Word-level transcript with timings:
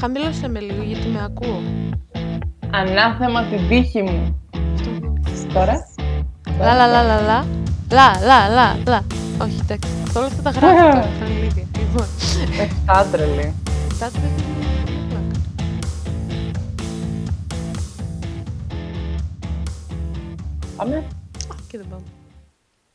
Χαμήλωσε 0.00 0.48
με 0.48 0.60
λίγο 0.60 0.82
γιατί 0.82 1.08
με 1.08 1.22
ακούω. 1.24 1.62
Ανάθεμα 2.70 3.44
την 3.44 3.68
τύχη 3.68 4.02
μου. 4.02 4.40
Αυτό 4.74 4.90
μου 4.90 5.14
Τώρα. 5.52 5.86
Λα 6.58 6.74
λα 6.74 6.86
λα 6.86 7.02
λα 7.02 7.20
λα. 7.20 7.44
Λα 7.90 8.20
λα 8.24 8.48
λα 8.48 8.76
λα. 8.86 9.04
Όχι, 9.42 9.58
εντάξει. 9.62 9.90
Όλα 10.16 10.26
αυτά 10.26 10.42
τα 10.42 10.50
γράφω 10.50 10.76
τώρα. 10.90 11.02
Θα 11.18 11.24
είναι 11.26 11.38
λίγα. 11.40 11.66
Λοιπόν. 11.78 12.06
Εφτά 12.60 13.06
τρελή. 13.12 13.54
Τα 13.98 14.10
τρέχει 14.10 14.44
πλάκα. 15.08 15.40
Πάμε. 20.76 20.96
Α, 20.96 21.54
Και 21.68 21.78
δεν 21.78 21.86
πάμε. 21.88 22.02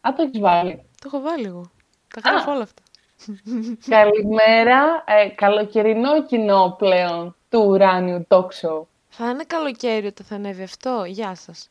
Α, 0.01 0.13
το 0.15 0.21
έχεις 0.23 0.39
βάλει. 0.39 0.81
Το 1.01 1.09
έχω 1.13 1.21
βάλει 1.21 1.45
εγώ. 1.45 1.65
Τα 2.13 2.29
γράφω 2.29 2.51
όλα 2.51 2.63
αυτά. 2.63 2.81
Καλημέρα. 3.89 5.03
Ε, 5.07 5.29
καλοκαιρινό 5.29 6.23
κοινό 6.23 6.75
πλέον 6.77 7.35
του 7.49 7.65
ουράνιου 7.67 8.25
talk 8.27 8.45
show. 8.45 8.81
Θα 9.09 9.29
είναι 9.29 9.43
καλοκαίρι 9.43 10.07
όταν 10.07 10.25
θα 10.25 10.35
ανέβει 10.35 10.63
αυτό; 10.63 11.03
Γεια 11.07 11.35
σας. 11.35 11.69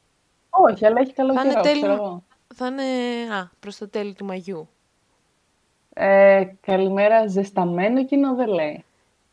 Όχι, 0.51 0.87
αλλά 0.87 1.01
έχει 1.01 1.12
καλό 1.12 1.32
Θα 1.32 1.41
είναι 1.41 1.51
καιρό, 1.51 1.62
τέλειο. 1.62 1.80
ξέρω 1.80 1.95
εγώ. 1.95 2.23
Θα 2.55 2.66
είναι 2.66 2.82
α, 3.34 3.51
προς 3.60 3.77
το 3.77 3.88
τέλη 3.88 4.15
του 4.15 4.24
Μαγιού. 4.24 4.69
Ε, 5.95 6.45
καλημέρα, 6.60 7.27
ζεσταμένο 7.27 8.05
κοινό 8.05 8.34
δεν 8.34 8.48
λέει. 8.48 8.84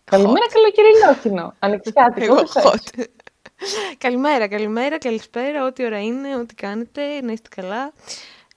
Καλημέρα, 0.03 0.45
καλοκαιρινό 0.53 1.15
κοινό. 1.21 1.53
Ανοιξιάτικο. 1.59 2.25
Εγώ 2.25 2.35
δεν 2.35 2.47
θες. 2.47 2.63
hot. 2.63 3.03
καλημέρα, 4.05 4.47
καλημέρα, 4.47 4.97
καλησπέρα, 4.97 5.65
ό,τι 5.65 5.85
ώρα 5.85 6.01
είναι, 6.01 6.35
ό,τι 6.35 6.55
κάνετε, 6.55 7.21
να 7.21 7.31
είστε 7.31 7.49
καλά. 7.55 7.93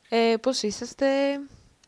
Ε, 0.09 0.35
πώς 0.41 0.63
είσαστε, 0.63 1.07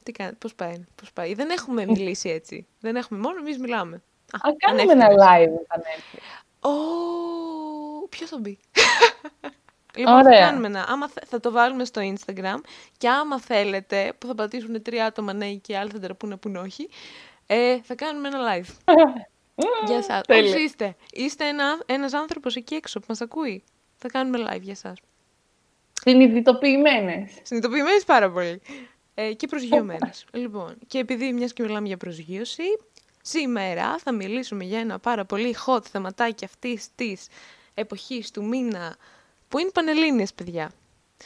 τι 0.06 0.12
κάνετε, 0.12 0.36
πώς 0.40 0.54
πάει, 0.54 0.84
πώς 0.94 1.12
πάει. 1.12 1.34
Δεν 1.34 1.50
έχουμε 1.50 1.86
μιλήσει 1.86 2.28
έτσι, 2.28 2.66
δεν 2.80 2.96
έχουμε, 2.96 3.20
μόνο 3.20 3.38
εμείς 3.38 3.58
μιλάμε. 3.58 4.02
Α, 4.32 4.38
κάνουμε 4.58 4.82
ανέφερες. 4.82 5.04
ένα 5.04 5.24
live 5.24 5.60
όταν 5.62 5.82
έρθει. 5.96 6.18
Ω, 6.60 8.08
ποιος 8.08 8.30
θα 8.30 8.38
μπει. 8.38 8.58
λοιπόν, 9.96 10.22
θα, 10.22 10.28
Ωραία. 10.28 10.40
κάνουμε 10.40 10.66
ένα, 10.66 10.84
άμα 10.88 11.08
θε- 11.08 11.24
θα 11.28 11.40
το 11.40 11.50
βάλουμε 11.50 11.84
στο 11.84 12.00
Instagram 12.14 12.60
και 12.98 13.08
άμα 13.08 13.40
θέλετε, 13.40 14.12
που 14.18 14.26
θα 14.26 14.34
πατήσουν 14.34 14.82
τρία 14.82 15.06
άτομα 15.06 15.32
ναι 15.32 15.52
και 15.52 15.76
άλλοι 15.76 15.90
θα 15.90 15.98
τεραπούν 15.98 16.38
που 16.38 16.52
όχι, 16.64 16.88
ε, 17.46 17.80
θα 17.82 17.94
κάνουμε 17.94 18.28
ένα 18.28 18.38
live. 18.54 18.94
Γεια 19.86 20.02
σας. 20.02 20.20
Τέλεια. 20.26 20.54
Όσοι 20.54 20.62
είστε. 20.62 20.96
Είστε 21.12 21.48
ένα, 21.48 21.78
ένας 21.86 22.12
άνθρωπος 22.12 22.56
εκεί 22.56 22.74
έξω 22.74 23.00
που 23.00 23.06
μας 23.08 23.20
ακούει. 23.20 23.64
Θα 23.96 24.08
κάνουμε 24.08 24.38
live 24.50 24.60
για 24.60 24.74
σας. 24.74 24.98
Συνειδητοποιημένες. 25.92 27.30
Συνειδητοποιημένες 27.42 28.04
πάρα 28.04 28.30
πολύ. 28.30 28.60
Ε, 29.18 29.32
και 29.32 29.46
προσγειωμένες. 29.46 30.24
λοιπόν, 30.32 30.76
και 30.86 30.98
επειδή 30.98 31.32
μιας 31.32 31.52
και 31.52 31.62
μιλάμε 31.62 31.86
για 31.86 31.96
προσγείωση, 31.96 32.62
σήμερα 33.22 33.98
θα 33.98 34.12
μιλήσουμε 34.12 34.64
για 34.64 34.78
ένα 34.78 34.98
πάρα 34.98 35.24
πολύ 35.24 35.56
hot 35.66 35.84
θεματάκι 35.84 36.44
αυτής 36.44 36.88
της 36.94 37.26
εποχής 37.74 38.30
του 38.30 38.44
μήνα, 38.44 38.96
που 39.48 39.58
είναι 39.58 39.70
Πανελλήνιες, 39.70 40.34
παιδιά. 40.34 40.70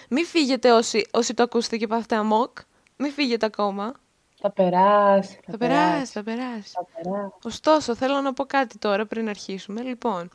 Μην 0.09 0.25
φύγετε 0.25 0.73
όσοι, 0.73 1.07
όσοι 1.11 1.35
το 1.35 1.43
ακούσετε 1.43 1.77
και 1.77 1.87
πάθετε 1.87 2.15
αμόκ. 2.17 2.59
Μην 2.97 3.13
φύγετε 3.13 3.47
ακόμα. 3.47 3.95
Θα 4.41 4.51
περάσει. 4.51 5.41
Θα 5.51 5.59
περάσει, 5.59 6.13
θα 6.13 6.23
περάσει. 6.23 6.71
Θα 6.73 6.85
περάσει. 6.95 7.33
Ωστόσο, 7.43 7.95
θέλω 7.95 8.21
να 8.21 8.33
πω 8.33 8.45
κάτι 8.45 8.79
τώρα 8.79 9.07
πριν 9.07 9.29
αρχίσουμε. 9.29 9.83
Λοιπόν, 9.83 10.31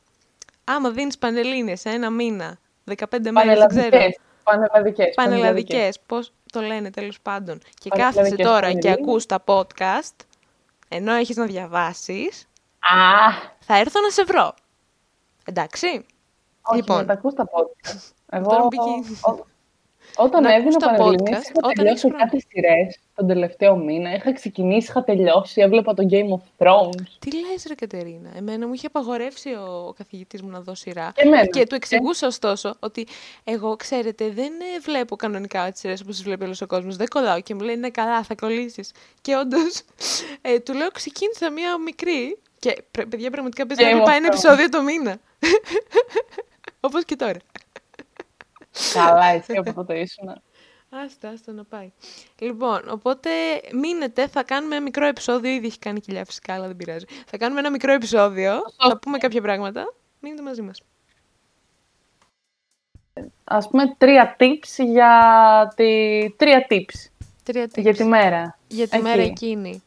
άμα 0.63 0.91
δίνεις 0.91 1.17
πανελλήνιες 1.17 1.79
σε 1.79 1.89
ένα 1.89 2.09
μήνα, 2.09 2.59
15 2.85 3.31
μέρες, 3.31 3.57
δεν 3.57 3.67
ξέρω, 3.67 4.09
Πανελλαδικές. 4.45 5.13
Πανελλαδικές. 5.13 5.15
πανελλαδικές, 5.15 5.99
πώς 6.05 6.31
το 6.51 6.61
λένε 6.61 6.89
τέλος 6.89 7.19
πάντων, 7.21 7.59
και 7.79 7.89
Πανελλαδικές 7.89 8.23
κάθεσαι 8.23 8.43
τώρα 8.43 8.71
και 8.71 8.77
πανελλήνιες. 8.77 8.93
ακούς 9.07 9.25
τα 9.25 9.43
podcast, 9.45 10.25
ενώ 10.88 11.13
έχεις 11.13 11.35
να 11.35 11.45
διαβάσεις, 11.45 12.45
Α, 12.79 13.31
θα 13.59 13.77
έρθω 13.77 14.01
να 14.01 14.09
σε 14.09 14.23
βρω. 14.23 14.53
Εντάξει. 15.45 16.05
όχι, 16.61 16.75
Λοιπόν. 16.77 16.97
να 16.97 17.05
τα 17.05 17.13
ακούς 17.13 17.33
τα 17.33 17.43
podcast. 17.49 18.11
Εγώ, 18.38 18.49
Τώρα 18.49 18.63
μπήκε- 18.67 19.17
ό- 19.21 19.45
όταν 20.17 20.44
Να 20.44 20.53
έδινα 20.53 20.69
ακούς 20.69 20.83
τα 20.83 20.89
Πανελληνίες, 20.94 21.38
podcast, 21.38 21.41
είχα 21.41 21.51
όταν 21.56 21.72
τελειώσει 21.75 22.07
έχεις 22.07 22.19
κάτι 22.19 22.45
σειρές 22.50 22.97
τον 23.16 23.28
τελευταίο 23.28 23.75
μήνα. 23.75 24.13
Είχα 24.16 24.34
ξεκινήσει, 24.34 24.88
είχα 24.89 25.03
τελειώσει, 25.03 25.62
έβλεπα 25.62 25.94
το 25.94 26.03
Game 26.12 26.29
of 26.38 26.66
Thrones. 26.66 27.03
Τι 27.19 27.31
λες 27.39 27.66
ρε 27.67 27.73
Κατερίνα, 27.75 28.29
εμένα 28.38 28.67
μου 28.67 28.73
είχε 28.73 28.88
απαγορεύσει 28.88 29.50
ο, 29.50 29.85
ο 29.88 29.94
καθηγητής 29.97 30.41
μου 30.41 30.50
να 30.50 30.59
δω 30.59 30.75
σειρά 30.75 31.12
Και 31.16 31.22
εμένα. 31.22 31.45
και 31.45 31.66
του 31.67 31.75
εξηγούσα 31.75 32.28
ωστόσο 32.28 32.75
ότι 32.79 33.07
εγώ 33.44 33.75
ξέρετε 33.75 34.29
δεν 34.29 34.51
ε, 34.75 34.79
βλέπω 34.81 35.16
κανονικά 35.16 35.72
τις 35.72 35.79
σειρές 35.79 36.01
όπως 36.01 36.16
τις 36.16 36.23
βλέπει 36.23 36.44
όλος 36.44 36.62
ο 36.62 36.68
κόσμος, 36.68 36.95
δεν 36.95 37.07
κολλάω 37.07 37.41
και 37.41 37.53
μου 37.56 37.62
λέει 37.62 37.75
ναι 37.75 37.89
καλά 37.89 38.23
θα 38.23 38.35
κολλήσεις 38.35 38.91
και 39.22 39.35
όντως 39.35 39.81
ε, 40.41 40.59
του 40.59 40.73
λέω 40.73 40.91
ξεκίνησα 40.91 41.51
μία 41.51 41.78
μικρή 41.78 42.38
και 42.59 42.84
πρε- 42.91 43.07
παιδιά 43.07 43.29
πραγματικά 43.31 43.66
παίζει 43.68 43.84
να 43.84 43.89
Game 43.89 43.91
έβλεπα 43.91 44.12
of 44.12 44.16
ένα 44.16 44.28
Thrones. 44.28 44.31
επεισόδιο 44.31 44.69
το 44.69 44.81
μήνα 44.81 45.18
όπως 46.88 47.06
και 47.06 47.16
τώρα. 47.16 47.38
Καλά, 48.94 49.25
εσύ 49.25 49.58
από 49.58 49.74
τότε 49.74 50.00
ήσουν. 50.00 50.41
Άστα, 51.06 51.30
άστα 51.30 51.52
να 51.52 51.63
πάει. 51.63 51.91
Λοιπόν, 52.40 52.90
οπότε 52.90 53.30
μείνετε, 53.74 54.28
θα 54.28 54.44
κάνουμε 54.44 54.75
ένα 54.75 54.84
μικρό 54.84 55.06
επεισόδιο. 55.06 55.52
Ήδη 55.52 55.66
έχει 55.68 55.80
κάνει 55.80 56.00
κοιλιά 56.00 56.25
φυσικά, 56.25 56.53
αλλά 56.53 56.68
δεν 56.68 56.75
πειράζει. 56.75 57.06
Θα 57.25 57.38
κάνουμε 57.38 57.59
ένα 57.59 57.72
μικρό 57.72 57.94
επεισόδιο, 57.94 58.53
θα 58.78 58.97
πούμε 59.00 59.18
κάποια 59.18 59.41
πράγματα. 59.41 59.94
Μείνετε 60.19 60.41
μαζί 60.41 60.62
μας. 60.62 60.81
Ας 63.44 63.68
πούμε 63.68 63.96
τρία 63.97 64.36
tips 64.40 64.86
για 64.86 65.74
τη... 65.75 66.30
Τρία 66.36 66.66
tips 66.69 67.09
Τρία 67.44 67.63
tips. 67.66 67.81
για 67.81 67.94
τη 67.94 68.03
μέρα. 68.03 68.57
Για 68.68 68.88
τη 68.88 68.96
Εκεί. 68.97 69.03
μέρα 69.06 69.22
εκείνη. 69.22 69.84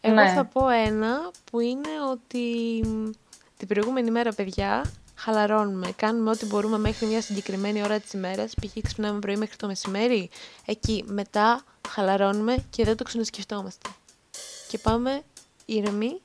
Εγώ 0.00 0.14
Ναι. 0.14 0.32
θα 0.32 0.44
πω 0.44 0.68
ένα 0.68 1.30
που 1.50 1.60
είναι 1.60 1.88
ότι 2.10 2.40
μ, 2.86 3.10
την 3.56 3.68
προηγούμενη 3.68 4.10
μέρα, 4.10 4.32
παιδιά, 4.32 4.84
χαλαρώνουμε. 5.18 5.92
Κάνουμε 5.96 6.30
ό,τι 6.30 6.46
μπορούμε 6.46 6.78
μέχρι 6.78 7.06
μια 7.06 7.20
συγκεκριμένη 7.20 7.82
ώρα 7.82 7.98
της 7.98 8.12
ημέρας. 8.12 8.54
Π.χ. 8.54 8.82
ξυπνάμε 8.82 9.18
πρωί 9.18 9.36
μέχρι 9.36 9.56
το 9.56 9.66
μεσημέρι. 9.66 10.30
Εκεί 10.64 11.04
μετά 11.06 11.62
χαλαρώνουμε 11.88 12.54
και 12.70 12.84
δεν 12.84 12.96
το 12.96 13.04
ξανασκεφτόμαστε. 13.04 13.88
Και 14.68 14.78
πάμε 14.78 15.22
ήρεμοι, 15.64 16.20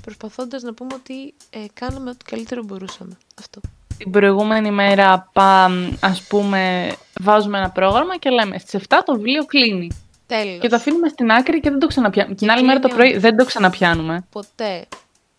προσπαθώντας 0.00 0.62
να 0.62 0.74
πούμε 0.74 0.94
ότι 0.94 1.34
ε, 1.50 1.58
κάναμε 1.74 2.10
ό,τι 2.10 2.24
καλύτερο 2.24 2.62
μπορούσαμε. 2.62 3.16
Αυτό. 3.38 3.60
Την 3.98 4.10
προηγούμενη 4.10 4.70
μέρα, 4.70 5.30
πα, 5.32 5.70
ας 6.00 6.22
πούμε, 6.22 6.92
βάζουμε 7.20 7.58
ένα 7.58 7.70
πρόγραμμα 7.70 8.16
και 8.16 8.30
λέμε 8.30 8.58
στις 8.58 8.82
7 8.88 8.96
το 9.04 9.14
βιβλίο 9.14 9.44
κλείνει. 9.44 9.90
Τέλος. 10.26 10.60
Και 10.60 10.68
το 10.68 10.76
αφήνουμε 10.76 11.08
στην 11.08 11.30
άκρη 11.30 11.60
και 11.60 11.70
δεν 11.70 11.78
το 11.78 11.86
ξαναπιάνουμε. 11.86 12.34
Την 12.34 12.50
άλλη 12.50 12.64
μέρα 12.64 12.80
το 12.80 12.88
κλείνει 12.88 13.10
πρωί 13.10 13.18
δεν 13.18 13.36
το 13.36 13.44
ξαναπιάνουμε. 13.44 14.26
Ποτέ. 14.30 14.86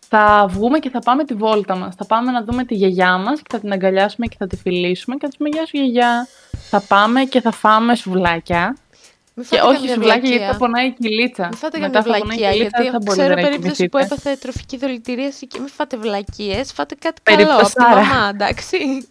Θα 0.08 0.46
βγούμε 0.50 0.78
και 0.78 0.90
θα 0.90 0.98
πάμε 0.98 1.24
τη 1.24 1.34
βόλτα 1.34 1.76
μας. 1.76 1.94
Θα 1.94 2.06
πάμε 2.06 2.30
να 2.30 2.42
δούμε 2.44 2.64
τη 2.64 2.74
γιαγιά 2.74 3.18
μας 3.18 3.38
και 3.40 3.46
θα 3.50 3.58
την 3.60 3.72
αγκαλιάσουμε 3.72 4.26
και 4.26 4.36
θα 4.38 4.46
τη 4.46 4.56
φιλήσουμε 4.56 5.14
και 5.14 5.20
θα 5.22 5.28
της 5.28 5.36
πούμε 5.36 5.48
γεια 5.48 5.66
σου 5.66 5.76
γιαγιά. 5.76 6.28
Θα 6.70 6.80
πάμε 6.88 7.24
και 7.24 7.40
θα 7.40 7.50
φάμε 7.50 7.94
σουβλάκια. 7.94 8.76
Μην 9.38 9.46
Και 9.48 9.56
φάτε 9.56 9.68
όχι 9.68 9.76
καμιά 9.78 9.94
σουβλάκια 9.94 10.28
γιατί 10.28 10.36
βλακεία. 10.36 10.52
θα 10.52 10.56
πονάει 10.58 10.86
η 10.86 10.94
κυλίτσα. 11.00 11.42
Μην 11.42 11.56
φάτε 11.56 11.78
Μετά 11.78 12.02
καμιά 12.02 12.02
θα 12.02 12.20
πονάει 12.20 12.20
η 12.20 12.40
βλακεία, 12.40 12.50
κυλίτσα, 12.50 12.82
γιατί 12.82 12.82
δεν 12.82 12.92
θα 12.92 12.98
μπορείτε 13.04 13.22
ξέρω 13.22 13.34
να 13.34 13.48
περίπτωση 13.48 13.82
που 13.88 13.98
κοιμηθείτε. 13.98 14.14
έπαθε 14.14 14.36
τροφική 14.40 14.76
δηλητηρίαση 14.76 15.46
και 15.46 15.58
μην 15.58 15.68
φάτε 15.68 15.96
βλακίες, 15.96 16.72
φάτε 16.72 16.94
κάτι 16.98 17.20
καλό 17.22 17.42
από 17.42 17.50
τη 17.52 17.72
Περιπτωσάρα. 17.72 18.06
μαμά, 18.06 18.28
εντάξει. 18.28 19.06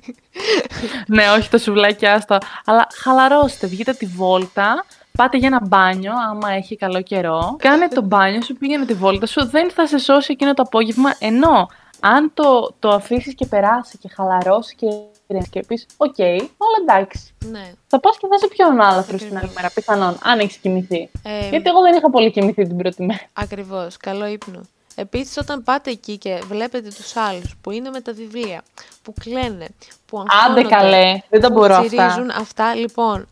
ναι, 1.08 1.24
όχι 1.38 1.50
το 1.50 1.58
σουβλάκι, 1.58 2.06
άστο. 2.06 2.38
Αλλά 2.66 2.88
χαλαρώστε, 2.94 3.68
βγείτε 3.68 3.94
τη 3.94 4.06
βόλτα, 4.06 4.86
πάτε 5.16 5.38
για 5.38 5.48
ένα 5.48 5.62
μπάνιο, 5.68 6.12
άμα 6.30 6.52
έχει 6.52 6.76
καλό 6.76 7.02
καιρό. 7.02 7.56
Κάνε 7.60 7.88
το 7.88 8.02
μπάνιο 8.02 8.42
σου, 8.42 8.54
πήγαινε 8.56 8.86
τη 8.86 8.94
βόλτα 8.94 9.26
σου, 9.26 9.46
δεν 9.50 9.72
θα 9.72 9.88
σε 9.88 9.98
σώσει 9.98 10.32
εκείνο 10.32 10.54
το 10.54 10.62
απόγευμα. 10.66 11.16
Ενώ 11.20 11.68
αν 12.00 12.32
το, 12.34 12.74
το 12.80 12.90
αφήσεις 12.90 13.36
και 13.36 13.46
περάσει 13.46 13.98
και 13.98 14.10
χαλαρώσει 14.16 14.76
και 14.76 14.86
ηρεμήσει 15.28 15.50
και 15.50 15.64
πει: 15.68 15.86
Οκ, 15.98 16.18
όλα 16.58 16.78
εντάξει. 16.82 17.34
ναι. 17.52 17.72
Θα 17.88 18.00
πας 18.00 18.18
και 18.18 18.28
θα 18.28 18.36
είσαι 18.38 18.48
πιο 18.48 18.68
ανάλαφρο 18.68 19.18
την 19.18 19.26
Ακριβώς. 19.26 19.44
άλλη 19.44 19.52
μέρα, 19.56 19.72
πιθανόν, 19.74 20.18
αν 20.24 20.40
έχεις 20.40 20.58
κοιμηθεί. 20.58 21.10
Ε, 21.24 21.50
Γιατί 21.50 21.70
εγώ 21.70 21.82
δεν 21.82 21.96
είχα 21.96 22.10
πολύ 22.10 22.32
κοιμηθεί 22.32 22.68
την 22.68 22.78
πρώτη 22.78 23.04
μέρα. 23.06 23.20
Ακριβώς, 23.34 23.98
καλό 23.98 24.26
ύπνο. 24.28 24.62
Επίσης 24.96 25.38
όταν 25.38 25.64
πάτε 25.64 25.92
εκεί 25.92 26.18
και 26.18 26.42
βλέπετε 26.48 26.90
τους 26.90 27.16
άλλους 27.16 27.56
που 27.62 27.72
είναι 27.72 27.90
με 27.90 28.02
τα 28.02 28.14
βιβλία, 28.14 28.62
που 29.02 29.14
κλαίνε, 29.20 29.68
που 30.06 30.20
Άντε 30.20 30.28
αγχώνονται, 30.32 30.76
καλέ, 30.76 31.20
δεν 31.30 31.42
τα 31.42 31.48
που 31.48 31.54
μπορώ 31.54 31.76
αυτά. 31.76 31.88
τσιρίζουν 31.88 32.30
αυτά, 32.30 32.76
λοιπόν, 32.76 33.28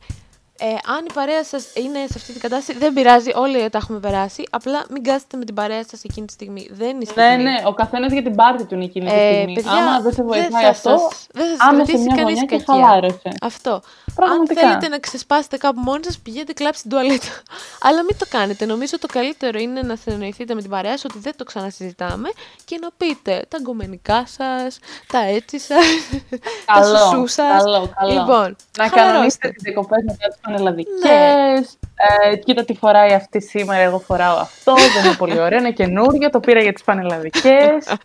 ε, 0.59 0.65
αν 0.67 1.05
η 1.09 1.13
παρέα 1.13 1.43
σας 1.43 1.65
είναι 1.73 1.99
σε 1.99 2.13
αυτή 2.15 2.31
την 2.31 2.41
κατάσταση, 2.41 2.77
δεν 2.79 2.93
πειράζει, 2.93 3.31
όλοι 3.35 3.69
τα 3.69 3.77
έχουμε 3.77 3.99
περάσει, 3.99 4.43
απλά 4.49 4.85
μην 4.89 5.03
κάθετε 5.03 5.37
με 5.37 5.45
την 5.45 5.55
παρέα 5.55 5.83
σας 5.89 6.03
εκείνη 6.03 6.25
τη 6.27 6.33
στιγμή. 6.33 6.67
Δεν 6.71 6.89
είναι 6.89 7.03
η 7.03 7.11
Ναι, 7.15 7.23
στιγμή. 7.23 7.43
ναι, 7.43 7.55
ο 7.65 7.73
καθένας 7.73 8.11
για 8.11 8.23
την 8.23 8.35
πάρτη 8.35 8.65
του 8.65 8.75
είναι 8.75 8.83
εκείνη 8.83 9.05
τη 9.09 9.11
Ε, 9.15 9.31
στιγμή. 9.33 9.53
παιδιά, 9.53 9.71
Άμα 9.71 9.99
δεν 10.01 10.13
σε 10.13 10.23
βοηθάει 10.23 10.63
θα 10.63 10.69
αυτό, 10.69 10.89
σας- 10.97 11.27
δεν 11.33 11.45
θα 11.47 11.55
σας 11.55 11.67
άμε 11.67 11.77
σε 11.77 11.91
κρατήσει 11.91 12.03
μια 12.07 12.15
κανείς 12.15 12.39
γωνιά 12.39 12.57
και 12.57 12.63
κακία. 12.65 12.73
χαλάρωσε. 12.85 13.31
Αυτό. 13.41 13.81
Πραγματικά. 14.15 14.61
Αν 14.61 14.67
θέλετε 14.67 14.87
να 14.87 14.99
ξεσπάσετε 14.99 15.57
κάπου 15.57 15.79
μόνοι 15.79 16.03
σας, 16.03 16.19
πηγαίνετε 16.19 16.53
κλάψτε 16.53 16.81
την 16.89 16.97
τουαλέτα. 16.97 17.27
Αλλά 17.87 18.03
μην 18.03 18.17
το 18.17 18.25
κάνετε. 18.29 18.65
Νομίζω 18.65 18.99
το 18.99 19.07
καλύτερο 19.07 19.59
είναι 19.59 19.81
να 19.81 19.95
συνεννοηθείτε 19.95 20.53
με 20.53 20.61
την 20.61 20.69
παρέα 20.69 20.91
σας 20.91 21.03
ότι 21.05 21.19
δεν 21.19 21.33
το 21.35 21.43
ξανασυζητάμε 21.43 22.29
και 22.65 22.77
να 22.81 22.89
πείτε 22.97 23.45
τα 23.47 23.57
γκομενικά 23.61 24.23
σας, 24.27 24.79
τα 25.07 25.19
έτσι 25.25 25.59
σας, 25.59 25.85
τα 26.65 26.73
Καλό, 26.73 26.97
σουσού 26.97 27.27
σας. 27.27 27.63
καλό, 27.63 27.89
καλό. 27.99 28.11
Λοιπόν, 28.11 28.55
Να 28.77 28.83
χαλαρώστε. 28.83 28.95
κανονίσετε 28.99 29.49
τις 29.49 29.61
διακοπές 29.63 30.03
μετά 30.05 30.27
τις 30.27 30.37
πανελλαδικές. 30.43 31.01
Ναι. 31.01 32.31
Ε, 32.31 32.35
κοίτα 32.35 32.65
τι 32.65 32.73
φοράει 32.73 33.13
αυτή 33.13 33.41
σήμερα, 33.41 33.81
εγώ 33.81 33.99
φοράω 33.99 34.37
αυτό, 34.37 34.73
δεν 34.73 35.05
είναι 35.05 35.15
πολύ 35.15 35.39
ωραίο, 35.39 35.59
είναι 35.59 35.71
καινούριο, 35.71 36.29
το 36.29 36.39
πήρα 36.39 36.61
για 36.61 36.73
τις 36.73 36.83
πανελλαδικές. 36.83 37.85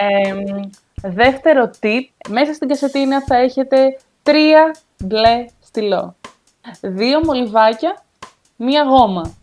Ε, 0.00 0.34
δεύτερο 1.02 1.70
tip, 1.80 2.02
μέσα 2.28 2.52
στην 2.52 2.68
κασετίνα 2.68 3.22
θα 3.22 3.36
έχετε 3.36 3.98
τρία 4.22 4.74
μπλε 4.98 5.46
στυλό. 5.60 6.16
Δύο 6.80 7.20
μολυβάκια, 7.24 8.02
μία 8.56 8.82
γόμα. 8.82 9.36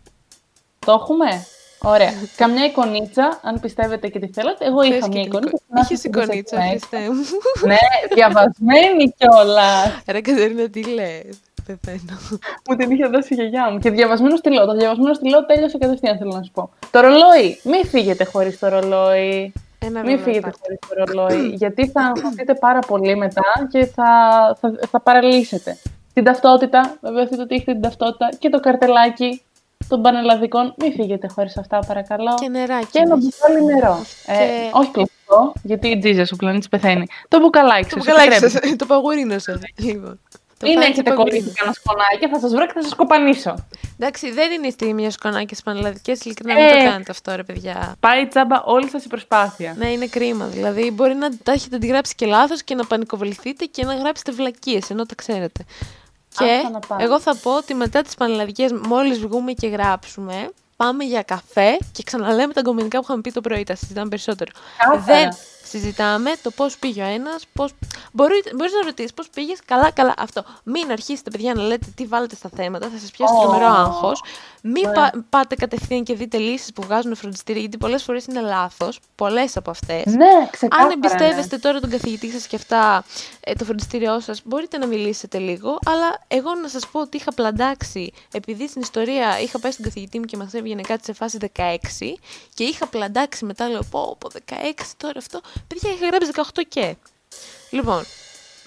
Το 0.86 0.92
έχουμε; 0.92 1.46
Ωραία. 1.82 2.12
Καμιά 2.36 2.64
εικονίτσα, 2.64 3.40
αν 3.42 3.60
πιστεύετε 3.60 4.08
και 4.08 4.18
τι 4.18 4.28
θέλετε. 4.32 4.64
Εγώ 4.64 4.82
είχα 4.82 5.08
μια 5.08 5.20
εικονίτσα. 5.20 5.58
Είχες 5.82 6.04
εικονίτσα, 6.04 6.60
Χριστέ 6.68 6.98
μου. 6.98 7.24
ναι, 7.66 7.76
διαβασμένη 8.14 9.14
κιόλας. 9.16 10.02
Ρε 10.06 10.20
Κατερίνα, 10.20 10.68
τι 10.68 10.84
λες; 10.84 11.38
Πεθαίνω. 11.66 12.18
Μου 12.68 12.76
την 12.76 12.90
είχε 12.90 13.06
δώσει 13.06 13.32
η 13.32 13.36
γιαγιά 13.36 13.70
μου. 13.70 13.78
Και 13.78 13.90
διαβασμένο 13.90 14.36
στυλό. 14.36 14.66
Το 14.66 14.76
διαβασμένο 14.76 15.14
στυλό 15.14 15.46
τέλειωσε 15.46 15.78
κατευθείαν, 15.78 16.18
θέλω 16.18 16.32
να 16.32 16.42
σου 16.42 16.50
πω. 16.52 16.70
Το 16.90 17.00
ρολόι. 17.00 17.60
Μην 17.64 17.86
φύγετε 17.86 18.24
χωρίς 18.24 18.58
το 18.58 18.68
ρολόι. 18.68 19.52
Ένα 19.78 20.00
Μην 20.00 20.18
φύγετε 20.18 20.52
χωρίς 20.60 20.78
το 20.88 21.04
ρολόι. 21.04 21.48
γιατί 21.48 21.88
θα 21.88 22.12
αγχωθείτε 22.16 22.54
πάρα 22.54 22.78
πολύ 22.78 23.16
μετά 23.16 23.42
και 23.70 23.86
θα, 23.86 24.04
θα, 24.60 24.74
θα 24.90 25.00
παραλύσετε. 25.00 25.78
Την 26.14 26.24
ταυτότητα, 26.24 26.96
βεβαιωθείτε 27.00 27.42
ότι 27.42 27.54
έχετε 27.54 27.72
την 27.72 27.80
ταυτότητα 27.82 28.28
και 28.38 28.48
το 28.48 28.60
καρτελάκι 28.60 29.42
των 29.88 30.02
πανελλαδικών. 30.02 30.74
Μην 30.78 30.92
φύγετε 30.92 31.28
χωρίς 31.34 31.56
αυτά, 31.58 31.78
παρακαλώ. 31.86 32.34
Και 32.40 32.48
νεράκι. 32.48 32.86
Και 32.90 32.98
ένα 32.98 33.16
μπουκάλι 33.16 33.64
νερό. 33.64 34.04
Και... 34.26 34.32
Ε, 34.32 34.70
όχι 34.72 34.90
κλασικό, 34.90 35.52
γιατί 35.62 35.88
η 35.88 35.98
Τζίζα 35.98 36.26
ο 36.32 36.36
πλανήτη 36.36 36.68
πεθαίνει. 36.68 37.06
Το 37.28 37.40
μπουκαλάκι 37.40 37.88
Το 37.88 37.96
μπουκαλάκι 37.96 38.34
σας. 38.34 38.52
Το 38.76 38.86
παγουρίνο 38.86 39.38
σας. 39.38 39.58
Λοιπόν. 39.76 40.20
Μην 40.62 40.80
έχετε 40.80 41.10
κολλήσει 41.10 41.52
κανένα 41.54 41.76
σκονάκι, 41.76 42.28
θα 42.28 42.38
σας 42.40 42.50
βρω 42.50 42.66
και 42.66 42.72
θα 42.74 42.82
σας 42.82 42.94
κοπανίσω. 42.94 43.54
Εντάξει, 43.98 44.32
δεν 44.32 44.52
είναι 44.52 44.66
η 44.66 44.70
στιγμή 44.70 45.00
για 45.00 45.10
σκονάκι 45.10 45.54
στι 45.54 45.62
πανελλαδικέ. 45.64 46.12
Ειλικρινά, 46.22 46.54
μην 46.54 46.70
το 46.70 46.76
ε. 46.78 46.84
κάνετε 46.84 47.10
αυτό, 47.10 47.36
ρε 47.36 47.42
παιδιά. 47.42 47.96
Πάει 48.00 48.26
τσάμπα 48.26 48.62
όλη 48.62 48.88
σας 48.88 49.04
η 49.04 49.08
προσπάθεια. 49.08 49.74
Ναι, 49.78 49.88
είναι 49.88 50.06
κρίμα. 50.06 50.46
Δηλαδή, 50.46 50.90
μπορεί 50.90 51.14
να 51.14 51.36
τα 51.42 51.52
έχετε 51.52 51.76
αντιγράψει 51.76 52.14
και 52.14 52.26
λάθος 52.26 52.62
και 52.62 52.74
να 52.74 52.84
πανικοβληθείτε 52.84 53.64
και 53.64 53.84
να 53.84 53.94
γράψετε 53.94 54.32
βλακίες 54.32 54.90
ενώ 54.90 55.06
τα 55.06 55.14
ξέρετε. 55.14 55.64
Και 56.38 56.62
εγώ 56.98 57.20
θα 57.20 57.36
πω 57.42 57.56
ότι 57.56 57.74
μετά 57.74 58.02
τις 58.02 58.14
πανελλαδικές, 58.14 58.72
μόλις 58.72 59.18
βγούμε 59.18 59.52
και 59.52 59.66
γράψουμε, 59.66 60.50
πάμε 60.76 61.04
για 61.04 61.22
καφέ 61.22 61.78
και 61.92 62.02
ξαναλέμε 62.02 62.52
τα 62.52 62.62
κομμενικά 62.62 62.98
που 62.98 63.04
είχαμε 63.04 63.20
πει 63.20 63.30
το 63.30 63.40
πρωί, 63.40 63.62
τα 63.62 63.74
συζητάμε 63.74 64.08
περισσότερο. 64.08 64.50
Δεν 65.06 65.28
συζητάμε 65.66 66.30
το 66.42 66.50
πώς 66.50 66.78
πήγε 66.78 67.02
ο 67.02 67.06
ένας, 67.06 67.44
πώς... 67.52 67.72
Μπορεί, 68.12 68.42
μπορείς 68.56 68.72
να 68.72 68.84
ρωτήσεις 68.84 69.14
πώς 69.14 69.28
πήγες, 69.28 69.58
καλά, 69.64 69.90
καλά, 69.90 70.14
αυτό. 70.18 70.44
Μην 70.64 70.90
αρχίσετε, 70.90 71.30
παιδιά, 71.30 71.54
να 71.54 71.62
λέτε 71.62 71.86
τι 71.94 72.06
βάλετε 72.06 72.34
στα 72.34 72.50
θέματα, 72.56 72.88
θα 72.88 72.98
σας 72.98 73.10
πιάσει 73.10 73.34
oh. 73.36 73.42
τρομερό 73.42 73.66
άγχος. 73.66 74.22
Μην 74.62 74.92
πα, 74.92 75.12
πάτε 75.30 75.54
κατευθείαν 75.54 76.04
και 76.04 76.14
δείτε 76.14 76.38
λύσεις 76.38 76.72
που 76.72 76.82
βγάζουν 76.82 77.16
φροντιστήρια, 77.16 77.60
γιατί 77.60 77.76
πολλές 77.76 78.02
φορές 78.02 78.24
είναι 78.24 78.40
λάθος. 78.40 79.00
Πολλές 79.14 79.56
από 79.56 79.70
αυτές. 79.70 80.04
Ναι, 80.04 80.48
Αν 80.70 80.90
εμπιστεύεστε 80.90 81.58
τώρα 81.58 81.80
τον 81.80 81.90
καθηγητή 81.90 82.30
σας 82.30 82.46
και 82.46 82.56
αυτά, 82.56 83.04
ε, 83.40 83.52
το 83.52 83.64
φροντιστήριό 83.64 84.20
σας, 84.20 84.40
μπορείτε 84.44 84.78
να 84.78 84.86
μιλήσετε 84.86 85.38
λίγο. 85.38 85.78
Αλλά 85.86 86.18
εγώ 86.28 86.54
να 86.54 86.68
σας 86.68 86.86
πω 86.86 87.00
ότι 87.00 87.16
είχα 87.16 87.32
πλαντάξει, 87.34 88.12
επειδή 88.32 88.68
στην 88.68 88.80
ιστορία 88.82 89.40
είχα 89.40 89.58
πάει 89.58 89.72
στον 89.72 89.84
καθηγητή 89.84 90.18
μου 90.18 90.24
και 90.24 90.36
μας 90.36 90.54
έβγαινε 90.54 90.82
κάτι 90.82 91.04
σε 91.04 91.12
φάση 91.12 91.38
16 91.54 92.16
και 92.54 92.64
είχα 92.64 92.86
πλαντάξει 92.86 93.44
μετά, 93.44 93.68
λέω 93.68 93.82
πω, 93.90 94.16
πω 94.20 94.28
16 94.34 94.94
τώρα 94.96 95.18
αυτό. 95.18 95.40
Παιδιά, 95.68 95.90
είχα 95.90 96.06
γράψει 96.06 96.30
18 96.34 96.62
και. 96.68 96.96
Λοιπόν, 97.70 98.02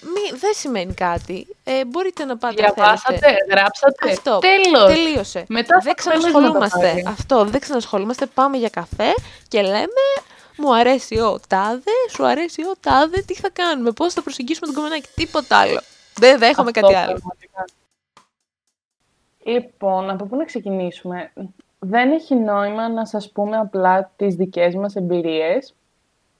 μη, 0.02 0.38
δεν 0.38 0.52
σημαίνει 0.54 0.94
κάτι. 0.94 1.46
Ε, 1.64 1.84
μπορείτε 1.84 2.24
να 2.24 2.36
πάτε 2.36 2.54
Διαβάσατε, 2.54 3.18
θέλετε. 3.18 3.44
γράψατε. 3.50 4.10
Αυτό. 4.10 4.38
Τέλος. 4.38 4.94
Τελείωσε. 4.94 5.44
Μετά 5.48 5.78
δεν 5.82 5.94
ξανασχολούμαστε. 5.94 7.02
Αυτό. 7.06 7.44
Δεν 7.44 7.60
ξανασχολούμαστε. 7.60 8.26
Πάμε 8.26 8.56
για 8.56 8.68
καφέ 8.68 9.14
και 9.48 9.62
λέμε 9.62 10.02
μου 10.56 10.74
αρέσει 10.74 11.18
ο 11.18 11.40
τάδε, 11.48 11.90
σου 12.10 12.26
αρέσει 12.26 12.62
ο 12.62 12.72
τάδε, 12.80 13.20
τι 13.20 13.34
θα 13.34 13.50
κάνουμε, 13.50 13.90
πώς 13.90 14.14
θα 14.14 14.22
προσεγγίσουμε 14.22 14.66
τον 14.66 14.74
κομμενάκι, 14.74 15.08
τίποτα 15.14 15.56
άλλο. 15.56 15.80
Δεν 16.14 16.38
δέχομαι 16.38 16.70
κάτι 16.70 16.94
άλλο. 16.94 17.20
Λοιπόν, 19.44 20.10
από 20.10 20.24
πού 20.24 20.36
να 20.36 20.44
ξεκινήσουμε. 20.44 21.32
Δεν 21.78 22.12
έχει 22.12 22.34
νόημα 22.34 22.88
να 22.88 23.06
σας 23.06 23.30
πούμε 23.30 23.56
απλά 23.56 24.12
τις 24.16 24.34
δικές 24.34 24.74
μας 24.74 24.96
εμπειρίες, 24.96 25.74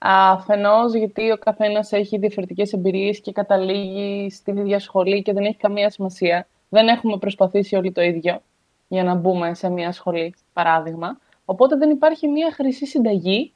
Αφενός 0.03 0.93
γιατί 0.93 1.31
ο 1.31 1.37
καθένας 1.37 1.91
έχει 1.91 2.17
διαφορετικές 2.17 2.73
εμπειρίες 2.73 3.19
και 3.19 3.31
καταλήγει 3.31 4.29
στην 4.29 4.57
ίδια 4.57 4.79
σχολή 4.79 5.21
και 5.21 5.33
δεν 5.33 5.43
έχει 5.43 5.57
καμία 5.57 5.89
σημασία. 5.89 6.47
Δεν 6.69 6.87
έχουμε 6.87 7.17
προσπαθήσει 7.17 7.75
όλοι 7.75 7.91
το 7.91 8.01
ίδιο 8.01 8.41
για 8.87 9.03
να 9.03 9.15
μπούμε 9.15 9.53
σε 9.53 9.69
μια 9.69 9.91
σχολή, 9.91 10.35
παράδειγμα. 10.53 11.19
Οπότε 11.45 11.75
δεν 11.75 11.89
υπάρχει 11.89 12.27
μια 12.27 12.51
χρυσή 12.51 12.85
συνταγή 12.85 13.53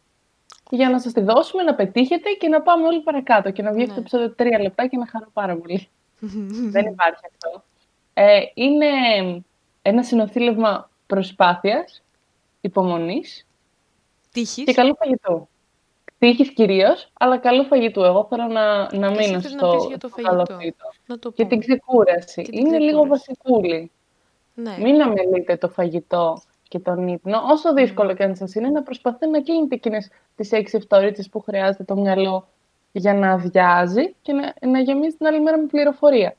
για 0.69 0.89
να 0.89 0.99
σας 0.99 1.13
τη 1.13 1.21
δώσουμε, 1.21 1.63
να 1.63 1.75
πετύχετε 1.75 2.29
και 2.29 2.47
να 2.47 2.61
πάμε 2.61 2.87
όλοι 2.87 3.01
παρακάτω 3.01 3.51
και 3.51 3.61
να 3.61 3.71
βγει 3.71 3.83
αυτό 3.83 4.01
το 4.01 4.35
τρία 4.35 4.59
λεπτά 4.61 4.87
και 4.87 4.97
να 4.97 5.07
χαρώ 5.07 5.29
πάρα 5.33 5.55
πολύ. 5.57 5.87
δεν 6.75 6.85
υπάρχει 6.85 7.21
αυτό. 7.31 7.63
Ε, 8.13 8.39
είναι 8.53 8.87
ένα 9.81 10.03
συνοθήλευμα 10.03 10.89
προσπάθειας, 11.07 12.03
υπομονής 12.61 13.47
Τύχης. 14.31 14.63
και 14.63 14.73
καλού 14.73 14.95
φαγητού 14.95 15.47
τύχης 16.17 16.53
κυρίως, 16.53 17.11
αλλά 17.13 17.37
καλό 17.37 17.63
φαγητού. 17.63 18.03
Εγώ 18.03 18.25
θέλω 18.29 18.47
να, 18.47 18.95
να 18.95 19.09
μείνω 19.09 19.39
στο, 19.39 19.73
να 19.73 19.85
για 19.87 19.97
το 19.97 20.09
καλό 20.09 20.45
φαγητό. 20.45 20.85
Να 21.05 21.19
το 21.19 21.31
και 21.31 21.45
την 21.45 21.59
ξεκούραση. 21.59 22.41
Και 22.41 22.51
την 22.51 22.65
Είναι 22.65 22.77
λίγο 22.79 23.05
βασικούλη. 23.05 23.91
Ναι. 24.53 24.77
Μην 24.79 25.01
αμελείτε 25.01 25.57
το 25.57 25.69
φαγητό 25.69 26.41
και 26.67 26.79
τον 26.79 27.07
ύπνο. 27.07 27.41
Όσο 27.51 27.73
δύσκολο 27.73 28.11
mm. 28.11 28.15
και 28.15 28.23
αν 28.23 28.35
σας 28.35 28.55
είναι, 28.55 28.69
να 28.69 28.83
προσπαθείτε 28.83 29.25
να 29.27 29.41
κλείνετε 29.41 29.75
εκείνε 29.75 29.97
τις 30.35 30.49
6-7 30.51 30.79
ώρε 30.89 31.11
που 31.31 31.41
χρειάζεται 31.41 31.83
το 31.83 31.95
μυαλό 31.95 32.47
για 32.91 33.13
να 33.13 33.31
αδειάζει 33.31 34.15
και 34.21 34.33
να, 34.33 34.53
να 34.69 34.79
γεμίζει 34.79 35.15
την 35.15 35.27
άλλη 35.27 35.41
μέρα 35.41 35.57
με 35.57 35.65
πληροφορία. 35.65 36.35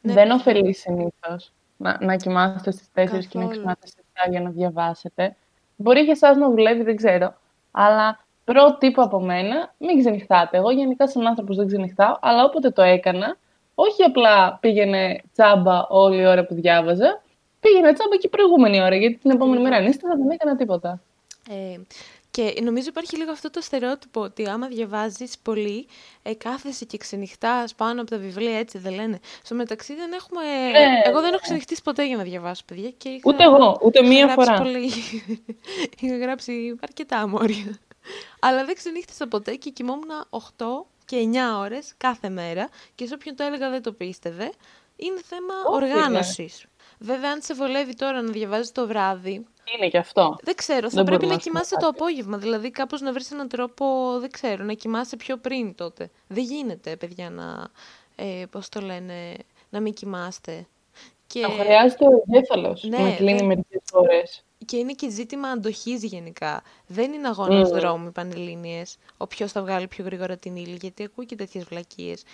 Ναι, 0.00 0.12
Δεν 0.12 0.30
ωφελεί 0.30 0.74
συνήθως 0.74 1.52
να, 1.76 1.98
να 2.00 2.16
κοιμάστε 2.16 2.70
στις 2.70 2.88
4 2.94 3.24
και 3.28 3.38
να 3.38 3.46
ξυπνάτε 3.46 3.86
στις 3.86 4.04
7 4.26 4.30
για 4.30 4.40
να 4.40 4.50
διαβάσετε. 4.50 5.36
Μπορεί 5.76 6.00
για 6.00 6.12
εσάς 6.12 6.36
να 6.36 6.50
δουλεύει, 6.50 6.82
δεν 6.82 6.96
ξέρω. 6.96 7.34
Αλλά 7.70 8.24
Πρώτο 8.44 8.76
τύπο 8.78 9.02
από 9.02 9.20
μένα, 9.20 9.74
μην 9.78 9.98
ξενυχτάτε. 9.98 10.56
Εγώ 10.56 10.70
γενικά 10.70 11.08
σαν 11.08 11.26
άνθρωπος 11.26 11.56
δεν 11.56 11.66
ξενυχτάω, 11.66 12.16
αλλά 12.20 12.44
όποτε 12.44 12.70
το 12.70 12.82
έκανα, 12.82 13.36
όχι 13.74 14.02
απλά 14.02 14.58
πήγαινε 14.60 15.22
τσάμπα 15.32 15.86
όλη 15.86 16.20
η 16.20 16.26
ώρα 16.26 16.44
που 16.44 16.54
διάβαζα, 16.54 17.22
πήγαινε 17.60 17.92
τσάμπα 17.92 18.16
και 18.16 18.26
η 18.26 18.28
προηγούμενη 18.28 18.82
ώρα, 18.82 18.96
γιατί 18.96 19.16
την 19.16 19.30
επόμενη 19.30 19.62
μέρα 19.62 19.76
ανήστα 19.76 20.08
δεν 20.16 20.30
έκανα 20.30 20.56
τίποτα. 20.56 21.00
Ε, 21.50 21.80
και 22.32 22.54
νομίζω 22.62 22.88
υπάρχει 22.88 23.16
λίγο 23.16 23.30
αυτό 23.30 23.50
το 23.50 23.60
στερεότυπο 23.60 24.20
ότι 24.20 24.48
άμα 24.48 24.66
διαβάζεις 24.66 25.38
πολύ, 25.42 25.86
ε, 26.22 26.34
κάθεσαι 26.34 26.84
και 26.84 26.96
ξενυχτάς 26.96 27.74
πάνω 27.74 28.00
από 28.00 28.10
τα 28.10 28.18
βιβλία, 28.18 28.58
έτσι 28.58 28.78
δεν 28.78 28.94
λένε. 28.94 29.18
Στο 29.42 29.54
μεταξύ 29.54 29.94
δεν 29.94 30.12
έχουμε. 30.12 30.42
Ε, 30.74 31.08
εγώ 31.08 31.20
δεν 31.20 31.32
έχω 31.32 31.42
ξενυχτήσει 31.42 31.82
ποτέ 31.82 32.06
για 32.06 32.16
να 32.16 32.22
διαβάσω, 32.22 32.62
παιδιά. 32.66 32.90
Και 32.90 33.08
είχα... 33.08 33.20
Ούτε 33.24 33.44
εγώ, 33.44 33.78
ούτε 33.82 34.02
μία 34.02 34.28
φορά. 34.28 34.58
Πολύ... 34.58 34.90
είχα 36.00 36.16
γράψει 36.16 36.78
αρκετά 36.82 37.18
αμόρια. 37.18 37.78
Αλλά 38.40 38.64
δεν 38.64 38.74
ξενύχτησα 38.74 39.28
ποτέ 39.28 39.54
και 39.54 39.70
κοιμόμουν 39.70 40.10
8 40.30 40.38
και 41.04 41.28
9 41.32 41.58
ώρες 41.58 41.94
κάθε 41.96 42.28
μέρα 42.28 42.68
και 42.94 43.06
σε 43.06 43.14
όποιον 43.14 43.36
το 43.36 43.44
έλεγα 43.44 43.70
δεν 43.70 43.82
το 43.82 43.92
πίστευε. 43.92 44.52
Είναι 44.96 45.20
θέμα 45.24 45.54
οργάνωσης. 45.66 46.66
Βέβαια, 46.98 47.30
αν 47.30 47.42
σε 47.42 47.54
βολεύει 47.54 47.94
τώρα 47.94 48.22
να 48.22 48.30
διαβάζεις 48.30 48.72
το 48.72 48.86
βράδυ. 48.86 49.46
Είναι 49.76 49.88
και 49.88 49.98
αυτό. 49.98 50.36
Δεν 50.42 50.54
ξέρω, 50.54 50.90
θα 50.90 51.04
πρέπει 51.04 51.26
να 51.26 51.36
κοιμάσαι 51.36 51.76
το 51.76 51.86
απόγευμα. 51.86 52.38
Δηλαδή, 52.38 52.70
κάπως 52.70 53.00
να 53.00 53.12
βρεις 53.12 53.30
έναν 53.30 53.48
τρόπο, 53.48 54.16
δεν 54.18 54.30
ξέρω, 54.30 54.64
να 54.64 54.72
κοιμάσαι 54.72 55.16
πιο 55.16 55.36
πριν 55.36 55.74
τότε. 55.74 56.10
Δεν 56.28 56.44
γίνεται, 56.44 56.96
παιδιά, 56.96 57.30
να. 57.30 57.68
Ε, 58.16 58.44
Πώς 58.50 58.68
το 58.68 58.80
λένε, 58.80 59.36
να 59.70 59.80
μην 59.80 59.92
κοιμάστε. 59.92 60.66
Και... 61.26 61.46
χρειάζεται 61.60 62.04
ο 62.04 62.24
εγκέφαλος 62.26 62.82
ναι, 62.82 62.98
να 62.98 63.10
κλείνει 63.10 63.42
μερικές 63.42 63.82
ώρες 63.92 64.44
και 64.72 64.78
είναι 64.78 64.92
και 64.92 65.10
ζήτημα 65.10 65.48
αντοχής 65.48 66.04
γενικά. 66.04 66.62
Δεν 66.86 67.12
είναι 67.12 67.28
αγώνας 67.28 67.68
mm. 67.68 67.72
δρόμου 67.72 68.06
οι 68.06 68.10
πανελλήνιες, 68.10 68.96
ο 69.16 69.26
ποιος 69.26 69.52
θα 69.52 69.62
βγάλει 69.62 69.88
πιο 69.88 70.04
γρήγορα 70.04 70.36
την 70.36 70.56
ύλη, 70.56 70.78
γιατί 70.80 71.04
ακούω 71.04 71.24
και 71.24 71.36
τέτοιες 71.36 71.64
βλακίες. 71.64 72.24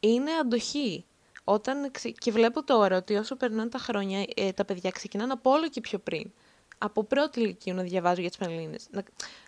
Είναι 0.00 0.30
αντοχή. 0.40 1.04
Όταν 1.44 1.90
Και 2.18 2.30
βλέπω 2.30 2.64
τώρα 2.64 2.96
ότι 2.96 3.14
όσο 3.14 3.36
περνάνε 3.36 3.68
τα 3.68 3.78
χρόνια, 3.78 4.24
ε, 4.36 4.52
τα 4.52 4.64
παιδιά 4.64 4.90
ξεκινάνε 4.90 5.32
από 5.32 5.50
όλο 5.50 5.68
και 5.68 5.80
πιο 5.80 5.98
πριν. 5.98 6.32
Από 6.78 7.04
πρώτη 7.04 7.40
ηλικία 7.40 7.74
να 7.74 7.82
διαβάζω 7.82 8.20
για 8.20 8.30
τις 8.30 8.38
Πανελλήνιες. 8.38 8.86
Να... 8.90 9.02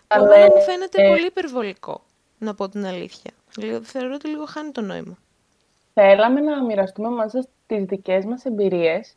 Το 0.07 0.23
μου 0.25 0.61
φαίνεται 0.61 1.05
ε... 1.05 1.09
πολύ 1.09 1.25
υπερβολικό, 1.25 2.01
να 2.37 2.55
πω 2.55 2.69
την 2.69 2.85
αλήθεια. 2.85 3.31
Θεωρώ 3.81 4.13
ότι 4.13 4.27
λίγο 4.27 4.45
χάνει 4.45 4.71
το 4.71 4.81
νόημα. 4.81 5.17
Θέλαμε 5.93 6.41
να 6.41 6.63
μοιραστούμε 6.63 7.09
μαζί 7.09 7.37
σας 7.37 7.47
τις 7.67 7.83
δικές 7.83 8.25
μας 8.25 8.45
εμπειρίες 8.45 9.15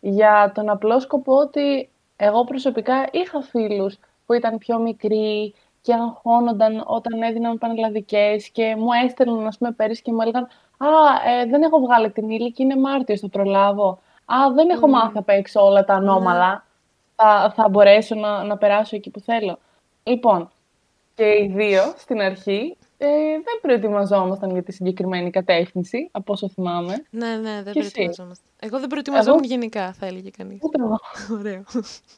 για 0.00 0.52
τον 0.54 0.68
απλό 0.68 1.00
σκοπό 1.00 1.36
ότι 1.36 1.90
εγώ 2.22 2.44
προσωπικά 2.44 3.08
είχα 3.12 3.42
φίλους 3.42 3.98
που 4.26 4.32
ήταν 4.32 4.58
πιο 4.58 4.78
μικροί 4.78 5.54
και 5.80 5.94
αγχώνονταν 5.94 6.84
όταν 6.86 7.22
έδιναν 7.22 7.58
πανελλαδικές 7.58 8.48
και 8.48 8.76
μου 8.76 8.88
έστελναν, 9.04 9.46
ας 9.46 9.58
πούμε, 9.58 9.72
πέρυσι 9.72 10.02
και 10.02 10.12
μου 10.12 10.20
έλεγαν 10.20 10.42
«Α, 10.78 10.86
ε, 11.30 11.46
δεν 11.46 11.62
έχω 11.62 11.80
βγάλει 11.80 12.10
την 12.10 12.30
ύλη 12.30 12.52
και 12.52 12.62
είναι 12.62 12.76
Μάρτιο, 12.76 13.16
θα 13.16 13.28
προλάβω». 13.28 13.98
Α, 14.24 14.52
δεν 14.54 14.68
έχω 14.70 14.88
μάθει 14.88 15.18
απ' 15.18 15.28
έξω 15.28 15.64
όλα 15.64 15.84
τα 15.84 15.94
ανώμαλα. 15.94 16.64
Θα, 17.16 17.52
θα 17.56 17.68
μπορέσω 17.68 18.14
να, 18.14 18.44
να 18.44 18.56
περάσω 18.56 18.96
εκεί 18.96 19.10
που 19.10 19.20
θέλω. 19.20 19.58
Λοιπόν, 20.02 20.50
και 21.14 21.24
οι 21.24 21.52
δύο 21.54 21.82
στην 21.96 22.20
αρχή 22.20 22.76
ε, 23.02 23.06
δεν 23.32 23.58
προετοιμαζόμασταν 23.60 24.50
για 24.50 24.62
τη 24.62 24.72
συγκεκριμένη 24.72 25.30
κατεύθυνση, 25.30 26.08
από 26.10 26.32
όσο 26.32 26.48
θυμάμαι. 26.48 27.04
Ναι, 27.10 27.36
ναι, 27.36 27.62
δεν 27.62 27.72
προετοιμαζόμασταν. 27.72 28.46
Εγώ 28.60 28.78
δεν 28.78 28.88
προετοιμαζόμουν 28.88 29.44
γενικά, 29.44 29.92
θα 29.92 30.06
έλεγε 30.06 30.30
κανείς. 30.36 30.58
Ούτε 30.62 30.82
εγώ. 30.82 30.98
Ωραίο. 31.38 31.64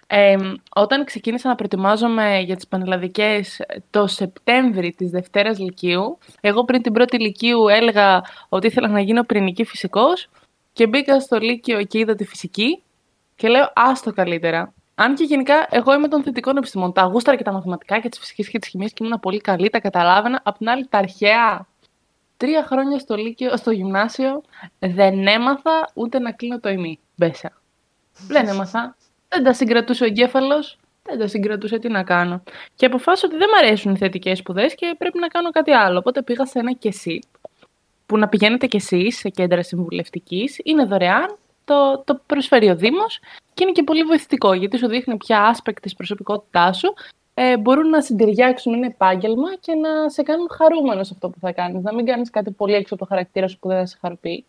Ε, 0.07 0.37
όταν 0.75 1.05
ξεκίνησα 1.05 1.49
να 1.49 1.55
προετοιμάζομαι 1.55 2.41
για 2.41 2.57
τις 2.57 2.67
πανελλαδικές 2.67 3.61
το 3.91 4.07
Σεπτέμβρη 4.07 4.93
της 4.93 5.11
Δευτέρας 5.11 5.59
Λυκείου, 5.59 6.19
εγώ 6.41 6.65
πριν 6.65 6.83
την 6.83 6.93
πρώτη 6.93 7.21
Λυκείου 7.21 7.69
έλεγα 7.69 8.23
ότι 8.49 8.67
ήθελα 8.67 8.89
να 8.89 9.01
γίνω 9.01 9.23
πυρηνική 9.25 9.65
φυσικός 9.65 10.29
και 10.73 10.87
μπήκα 10.87 11.21
στο 11.21 11.39
Λύκειο 11.39 11.83
και 11.85 11.99
είδα 11.99 12.15
τη 12.15 12.25
φυσική 12.25 12.83
και 13.37 13.49
λέω 13.49 13.73
άστο 13.75 14.13
καλύτερα. 14.13 14.75
Αν 14.95 15.15
και 15.15 15.25
γενικά 15.25 15.67
εγώ 15.71 15.95
είμαι 15.95 16.09
των 16.09 16.23
θετικών 16.23 16.57
επιστημών. 16.57 16.93
Τα 16.93 17.03
γούσταρα 17.03 17.37
και 17.37 17.43
τα 17.43 17.53
μαθηματικά 17.53 18.01
και 18.01 18.09
τη 18.09 18.19
φυσική 18.19 18.51
και 18.51 18.59
τη 18.59 18.69
χημία 18.69 18.89
και 18.89 19.05
ήμουν 19.05 19.21
πολύ 19.21 19.41
καλή, 19.41 19.71
τα 19.71 19.81
καταλάβαινα. 19.81 20.41
Απ' 20.45 20.57
την 20.57 20.69
άλλη, 20.69 20.87
τα 20.89 20.99
αρχαία. 20.99 21.67
Τρία 22.37 22.65
χρόνια 22.65 22.99
στο, 22.99 23.17
λύκειο, 23.17 23.57
στο 23.57 23.71
γυμνάσιο 23.71 24.43
δεν 24.79 25.27
έμαθα 25.27 25.91
ούτε 25.95 26.19
να 26.19 26.33
κλείνω 26.33 26.61
το 26.61 26.69
ημί. 26.69 26.99
Μπέσα. 27.17 27.53
δεν 28.29 28.49
έμαθα. 28.49 28.97
Δεν 29.29 29.45
τα 29.45 29.53
συγκρατούσε 29.53 30.05
ο 30.05 30.07
εγκέφαλος. 30.07 30.79
Δεν 31.03 31.19
τα 31.19 31.27
συγκρατούσε 31.27 31.79
τι 31.79 31.89
να 31.89 32.03
κάνω. 32.03 32.43
Και 32.75 32.87
αποφάσισα 32.87 33.27
ότι 33.27 33.37
δεν 33.37 33.49
μου 33.53 33.67
αρέσουν 33.67 33.95
οι 33.95 33.97
θετικές 33.97 34.39
σπουδές 34.39 34.75
και 34.75 34.95
πρέπει 34.99 35.19
να 35.19 35.29
κάνω 35.29 35.51
κάτι 35.51 35.71
άλλο. 35.71 35.99
Οπότε 35.99 36.23
πήγα 36.23 36.47
σε 36.47 36.59
ένα 36.59 36.73
κεσί 36.73 37.19
που 38.07 38.19
να 38.19 38.29
πηγαίνετε 38.29 38.67
κι 38.67 38.77
εσείς 38.77 39.19
σε 39.19 39.29
κέντρα 39.29 39.63
συμβουλευτικής. 39.63 40.61
Είναι 40.65 40.85
δωρεάν 40.85 41.37
το, 41.65 42.03
το 42.05 42.21
προσφέρει 42.27 42.71
ο 42.71 42.77
Δήμος 42.77 43.21
και 43.55 43.63
είναι 43.63 43.73
και 43.73 43.83
πολύ 43.83 44.03
βοηθητικό 44.03 44.53
γιατί 44.53 44.79
σου 44.79 44.89
δείχνει 44.89 45.17
ποια 45.17 45.43
άσπεκτη 45.45 45.81
της 45.81 45.95
προσωπικότητάς 45.95 46.79
σου 46.79 46.95
ε, 47.35 47.57
μπορούν 47.57 47.89
να 47.89 48.01
συντεριάξουν 48.01 48.75
ένα 48.75 48.87
επάγγελμα 48.87 49.55
και 49.61 49.75
να 49.75 50.09
σε 50.09 50.23
κάνουν 50.23 50.49
χαρούμενος 50.51 51.07
σε 51.07 51.13
αυτό 51.15 51.29
που 51.29 51.39
θα 51.41 51.53
κάνεις. 51.53 51.83
Να 51.83 51.95
μην 51.95 52.07
κάνεις 52.07 52.31
κάτι 52.31 52.51
πολύ 52.51 52.75
έξω 52.75 52.95
από 52.95 53.03
το 53.03 53.09
χαρακτήρα 53.09 53.49
σου 53.49 53.59
που 53.59 53.69
δεν 53.69 53.79
θα 53.79 53.87
σε 53.87 53.99
χαροποιεί. 54.01 54.45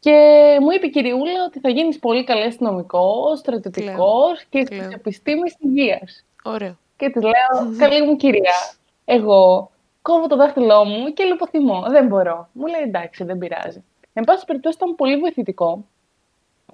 Και 0.00 0.12
μου 0.60 0.70
είπε 0.70 0.86
η 0.86 0.90
κυριούλα 0.90 1.44
ότι 1.46 1.60
θα 1.60 1.68
γίνεις 1.68 1.98
πολύ 1.98 2.24
καλή 2.24 2.42
αστυνομικός, 2.42 3.38
στρατιωτικός 3.38 4.44
και 4.48 4.64
στι 4.64 4.88
επιστήμε 4.94 5.42
υγείας. 5.58 6.24
Ωραίο. 6.44 6.76
Και 6.96 7.10
της 7.10 7.22
λέω, 7.22 7.76
καλή 7.78 8.06
μου 8.06 8.16
κυρία, 8.16 8.54
εγώ 9.04 9.70
κόβω 10.02 10.26
το 10.26 10.36
δάχτυλό 10.36 10.84
μου 10.84 11.12
και 11.12 11.24
λιποθυμώ. 11.24 11.84
Δεν 11.88 12.06
μπορώ. 12.06 12.48
Μου 12.52 12.66
λέει 12.66 12.82
εντάξει, 12.82 13.24
δεν 13.24 13.38
πειράζει. 13.38 13.84
Εν 14.12 14.24
πάση 14.24 14.44
περιπτώσει 14.44 14.76
ήταν 14.76 14.94
πολύ 14.94 15.16
βοηθητικό 15.16 15.84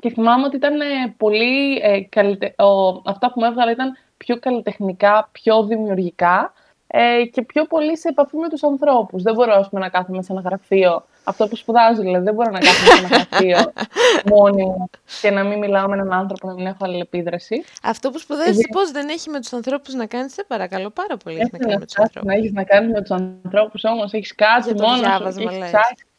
και 0.01 0.11
θυμάμαι 0.11 0.45
ότι 0.45 0.57
ήταν 0.57 0.81
ε, 0.81 1.15
πολύ. 1.17 1.81
Ε, 1.83 2.01
καλυτε... 2.01 2.55
ο... 2.63 3.03
Αυτά 3.05 3.33
που 3.33 3.41
μου 3.41 3.45
έβγαλε 3.45 3.71
ήταν 3.71 3.97
πιο 4.17 4.39
καλλιτεχνικά, 4.39 5.29
πιο 5.33 5.65
δημιουργικά 5.65 6.53
ε, 6.87 7.25
και 7.25 7.43
πιο 7.43 7.65
πολύ 7.65 7.99
σε 7.99 8.09
επαφή 8.09 8.37
με 8.37 8.49
τους 8.49 8.63
ανθρώπους. 8.63 9.23
Δεν 9.23 9.35
μπορώ 9.35 9.67
πούμε, 9.71 9.81
να 9.81 9.89
κάθομαι 9.89 10.23
σε 10.23 10.33
ένα 10.33 10.41
γραφείο. 10.41 11.05
Αυτό 11.25 11.49
που 11.49 11.57
σπουδάζω, 11.57 12.03
δηλαδή, 12.03 12.25
δεν 12.25 12.35
μπορώ 12.35 12.51
να 12.51 12.59
κάθομαι 12.59 12.91
σε 12.91 13.15
ένα 13.15 13.27
γραφείο 13.31 13.73
μόνη 14.37 14.63
μου 14.63 14.91
και 15.21 15.31
να 15.31 15.45
μην 15.45 15.59
μιλάω 15.59 15.89
με 15.89 15.95
έναν 15.95 16.13
άνθρωπο, 16.13 16.47
να 16.47 16.55
μην 16.55 16.67
έχω 16.67 16.79
αλληλεπίδραση. 16.81 17.65
Αυτό 17.83 18.11
που 18.11 18.19
σπουδάζεις, 18.19 18.55
Γιατί... 18.55 18.71
πώς 18.73 18.91
δεν 18.91 19.09
έχει 19.09 19.31
με 19.31 19.41
τους 19.41 19.53
ανθρώπους 19.53 19.95
να 19.95 20.07
κάνεις, 20.07 20.33
σε 20.33 20.45
παρακαλώ 20.49 20.91
πάρα 20.91 21.17
πολύ. 21.17 21.37
Έχει 21.37 21.51
να 21.53 21.59
κάνει 21.59 21.79
με 21.79 21.87
τους 21.87 21.99
ανθρώπου. 21.99 22.27
Να 22.27 22.35
έχεις 22.35 22.53
να 22.53 22.65
κάνεις 22.65 22.93
με 22.93 23.01
τους 23.01 23.11
ανθρώπους, 23.11 23.85
όμως 23.85 24.13
έχεις 24.13 24.35
κάτσει 24.35 24.75
μόνος 24.75 25.35
σου. 25.35 26.10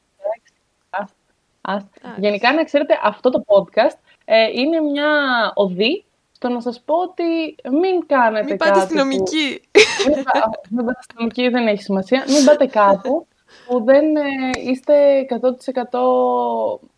Γενικά, 2.18 2.54
να 2.54 2.64
ξέρετε, 2.64 3.00
αυτό 3.04 3.30
το 3.30 3.44
podcast 3.46 3.98
ε, 4.26 4.48
είναι 4.54 4.80
μια 4.80 5.12
οδή 5.56 6.04
στο 6.32 6.50
να 6.50 6.62
σας 6.62 6.82
πω 6.86 6.96
ότι 6.96 7.56
μην 7.72 8.06
κάνετε 8.08 8.46
μην 8.46 8.58
πάτε 8.58 8.80
στην 8.80 8.98
νομική. 8.98 9.62
Μην, 10.08 10.16
μην 10.70 10.86
πάτε 10.86 11.00
στην 11.02 11.16
νομική, 11.18 11.50
δεν 11.50 11.68
έχει 11.68 11.82
σημασία. 11.82 12.24
Μην 12.28 12.46
πάτε 12.46 12.66
κάπου 12.66 13.28
που 13.68 13.84
δεν 13.84 14.16
ε, 14.16 14.22
είστε 14.66 14.94
100% 15.30 15.42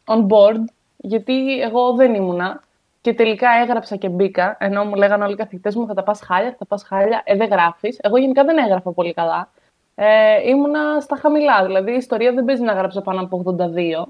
on 0.06 0.28
board, 0.28 0.64
γιατί 0.98 1.60
εγώ 1.62 1.94
δεν 1.94 2.14
ήμουνα. 2.14 2.62
Και 3.02 3.14
τελικά 3.14 3.50
έγραψα 3.62 3.96
και 3.96 4.10
μπήκα, 4.10 4.58
ενώ 4.60 4.86
μου 4.86 4.96
λέγανε 4.96 5.24
όλοι 5.24 5.34
οι 5.34 5.38
καθηγητές 5.38 5.76
μου 5.76 5.88
θα 5.88 5.94
τα 5.94 6.04
πας 6.04 6.22
χάλια, 6.22 6.56
θα 6.58 6.66
πας 6.66 6.84
χάλια. 6.84 7.22
Ε, 7.26 7.36
δεν 7.36 7.50
γράφεις. 7.50 7.98
Εγώ 8.02 8.18
γενικά 8.18 8.44
δεν 8.44 8.58
έγραφα 8.58 8.92
πολύ 8.92 9.14
καλά. 9.14 9.50
Ε, 9.96 10.50
ήμουνα 10.50 11.00
στα 11.00 11.16
χαμηλά. 11.16 11.66
Δηλαδή 11.66 11.92
η 11.92 11.96
ιστορία 11.96 12.34
δεν 12.34 12.46
παίζει 12.46 12.62
να 12.62 12.74
γράψω 12.74 13.02
πάνω 13.02 13.22
από 13.22 13.56
82 13.58 14.06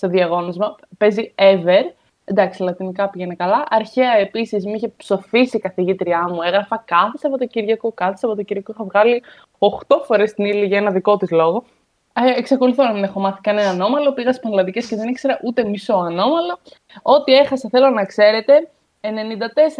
σε 0.00 0.06
διαγώνισμα. 0.06 0.76
Παίζει 0.98 1.34
ever. 1.34 1.82
Εντάξει, 2.24 2.62
λατινικά 2.62 3.08
πήγαινε 3.08 3.34
καλά. 3.34 3.64
Αρχαία 3.68 4.12
επίσης 4.12 4.64
με 4.64 4.72
είχε 4.72 4.88
ψοφήσει 4.88 5.56
η 5.56 5.60
καθηγήτριά 5.60 6.28
μου. 6.28 6.42
Έγραφα 6.42 6.82
κάθε 6.86 7.18
Σαββατοκύριακο. 7.18 7.92
Κάθε 7.92 8.16
Σαββατοκύριακο 8.16 8.72
είχα 8.72 8.84
βγάλει 8.84 9.22
8 9.58 9.68
φορές 10.04 10.34
την 10.34 10.44
ύλη 10.44 10.66
για 10.66 10.78
ένα 10.78 10.90
δικό 10.90 11.16
της 11.16 11.30
λόγο. 11.30 11.64
Ε, 12.12 12.38
εξακολουθώ 12.38 12.84
να 12.84 12.92
μην 12.92 13.04
έχω 13.04 13.20
μάθει 13.20 13.40
κανένα 13.40 13.68
ανώμαλο. 13.68 14.12
Πήγα 14.12 14.32
στις 14.32 14.42
Πανελλαδικές 14.42 14.86
και 14.86 14.96
δεν 14.96 15.08
ήξερα 15.08 15.38
ούτε 15.44 15.64
μισό 15.64 15.94
ανώμαλο. 15.94 16.58
Ό,τι 17.02 17.32
έχασα, 17.32 17.68
θέλω 17.68 17.90
να 17.90 18.04
ξέρετε, 18.04 18.68
94 19.00 19.06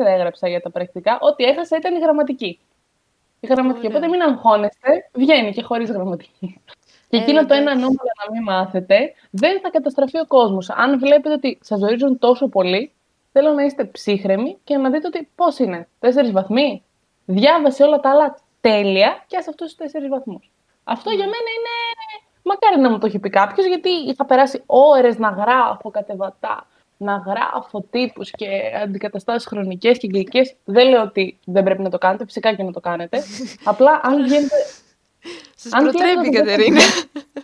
έγραψα 0.06 0.48
για 0.48 0.60
τα 0.60 0.70
πρακτικά. 0.70 1.18
Ό,τι 1.20 1.44
έχασα 1.44 1.76
ήταν 1.76 1.94
η 1.94 1.98
γραμματική. 1.98 2.58
Η 3.40 3.46
γραμματική. 3.46 3.86
Οπότε 3.86 4.08
μην 4.08 4.20
αγχώνεστε, 4.22 5.08
βγαίνει 5.12 5.52
και 5.52 5.62
χωρίς 5.62 5.90
γραμματική. 5.90 6.60
Και 7.10 7.16
εκείνο 7.16 7.46
το 7.46 7.54
ένα 7.54 7.74
νούμερο 7.74 8.10
να 8.24 8.32
μην 8.32 8.42
μάθετε, 8.42 9.12
δεν 9.30 9.60
θα 9.60 9.70
καταστραφεί 9.70 10.18
ο 10.18 10.26
κόσμος. 10.26 10.70
Αν 10.70 10.98
βλέπετε 10.98 11.32
ότι 11.32 11.58
σας 11.62 11.78
ζορίζουν 11.78 12.18
τόσο 12.18 12.48
πολύ, 12.48 12.92
θέλω 13.32 13.52
να 13.52 13.62
είστε 13.64 13.84
ψύχρεμοι 13.84 14.58
και 14.64 14.76
να 14.76 14.90
δείτε 14.90 15.06
ότι 15.06 15.28
πώς 15.34 15.58
είναι. 15.58 15.88
Τέσσερις 15.98 16.30
βαθμοί. 16.32 16.82
Διάβασε 17.24 17.82
όλα 17.82 18.00
τα 18.00 18.10
άλλα 18.10 18.38
τέλεια 18.60 19.24
και 19.26 19.36
ας 19.36 19.48
αυτούς 19.48 19.66
τους 19.66 19.76
τέσσερις 19.76 20.08
βαθμούς. 20.08 20.50
Αυτό 20.84 21.10
για 21.10 21.24
μένα 21.24 21.50
είναι. 21.56 21.74
Μακάρι 22.42 22.80
να 22.80 22.90
μου 22.90 22.98
το 22.98 23.06
έχει 23.06 23.18
πει 23.18 23.30
κάποιος, 23.30 23.66
γιατί 23.66 23.88
είχα 23.88 24.24
περάσει 24.24 24.62
ώρες 24.66 25.18
να 25.18 25.28
γράφω 25.28 25.90
κατεβατά, 25.90 26.66
να 26.96 27.16
γράφω 27.16 27.84
τύπους 27.90 28.30
και 28.30 28.46
αντικαταστάσεις 28.82 29.48
χρονικές 29.48 29.98
και 29.98 30.08
γλυκέ. 30.12 30.40
Δεν 30.64 30.88
λέω 30.88 31.02
ότι 31.02 31.38
δεν 31.44 31.62
πρέπει 31.64 31.82
να 31.82 31.90
το 31.90 31.98
κάνετε, 31.98 32.24
φυσικά 32.24 32.54
και 32.54 32.62
να 32.62 32.72
το 32.72 32.80
κάνετε. 32.80 33.22
Απλά 33.64 34.00
αν 34.02 34.22
βγαίνετε 34.22 34.56
Σας 35.54 35.72
προτρέπει 35.82 36.28
η 36.28 36.30
Κατερίνα. 36.30 36.80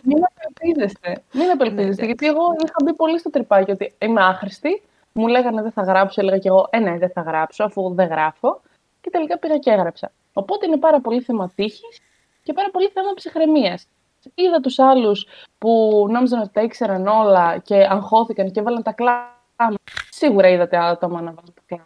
Μην 0.03 0.23
απελπίζεστε. 0.29 1.23
Μην 1.33 1.49
απελπίζεστε. 1.49 2.01
Ναι, 2.01 2.07
γιατί 2.07 2.27
εγώ 2.27 2.41
είχα 2.65 2.75
μπει 2.83 2.93
πολύ 2.93 3.19
στο 3.19 3.29
τρυπάκι 3.29 3.71
ότι 3.71 3.93
είμαι 3.97 4.23
άχρηστη. 4.23 4.81
Μου 5.11 5.27
λέγανε 5.27 5.61
δεν 5.61 5.71
θα 5.71 5.81
γράψω. 5.81 6.21
Έλεγα 6.21 6.37
και 6.37 6.47
εγώ, 6.47 6.67
Ε, 6.71 6.79
ναι, 6.79 6.97
δεν 6.97 7.09
θα 7.09 7.21
γράψω, 7.21 7.63
αφού 7.63 7.93
δεν 7.93 8.07
γράφω. 8.07 8.61
Και 9.01 9.09
τελικά 9.09 9.37
πήγα 9.37 9.57
και 9.57 9.71
έγραψα. 9.71 10.11
Οπότε 10.33 10.65
είναι 10.65 10.77
πάρα 10.77 11.01
πολύ 11.01 11.21
θέμα 11.21 11.51
τύχης 11.55 11.99
και 12.43 12.53
πάρα 12.53 12.69
πολύ 12.71 12.87
θέμα 12.87 13.13
ψυχραιμίας. 13.15 13.87
Είδα 14.35 14.59
τους 14.59 14.79
άλλους 14.79 15.27
που 15.57 16.05
νόμιζαν 16.09 16.39
ότι 16.41 16.49
τα 16.53 16.61
ήξεραν 16.61 17.07
όλα 17.07 17.57
και 17.57 17.75
αγχώθηκαν 17.75 18.51
και 18.51 18.59
έβαλαν 18.59 18.83
τα 18.83 18.91
κλάμα. 18.91 19.77
Σίγουρα 20.09 20.49
είδατε 20.49 20.77
άτομα 20.77 21.21
να 21.21 21.31
βάλουν 21.31 21.53
τα 21.53 21.61
κλάμα 21.65 21.85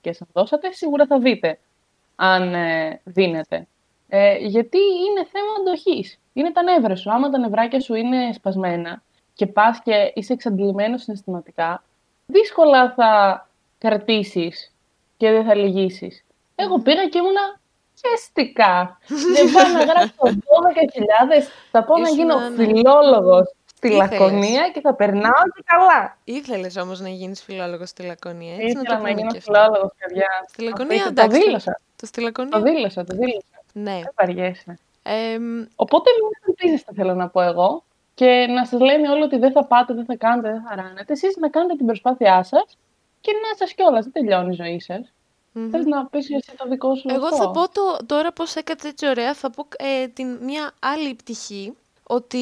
και 0.00 0.12
σας 0.12 0.28
δώσατε. 0.32 0.72
Σίγουρα 0.72 1.06
θα 1.06 1.18
δείτε 1.18 1.58
αν 2.16 2.54
ε, 2.54 3.00
δίνετε. 3.04 3.66
Ε, 4.08 4.36
γιατί 4.36 4.78
είναι 4.78 5.26
θέμα 5.32 5.52
αντοχής. 5.60 6.18
Είναι 6.32 6.52
τα 6.52 6.62
νεύρα 6.62 6.96
σου. 6.96 7.12
Άμα 7.12 7.30
τα 7.30 7.38
νευράκια 7.38 7.80
σου 7.80 7.94
είναι 7.94 8.32
σπασμένα 8.32 9.02
και 9.34 9.46
πας 9.46 9.80
και 9.84 10.12
είσαι 10.14 10.32
εξαντλημένος 10.32 11.02
συναισθηματικά, 11.02 11.82
δύσκολα 12.26 12.92
θα 12.96 13.46
κρατήσεις 13.78 14.74
και 15.16 15.30
δεν 15.30 15.44
θα 15.44 15.54
λυγίσεις. 15.54 16.24
Εγώ 16.54 16.78
πήγα 16.78 17.08
και 17.08 17.18
ήμουνα 17.18 17.60
χεστικά. 18.06 18.98
δεν 19.34 19.52
πάω 19.52 19.72
να 19.72 19.84
γράψω 19.84 20.16
12.000, 20.20 21.48
θα 21.70 21.84
πάω 21.84 21.98
να 21.98 22.08
γίνω 22.08 22.38
φιλόλογος 22.56 23.54
στη 23.74 23.90
Λακωνία 23.90 24.70
και 24.72 24.80
θα 24.80 24.94
περνάω 24.94 25.42
και 25.54 25.62
καλά. 25.64 26.16
Ήθελες 26.24 26.76
όμως 26.76 27.00
να 27.00 27.08
γίνεις 27.08 27.42
φιλόλογος 27.42 27.88
στη 27.88 28.02
Λακωνία. 28.02 28.54
Έτσι 28.54 28.66
Ήθελα 28.66 28.96
να, 28.96 29.00
να 29.00 29.10
γίνω 29.10 29.30
φιλόλογος, 29.40 29.90
παιδιά. 29.98 30.28
Στη 30.48 30.62
Λακωνία, 30.62 31.04
εντάξει. 31.08 31.38
Το 31.38 31.44
δήλωσα. 31.44 31.80
Το, 31.96 32.32
το, 32.32 32.48
το 32.48 32.60
δήλωσα, 32.60 33.04
το 33.04 33.14
δήλωσα. 33.14 33.57
Ναι. 33.72 33.92
Δεν 33.92 34.12
βαριέσαι. 34.16 34.78
Ε, 35.02 35.38
Οπότε 35.76 36.10
μην 36.22 36.30
ελπίζεστε, 36.46 36.92
θέλω 36.94 37.14
να 37.14 37.28
πω 37.28 37.40
εγώ. 37.40 37.82
Και 38.14 38.46
να 38.50 38.64
σας 38.64 38.80
λένε 38.80 39.10
όλοι 39.10 39.22
ότι 39.22 39.38
δεν 39.38 39.52
θα 39.52 39.64
πάτε, 39.64 39.94
δεν 39.94 40.04
θα 40.04 40.16
κάνετε, 40.16 40.50
δεν 40.52 40.62
θα 40.62 40.74
ράνετε. 40.74 41.12
Εσείς 41.12 41.36
να 41.36 41.48
κάνετε 41.48 41.74
την 41.76 41.86
προσπάθειά 41.86 42.42
σας 42.42 42.78
και 43.20 43.32
να 43.32 43.56
σας 43.56 43.72
κιόλας. 43.72 44.04
Δεν 44.04 44.12
τελειώνει 44.12 44.52
η 44.52 44.62
ζωή 44.62 44.80
σας. 44.80 45.12
Mm-hmm. 45.54 45.68
Θες 45.70 45.84
να 45.84 46.06
πεις 46.06 46.30
εσύ 46.30 46.56
το 46.56 46.68
δικό 46.68 46.94
σου 46.94 47.08
Εγώ 47.10 47.34
θα 47.34 47.50
πω 47.50 47.68
το, 47.68 48.06
τώρα 48.06 48.32
πώς 48.32 48.54
έκατσε 48.54 48.88
έτσι 48.88 49.08
ωραία, 49.08 49.34
θα 49.34 49.50
πω 49.50 49.66
ε, 49.76 50.08
την, 50.08 50.38
μια 50.42 50.72
άλλη 50.78 51.14
πτυχή, 51.14 51.74
ότι 52.02 52.38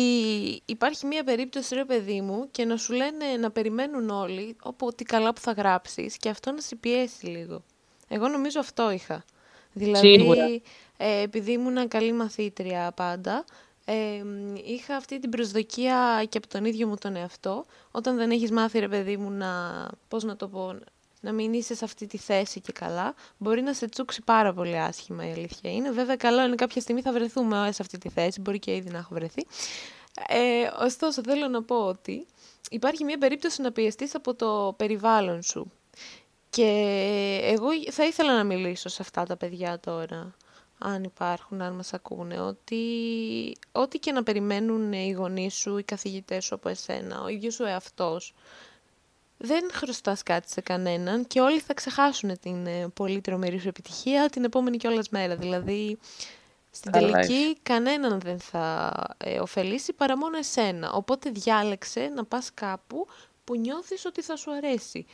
υπάρχει 0.64 1.06
μια 1.06 1.24
περίπτωση 1.24 1.74
ρε 1.74 1.84
παιδί 1.84 2.20
μου 2.20 2.48
και 2.50 2.64
να 2.64 2.76
σου 2.76 2.92
λένε 2.92 3.24
να 3.40 3.50
περιμένουν 3.50 4.10
όλοι 4.10 4.56
ότι 4.78 5.04
καλά 5.04 5.32
που 5.32 5.40
θα 5.40 5.52
γράψεις 5.52 6.16
και 6.16 6.28
αυτό 6.28 6.52
να 6.52 6.60
σε 6.60 6.76
πιέσει 6.76 7.26
λίγο. 7.26 7.62
Εγώ 8.08 8.28
νομίζω 8.28 8.60
αυτό 8.60 8.90
είχα. 8.90 9.24
Δηλαδή, 9.78 10.62
ε, 10.96 11.20
επειδή 11.22 11.52
ήμουν 11.52 11.88
καλή 11.88 12.12
μαθήτρια 12.12 12.92
πάντα, 12.96 13.44
Ε, 13.88 14.22
είχα 14.64 14.96
αυτή 14.96 15.18
την 15.18 15.30
προσδοκία 15.30 16.24
και 16.28 16.38
από 16.38 16.48
τον 16.48 16.64
ίδιο 16.64 16.86
μου 16.86 16.96
τον 16.96 17.16
εαυτό. 17.16 17.64
Όταν 17.90 18.16
δεν 18.16 18.30
έχεις 18.30 18.50
μάθει, 18.50 18.78
ρε 18.78 18.88
παιδί 18.88 19.16
μου, 19.16 19.30
να, 19.30 19.48
πώς 20.08 20.24
να 20.24 20.36
το 20.36 20.48
πω, 20.48 20.78
να 21.20 21.32
μην 21.32 21.52
είσαι 21.52 21.74
σε 21.74 21.84
αυτή 21.84 22.06
τη 22.06 22.18
θέση 22.18 22.60
και 22.60 22.72
καλά, 22.72 23.14
μπορεί 23.38 23.62
να 23.62 23.72
σε 23.72 23.88
τσούξει 23.88 24.22
πάρα 24.22 24.52
πολύ 24.54 24.78
άσχημα 24.78 25.28
η 25.28 25.32
αλήθεια 25.32 25.72
είναι. 25.72 25.90
Βέβαια, 25.90 26.16
καλό 26.16 26.44
είναι 26.44 26.54
κάποια 26.54 26.80
στιγμή 26.80 27.02
θα 27.02 27.12
βρεθούμε 27.12 27.68
σε 27.72 27.82
αυτή 27.82 27.98
τη 27.98 28.08
θέση, 28.08 28.40
μπορεί 28.40 28.58
και 28.58 28.74
ήδη 28.74 28.90
να 28.90 28.98
έχω 28.98 29.14
βρεθεί. 29.14 29.46
Ε, 30.28 30.84
ωστόσο, 30.84 31.22
θέλω 31.22 31.48
να 31.48 31.62
πω 31.62 31.76
ότι 31.76 32.26
υπάρχει 32.70 33.04
μια 33.04 33.18
περίπτωση 33.18 33.62
να 33.62 33.72
πιεστείς 33.72 34.14
από 34.14 34.34
το 34.34 34.74
περιβάλλον 34.76 35.42
σου. 35.42 35.72
Και 36.56 37.40
εγώ 37.42 37.68
θα 37.90 38.04
ήθελα 38.04 38.36
να 38.36 38.44
μιλήσω 38.44 38.88
σε 38.88 39.02
αυτά 39.02 39.24
τα 39.24 39.36
παιδιά 39.36 39.80
τώρα, 39.80 40.34
αν 40.78 41.04
υπάρχουν, 41.04 41.62
αν 41.62 41.72
μας 41.72 41.92
ακούνε, 41.92 42.40
ότι 42.40 42.76
ό,τι 43.72 43.98
και 43.98 44.12
να 44.12 44.22
περιμένουν 44.22 44.92
οι 44.92 45.10
γονείς 45.10 45.54
σου, 45.54 45.78
οι 45.78 45.82
καθηγητές 45.82 46.44
σου 46.44 46.54
από 46.54 46.68
εσένα, 46.68 47.20
ο 47.20 47.28
ίδιος 47.28 47.60
ο 47.60 47.66
εαυτός, 47.66 48.34
δεν 49.36 49.68
χρωστάς 49.72 50.22
κάτι 50.22 50.50
σε 50.50 50.60
κανέναν 50.60 51.26
και 51.26 51.40
όλοι 51.40 51.60
θα 51.60 51.74
ξεχάσουν 51.74 52.38
την 52.40 52.66
ε, 52.66 52.88
πολύ 52.94 53.20
τρομερή 53.20 53.58
σου 53.58 53.68
επιτυχία 53.68 54.28
την 54.30 54.44
επόμενη 54.44 54.76
κιόλας 54.76 55.08
μέρα. 55.08 55.36
Δηλαδή, 55.36 55.98
στην 56.70 56.92
τελική 56.92 57.58
κανέναν 57.62 58.20
δεν 58.20 58.38
θα 58.40 58.92
ε, 59.16 59.40
ωφελήσει 59.40 59.92
παρά 59.92 60.16
μόνο 60.16 60.36
εσένα. 60.36 60.92
Οπότε 60.92 61.30
διάλεξε 61.30 62.10
να 62.14 62.24
πας 62.24 62.50
κάπου 62.54 63.06
που 63.44 63.56
νιώθεις 63.56 64.04
ότι 64.04 64.22
θα 64.22 64.36
σου 64.36 64.52
αρέσει. 64.52 65.06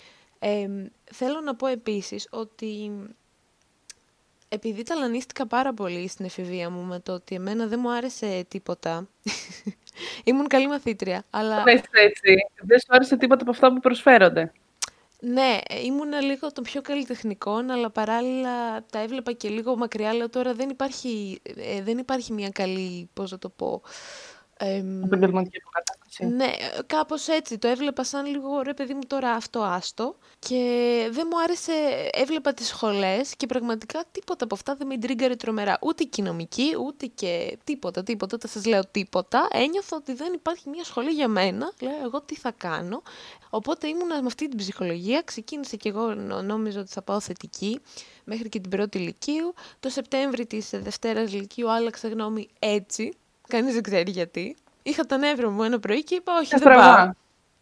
Θέλω 1.13 1.41
να 1.41 1.55
πω 1.55 1.67
επίσης 1.67 2.29
ότι 2.31 2.93
επειδή 4.49 4.83
ταλανίστηκα 4.83 5.47
πάρα 5.47 5.75
πολύ 5.75 6.09
στην 6.09 6.25
εφηβεία 6.25 6.71
μου 6.71 6.83
με 6.83 7.01
το 7.01 7.13
ότι 7.13 7.35
εμένα 7.35 7.67
δεν 7.67 7.79
μου 7.83 7.93
άρεσε 7.93 8.45
τίποτα. 8.49 9.09
Ήμουν 10.25 10.47
καλή 10.47 10.69
μαθήτρια, 10.69 11.25
αλλά... 11.31 11.63
Πες 11.63 11.81
έτσι, 11.91 12.35
δεν 12.63 12.79
σου 12.79 12.87
άρεσε 12.89 13.17
τίποτα 13.17 13.43
από 13.43 13.51
αυτά 13.51 13.73
που 13.73 13.81
προσφέρονται. 13.81 14.53
Ναι, 15.25 15.59
ήμουν 15.85 16.13
λίγο 16.23 16.53
των 16.53 16.65
πιο 16.65 16.81
καλλιτεχνικών, 16.81 17.71
αλλά 17.71 17.91
παράλληλα 17.91 18.85
τα 18.85 18.99
έβλεπα 18.99 19.33
και 19.33 19.49
λίγο 19.49 19.77
μακριά. 19.77 20.15
Λέω 20.15 20.29
τώρα 20.29 20.55
δεν 20.55 20.69
υπάρχει, 20.69 21.41
ε, 21.57 21.83
δεν 21.83 21.99
υπάρχει 21.99 22.33
μια 22.33 22.49
καλή, 22.49 23.09
πώς 23.13 23.31
να 23.31 23.39
το 23.39 23.49
πω... 23.49 23.83
Επαγγελματική 25.05 25.59
αποκατάσταση. 26.19 26.25
Ναι, 26.25 26.53
κάπως 26.87 27.29
έτσι. 27.29 27.59
Το 27.59 27.69
έβλεπα 27.69 28.05
σαν 28.05 28.27
λίγο, 28.27 28.63
ρε 28.63 28.75
παιδί 28.75 28.95
μου, 28.95 29.01
τώρα 29.07 29.31
αυτό 29.31 29.61
άστο. 29.63 30.17
Και 30.39 31.09
δεν 31.11 31.27
μου 31.31 31.41
άρεσε, 31.41 31.73
έβλεπα 32.13 32.55
τις 32.55 32.67
σχολές 32.67 33.37
και 33.37 33.47
πραγματικά 33.47 34.05
τίποτα 34.13 34.45
από 34.45 34.55
αυτά 34.55 34.75
δεν 34.75 34.87
με 34.87 34.99
τρίγκαρε 34.99 35.35
τρομερά. 35.35 35.79
Ούτε 35.83 36.05
κοινωνική, 36.05 36.77
ούτε 36.87 37.07
και 37.07 37.59
τίποτα, 37.65 38.03
τίποτα, 38.03 38.39
θα 38.41 38.49
σας 38.49 38.65
λέω 38.65 38.83
τίποτα. 38.91 39.49
Ένιωθα 39.53 39.97
ότι 39.97 40.13
δεν 40.13 40.33
υπάρχει 40.33 40.69
μια 40.69 40.85
σχολή 40.85 41.11
για 41.11 41.29
μένα. 41.29 41.73
Λέω 41.81 42.03
εγώ 42.05 42.21
τι 42.21 42.37
θα 42.37 42.51
κάνω. 42.51 43.03
Οπότε 43.51 43.89
ήμουνα 43.89 44.21
με 44.21 44.27
αυτή 44.27 44.49
την 44.49 44.59
ψυχολογία, 44.59 45.23
ξεκίνησε 45.23 45.77
και 45.77 45.89
εγώ 45.89 46.15
νόμιζα 46.43 46.81
ότι 46.81 46.91
θα 46.93 47.03
πάω 47.03 47.21
θετική 47.21 47.81
μέχρι 48.25 48.49
και 48.49 48.61
την 48.61 48.71
πρώτη 48.71 48.99
ηλικίου. 48.99 49.55
Το 49.81 49.89
Σεπτέμβρη 49.89 50.47
της 50.47 50.71
Δευτέρας 50.73 51.33
ηλικίου 51.33 51.71
άλλαξα 51.71 52.09
γνώμη 52.09 52.49
έτσι, 52.59 53.13
κανείς 53.49 53.73
δεν 53.73 53.83
ξέρει 53.83 54.11
γιατί. 54.11 54.57
Είχα 54.83 55.07
τα 55.07 55.17
νεύρα 55.17 55.51
μου 55.51 55.63
ένα 55.63 55.79
πρωί 55.79 56.05
και 56.05 56.15
είπα 56.15 56.33
όχι 56.39 56.57
δεν 56.59 56.75
πάω. 56.75 57.11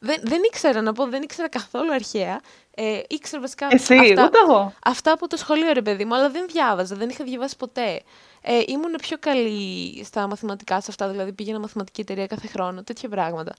Δεν, 0.02 0.20
δεν 0.22 0.42
ήξερα 0.42 0.80
να 0.80 0.92
πω, 0.92 1.06
δεν 1.06 1.22
ήξερα 1.22 1.48
καθόλου 1.48 1.92
αρχαία. 1.92 2.40
Ε, 2.74 3.00
ήξερα 3.08 3.42
βασικά 3.42 3.68
Εσύ, 3.70 3.94
αυτά, 3.94 4.24
ούτε 4.24 4.38
εγώ. 4.44 4.72
αυτά 4.84 5.12
από 5.12 5.26
το 5.26 5.36
σχολείο 5.36 5.72
ρε 5.72 5.82
παιδί 5.82 6.04
μου, 6.04 6.14
αλλά 6.14 6.30
δεν 6.30 6.46
διάβαζα, 6.52 6.96
δεν 6.96 7.08
είχα 7.08 7.24
διαβάσει 7.24 7.56
ποτέ. 7.56 8.02
Ε, 8.40 8.62
ήμουν 8.66 8.94
πιο 9.00 9.16
καλή 9.20 10.04
στα 10.04 10.26
μαθηματικά 10.26 10.80
σε 10.80 10.86
αυτά, 10.90 11.08
δηλαδή 11.08 11.32
πήγαινα 11.32 11.58
μαθηματική 11.58 12.00
εταιρεία 12.00 12.26
κάθε 12.26 12.46
χρόνο, 12.46 12.82
τέτοια 12.82 13.08
πράγματα. 13.08 13.54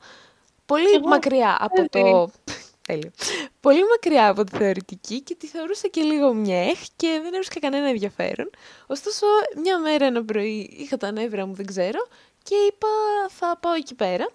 Πολύ 0.65 1.01
μακριά 1.03 1.58
από 1.60 1.89
το... 1.89 2.32
Τέλειο. 2.88 3.12
Πολύ 3.60 3.82
μακριά 3.89 4.27
από 4.27 4.44
τη 4.44 4.58
θεωρητική 4.58 5.22
και 5.22 5.36
τη 5.36 5.48
θεωρούσα 5.48 5.88
και 5.88 6.01
λίγο 6.01 6.34
μιέχ 6.34 6.80
και 6.96 7.20
δεν 7.24 7.34
έβρισκα 7.34 7.60
κανένα 7.60 7.88
ενδιαφέρον. 7.88 8.50
Ωστόσο, 8.88 9.25
μια 9.62 9.80
μέρα 9.80 10.06
ένα 10.06 10.24
πρωί 10.24 10.70
είχα 10.77 10.98
τα 10.98 11.12
νεύρα 11.12 11.46
μου, 11.46 11.53
δεν 11.53 11.65
ξέρω, 11.65 12.08
και 12.44 12.56
είπα 12.56 12.88
θα 13.30 13.58
πάω 13.58 13.74
εκεί 13.74 13.96
πέρα. 13.96 14.30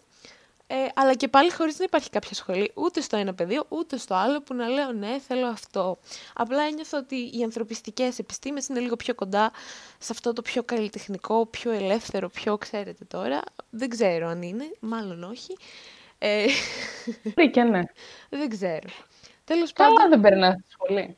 Ε, 0.69 0.75
αλλά 0.95 1.15
και 1.15 1.29
πάλι 1.29 1.53
χωρίς 1.53 1.79
να 1.79 1.85
υπάρχει 1.85 2.11
κάποια 2.11 2.35
σχολή, 2.35 2.71
ούτε 2.75 3.01
στο 3.01 3.17
ένα 3.17 3.35
πεδίο, 3.35 3.65
ούτε 3.69 3.97
στο 3.97 4.15
άλλο, 4.15 4.43
που 4.43 4.55
να 4.55 4.69
λέω 4.69 4.93
ναι, 4.93 5.19
θέλω 5.27 5.47
αυτό. 5.47 5.99
Απλά 6.35 6.63
ένιωθα 6.63 6.99
ότι 6.99 7.17
οι 7.17 7.43
ανθρωπιστικές 7.43 8.19
επιστήμες 8.19 8.69
είναι 8.69 8.81
λίγο 8.81 8.97
πιο 8.97 9.15
κοντά 9.15 9.53
σε 9.99 10.13
αυτό 10.13 10.33
το 10.33 10.43
πιο 10.43 10.63
καλλιτεχνικό, 10.63 11.47
πιο 11.47 11.71
ελεύθερο, 11.71 12.29
πιο 12.29 12.59
ξέρετε 12.59 13.05
τώρα. 13.05 13.41
Δεν 13.71 13.89
ξέρω 13.89 14.29
αν 14.29 14.43
είναι, 14.43 14.71
μάλλον 14.81 15.23
όχι. 15.23 15.57
Ε... 16.19 16.47
και 17.53 17.63
ναι. 17.63 17.83
δεν 18.41 18.49
ξέρω. 18.49 18.89
Τέλος 19.45 19.73
Καλά 19.73 19.95
πάντων... 19.95 20.11
δεν 20.11 20.21
περνάς 20.21 20.55
στη 20.55 20.71
σχολή. 20.71 21.17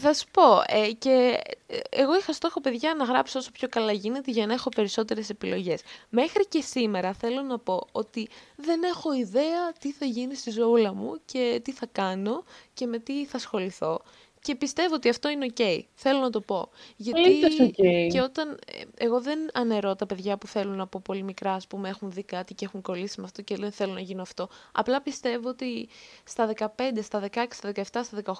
Θα 0.00 0.14
σου 0.14 0.26
πω, 0.30 0.62
ε, 0.66 0.92
και 0.92 1.38
ε, 1.66 1.78
εγώ 1.90 2.16
είχα 2.16 2.32
στόχο, 2.32 2.60
παιδιά, 2.60 2.94
να 2.94 3.04
γράψω 3.04 3.38
όσο 3.38 3.50
πιο 3.50 3.68
καλά 3.68 3.92
γίνεται 3.92 4.30
για 4.30 4.46
να 4.46 4.52
έχω 4.52 4.68
περισσότερες 4.68 5.30
επιλογές. 5.30 5.80
Μέχρι 6.08 6.46
και 6.46 6.60
σήμερα 6.60 7.12
θέλω 7.12 7.42
να 7.42 7.58
πω 7.58 7.86
ότι 7.92 8.28
δεν 8.56 8.82
έχω 8.82 9.12
ιδέα 9.12 9.72
τι 9.78 9.92
θα 9.92 10.04
γίνει 10.04 10.34
στη 10.34 10.50
ζωούλα 10.50 10.94
μου 10.94 11.20
και 11.24 11.60
τι 11.64 11.72
θα 11.72 11.86
κάνω 11.92 12.44
και 12.74 12.86
με 12.86 12.98
τι 12.98 13.26
θα 13.26 13.36
ασχοληθώ. 13.36 14.02
Και 14.42 14.54
πιστεύω 14.54 14.94
ότι 14.94 15.08
αυτό 15.08 15.28
είναι 15.28 15.44
οκ. 15.44 15.86
Θέλω 15.94 16.20
να 16.20 16.30
το 16.30 16.40
πω. 16.40 16.68
Γιατί 16.96 17.20
okay. 17.60 18.08
και 18.12 18.20
όταν. 18.20 18.58
Ε, 18.66 19.04
εγώ 19.04 19.20
δεν 19.20 19.38
αναιρώ 19.52 19.96
τα 19.96 20.06
παιδιά 20.06 20.36
που 20.36 20.46
θέλουν 20.46 20.80
από 20.80 21.00
πολύ 21.00 21.22
μικρά, 21.22 21.56
που 21.68 21.76
με 21.76 21.88
έχουν 21.88 22.10
δει 22.10 22.22
κάτι 22.22 22.54
και 22.54 22.64
έχουν 22.64 22.80
κολλήσει 22.82 23.20
με 23.20 23.26
αυτό 23.26 23.42
και 23.42 23.56
λένε 23.56 23.70
θέλω 23.70 23.92
να 23.92 24.00
γίνω 24.00 24.22
αυτό. 24.22 24.48
Απλά 24.72 25.02
πιστεύω 25.02 25.48
ότι 25.48 25.88
στα 26.24 26.52
15, 26.56 26.66
στα 27.02 27.28
16, 27.34 27.46
στα 27.50 27.72
17, 27.74 27.82
στα 27.82 28.22
18, 28.24 28.32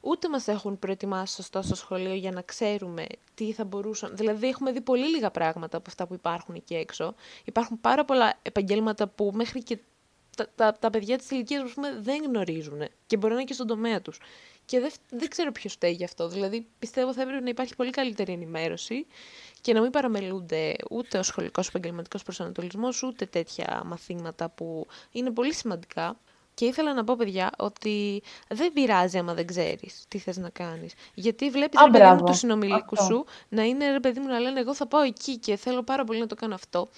ούτε 0.00 0.28
μας 0.28 0.48
έχουν 0.48 0.78
προετοιμάσει 0.78 1.34
σωστό 1.34 1.62
στο 1.62 1.74
σχολείο 1.74 2.14
για 2.14 2.30
να 2.30 2.42
ξέρουμε 2.42 3.04
τι 3.34 3.52
θα 3.52 3.64
μπορούσαν. 3.64 4.16
Δηλαδή, 4.16 4.48
έχουμε 4.48 4.72
δει 4.72 4.80
πολύ 4.80 5.08
λίγα 5.08 5.30
πράγματα 5.30 5.76
από 5.76 5.86
αυτά 5.88 6.06
που 6.06 6.14
υπάρχουν 6.14 6.54
εκεί 6.54 6.74
έξω. 6.74 7.14
Υπάρχουν 7.44 7.80
πάρα 7.80 8.04
πολλά 8.04 8.38
επαγγέλματα 8.42 9.08
που 9.08 9.30
μέχρι 9.34 9.62
και 9.62 9.78
τα, 10.36 10.48
τα, 10.54 10.72
τα 10.80 10.90
παιδιά 10.90 11.18
της 11.18 11.30
ηλικίας 11.30 11.62
δεν 12.00 12.22
γνωρίζουν 12.22 12.88
και 13.06 13.16
μπορεί 13.16 13.32
να 13.32 13.38
είναι 13.38 13.48
και 13.48 13.54
στον 13.54 13.66
τομέα 13.66 14.00
τους. 14.02 14.20
Και 14.66 14.80
δεν, 14.80 14.90
δεν 15.10 15.28
ξέρω 15.28 15.52
ποιος 15.52 15.72
φταίει 15.72 15.92
γι' 15.92 16.04
αυτό. 16.04 16.28
Δηλαδή, 16.28 16.66
πιστεύω 16.78 17.12
θα 17.12 17.22
έπρεπε 17.22 17.40
να 17.40 17.48
υπάρχει 17.48 17.76
πολύ 17.76 17.90
καλύτερη 17.90 18.32
ενημέρωση 18.32 19.06
και 19.60 19.72
να 19.72 19.80
μην 19.80 19.90
παραμελούνται 19.90 20.76
ούτε 20.90 21.18
ο 21.18 21.22
σχολικός 21.22 21.68
επαγγελματικός 21.68 22.22
προσανατολισμός, 22.22 23.02
ούτε 23.02 23.26
τέτοια 23.26 23.82
μαθήματα 23.84 24.48
που 24.48 24.86
είναι 25.10 25.30
πολύ 25.30 25.54
σημαντικά. 25.54 26.16
Και 26.54 26.64
ήθελα 26.64 26.94
να 26.94 27.04
πω, 27.04 27.16
παιδιά, 27.16 27.50
ότι 27.58 28.22
δεν 28.48 28.72
πειράζει 28.72 29.18
άμα 29.18 29.34
δεν 29.34 29.46
ξέρεις 29.46 30.04
τι 30.08 30.18
θες 30.18 30.36
να 30.36 30.48
κάνεις. 30.48 30.92
Γιατί 31.14 31.50
βλέπεις 31.50 31.80
ρε 31.84 31.90
παιδί 31.90 32.10
μου 32.14 32.22
τους 32.24 32.38
συνομιλίκους 32.38 33.04
σου 33.04 33.24
να 33.48 33.62
είναι 33.62 33.90
ρε 33.90 34.00
παιδί 34.00 34.20
μου 34.20 34.26
να 34.26 34.38
λένε 34.38 34.60
Εγώ 34.60 34.74
θα 34.74 34.86
πάω 34.86 35.02
εκεί 35.02 35.38
και 35.38 35.56
θέλω 35.56 35.82
πάρα 35.82 36.04
πολύ 36.04 36.18
να 36.18 36.26
το 36.26 36.34
κάνω 36.34 36.54
αυτό. 36.54 36.88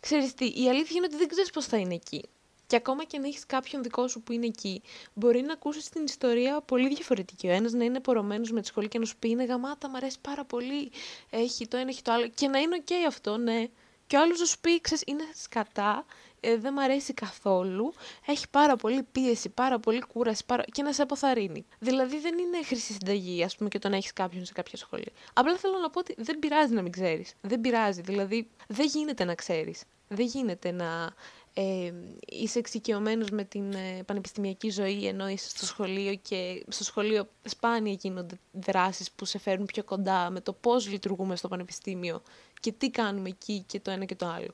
Ξέρεις 0.00 0.34
τι, 0.34 0.44
η 0.44 0.68
αλήθεια 0.68 0.96
είναι 0.96 1.06
ότι 1.06 1.16
δεν 1.16 1.28
ξέρεις 1.28 1.50
πώς 1.50 1.66
θα 1.66 1.76
είναι 1.76 1.94
εκεί. 1.94 2.24
Και 2.66 2.76
ακόμα 2.76 3.04
και 3.04 3.16
αν 3.16 3.24
έχεις 3.24 3.46
κάποιον 3.46 3.82
δικό 3.82 4.08
σου 4.08 4.22
που 4.22 4.32
είναι 4.32 4.46
εκεί, 4.46 4.82
μπορεί 5.14 5.40
να 5.40 5.52
ακούσεις 5.52 5.88
την 5.88 6.04
ιστορία 6.04 6.60
πολύ 6.60 6.88
διαφορετική. 6.88 7.46
Ο 7.48 7.52
ένας 7.52 7.72
να 7.72 7.84
είναι 7.84 8.00
πορωμένος 8.00 8.50
με 8.50 8.60
τη 8.60 8.66
σχολή 8.66 8.88
και 8.88 8.98
να 8.98 9.04
σου 9.04 9.16
πει 9.18 9.28
είναι 9.28 9.44
γαμάτα, 9.44 9.88
μου 9.88 9.96
αρέσει 9.96 10.18
πάρα 10.20 10.44
πολύ. 10.44 10.90
Έχει 11.30 11.68
το 11.68 11.76
ένα, 11.76 11.88
έχει 11.88 12.02
το 12.02 12.12
άλλο. 12.12 12.28
Και 12.28 12.48
να 12.48 12.58
είναι 12.58 12.76
οκ 12.76 13.06
αυτό, 13.06 13.36
ναι. 13.36 13.66
Και 14.06 14.16
ο 14.16 14.20
άλλος 14.20 14.38
να 14.38 14.44
σου 14.44 14.58
πει, 14.60 14.80
ξέρεις, 14.80 15.02
είναι 15.06 15.22
σκατά, 15.34 16.04
ε, 16.40 16.56
δεν 16.56 16.72
μ' 16.72 16.78
αρέσει 16.78 17.14
καθόλου, 17.14 17.92
έχει 18.26 18.48
πάρα 18.50 18.76
πολύ 18.76 19.02
πίεση, 19.12 19.48
πάρα 19.48 19.78
πολύ 19.78 20.00
κούραση 20.00 20.44
πάρα... 20.46 20.64
και 20.72 20.82
να 20.82 20.92
σε 20.92 21.02
αποθαρρύνει. 21.02 21.66
Δηλαδή 21.78 22.18
δεν 22.18 22.38
είναι 22.38 22.64
χρυσή 22.64 22.92
συνταγή, 22.92 23.42
ας 23.42 23.56
πούμε, 23.56 23.68
και 23.68 23.78
το 23.78 23.88
να 23.88 23.96
έχεις 23.96 24.12
κάποιον 24.12 24.44
σε 24.44 24.52
κάποια 24.52 24.78
σχολή. 24.78 25.12
Απλά 25.32 25.56
θέλω 25.56 25.78
να 25.78 25.90
πω 25.90 25.98
ότι 25.98 26.14
δεν 26.18 26.38
πειράζει 26.38 26.74
να 26.74 26.82
μην 26.82 26.92
ξέρεις. 26.92 27.34
Δεν 27.40 27.60
πειράζει. 27.60 28.00
Δηλαδή 28.00 28.48
δεν 28.68 28.86
γίνεται 28.86 29.24
να 29.24 29.34
ξέρεις. 29.34 29.82
Δεν 30.08 30.26
γίνεται 30.26 30.70
να 30.70 31.14
ε, 31.58 31.92
είσαι 32.26 32.58
εξοικειωμένος 32.58 33.30
με 33.30 33.44
την 33.44 33.72
ε, 33.72 34.02
πανεπιστημιακή 34.06 34.70
ζωή 34.70 35.06
ενώ 35.06 35.28
είσαι 35.28 35.48
στο 35.48 35.66
σχολείο 35.66 36.14
και 36.28 36.64
στο 36.68 36.84
σχολείο 36.84 37.28
σπάνια 37.44 37.92
γίνονται 37.92 38.34
δράσεις 38.52 39.10
που 39.10 39.24
σε 39.24 39.38
φέρνουν 39.38 39.66
πιο 39.66 39.84
κοντά 39.84 40.30
με 40.30 40.40
το 40.40 40.52
πώς 40.52 40.90
λειτουργούμε 40.90 41.36
στο 41.36 41.48
πανεπιστήμιο 41.48 42.22
και 42.60 42.72
τι 42.72 42.90
κάνουμε 42.90 43.28
εκεί 43.28 43.64
και 43.66 43.80
το 43.80 43.90
ένα 43.90 44.04
και 44.04 44.14
το 44.14 44.26
άλλο. 44.26 44.52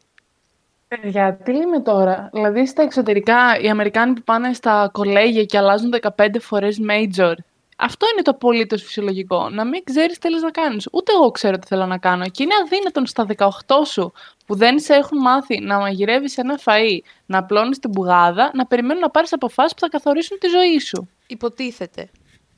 Παιδιά, 0.88 1.34
τι 1.34 1.52
λέμε 1.52 1.80
τώρα; 1.80 2.30
Δηλαδή 2.32 2.66
στα 2.66 2.82
εξωτερικά 2.82 3.60
οι 3.60 3.68
Αμερικάνοι 3.68 4.14
που 4.14 4.22
πάνε 4.22 4.52
στα 4.52 4.90
κολέγια 4.92 5.44
και 5.44 5.58
αλλάζουν 5.58 5.94
15 6.16 6.28
φορές 6.40 6.80
major 6.90 7.34
αυτό 7.85 8.07
είναι 8.12 8.23
το 8.23 8.31
απολύτως 8.31 8.83
φυσιολογικό. 8.83 9.49
Να 9.49 9.64
μην 9.64 9.85
ξέρεις 9.85 10.18
τι 10.18 10.29
θέλεις 10.29 10.42
να 10.42 10.51
κάνεις. 10.51 10.88
Ούτε 10.92 11.12
εγώ 11.12 11.31
ξέρω 11.31 11.59
τι 11.59 11.66
θέλω 11.66 11.87
να 11.87 11.99
κάνω. 11.99 12.25
Και 12.25 12.42
είναι 12.42 12.55
αδύνατον 12.64 13.07
στα 13.07 13.27
18 13.37 13.49
σου 13.85 14.12
που 14.47 14.55
δεν 14.57 14.79
σε 14.79 14.95
έχουν 14.95 15.18
μάθει 15.18 15.61
να 15.61 15.79
μαγειρεύεις 15.79 16.38
ένα 16.38 16.59
φαΐ, 16.64 16.99
να 17.27 17.38
απλώνεις 17.38 17.79
την 17.79 17.90
πουγάδα, 17.90 18.51
να 18.55 18.66
περιμένουν 18.66 19.01
να 19.01 19.11
πάρεις 19.11 19.33
αποφάσεις 19.33 19.75
που 19.75 19.81
θα 19.81 19.88
καθορίσουν 19.88 20.38
τη 20.38 20.49
ζωή 20.49 20.79
σου. 20.79 21.09
Υποτίθεται. 21.27 22.11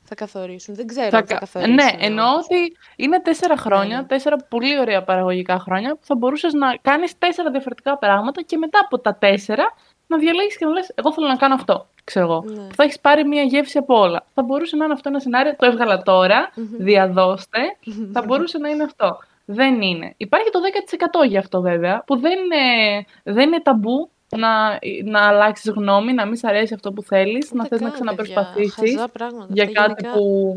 θα 0.03 0.15
καθορίσουν. 0.15 0.75
Δεν 0.75 0.87
ξέρω 0.87 1.09
θα... 1.09 1.17
αν 1.17 1.27
θα 1.27 1.35
καθορίσουν. 1.35 1.73
Ναι, 1.73 1.89
εννοώ 1.99 2.27
ότι 2.35 2.75
είναι 2.95 3.21
τέσσερα 3.21 3.57
χρόνια, 3.57 3.95
ναι, 3.95 4.01
ναι. 4.01 4.07
τέσσερα 4.07 4.35
πολύ 4.49 4.79
ωραία 4.79 5.03
παραγωγικά 5.03 5.59
χρόνια 5.59 5.95
που 5.95 6.05
θα 6.05 6.15
μπορούσες 6.15 6.53
να 6.53 6.75
κάνεις 6.81 7.17
τέσσερα 7.17 7.51
διαφορετικά 7.51 7.97
πράγματα 7.97 8.41
και 8.41 8.57
μετά 8.57 8.79
από 8.83 8.99
τα 8.99 9.15
τέσσερα 9.15 9.73
να 10.07 10.17
διαλέγεις 10.17 10.57
και 10.57 10.65
να 10.65 10.71
λες: 10.71 10.91
Εγώ 10.95 11.13
θέλω 11.13 11.27
να 11.27 11.35
κάνω 11.35 11.53
αυτό. 11.53 11.87
Ξέρω 12.03 12.25
εγώ. 12.25 12.43
Ναι. 12.47 12.67
Θα 12.75 12.83
έχεις 12.83 12.99
πάρει 12.99 13.27
μια 13.27 13.43
γεύση 13.43 13.77
από 13.77 13.99
όλα. 13.99 14.25
Θα 14.33 14.43
μπορούσε 14.43 14.75
να 14.75 14.83
είναι 14.85 14.93
αυτό 14.93 15.09
ένα 15.09 15.19
σενάριο. 15.19 15.55
Το 15.55 15.65
έβγαλα 15.65 16.01
τώρα. 16.01 16.51
διαδώστε. 16.77 17.59
θα 18.13 18.21
μπορούσε 18.21 18.57
να 18.57 18.69
είναι 18.69 18.83
αυτό. 18.83 19.17
Δεν 19.45 19.81
είναι. 19.81 20.13
Υπάρχει 20.17 20.49
το 20.49 20.59
10% 21.23 21.27
για 21.27 21.39
αυτό 21.39 21.61
βέβαια, 21.61 22.03
που 22.05 22.17
δεν 22.17 22.31
είναι, 22.31 23.05
δεν 23.23 23.47
είναι 23.47 23.61
ταμπού 23.61 24.09
να, 24.29 24.79
να 25.03 25.27
αλλάξεις 25.27 25.71
γνώμη, 25.71 26.13
να 26.13 26.25
μην 26.25 26.35
σ' 26.35 26.43
αρέσει 26.43 26.73
αυτό 26.73 26.91
που 26.91 27.01
θέλεις, 27.03 27.51
να 27.51 27.65
θες 27.65 27.81
να 27.81 27.89
ξαναπροσπαθήσεις 27.89 29.05
για 29.47 29.65
κάτι 29.65 30.05
που 30.13 30.55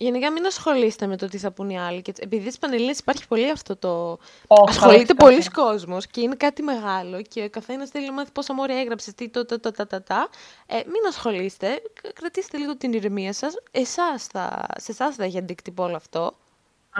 Γενικά 0.00 0.32
μην 0.32 0.46
ασχολείστε 0.46 1.06
με 1.06 1.16
το 1.16 1.26
τι 1.26 1.38
θα 1.38 1.50
πούν 1.50 1.70
οι 1.70 1.78
άλλοι. 1.78 2.02
Και 2.02 2.12
επειδή 2.20 2.50
στι 2.50 2.58
πανελλήνε 2.60 2.94
υπάρχει 2.98 3.28
πολύ 3.28 3.50
αυτό 3.50 3.76
το. 3.76 4.12
Oh, 4.46 4.64
Ασχολείται 4.68 5.14
πολλοί 5.14 5.44
κόσμος 5.44 6.06
και 6.06 6.20
είναι 6.20 6.34
κάτι 6.34 6.62
μεγάλο 6.62 7.22
και 7.22 7.42
ο 7.42 7.50
καθένας 7.50 7.90
θέλει 7.90 8.06
να 8.06 8.12
μάθει 8.12 8.30
πόσα 8.32 8.54
μόρια 8.54 8.80
έγραψες, 8.80 9.14
τι 9.14 9.28
το, 9.28 9.44
το, 9.44 9.60
το, 9.60 9.70
τα, 9.70 9.86
τα, 9.86 10.02
τα. 10.02 10.28
Ε, 10.66 10.74
μην 10.76 11.06
ασχολείστε. 11.08 11.82
Κρατήστε 12.14 12.56
λίγο 12.58 12.76
την 12.76 12.92
ηρεμία 12.92 13.32
σας. 13.32 13.54
Εσάς 13.70 14.26
θα, 14.26 14.66
σε 14.76 14.92
εσάς 14.92 15.14
θα 15.14 15.24
έχει 15.24 15.38
αντίκτυπο 15.38 15.82
όλο 15.82 15.96
αυτό. 15.96 16.32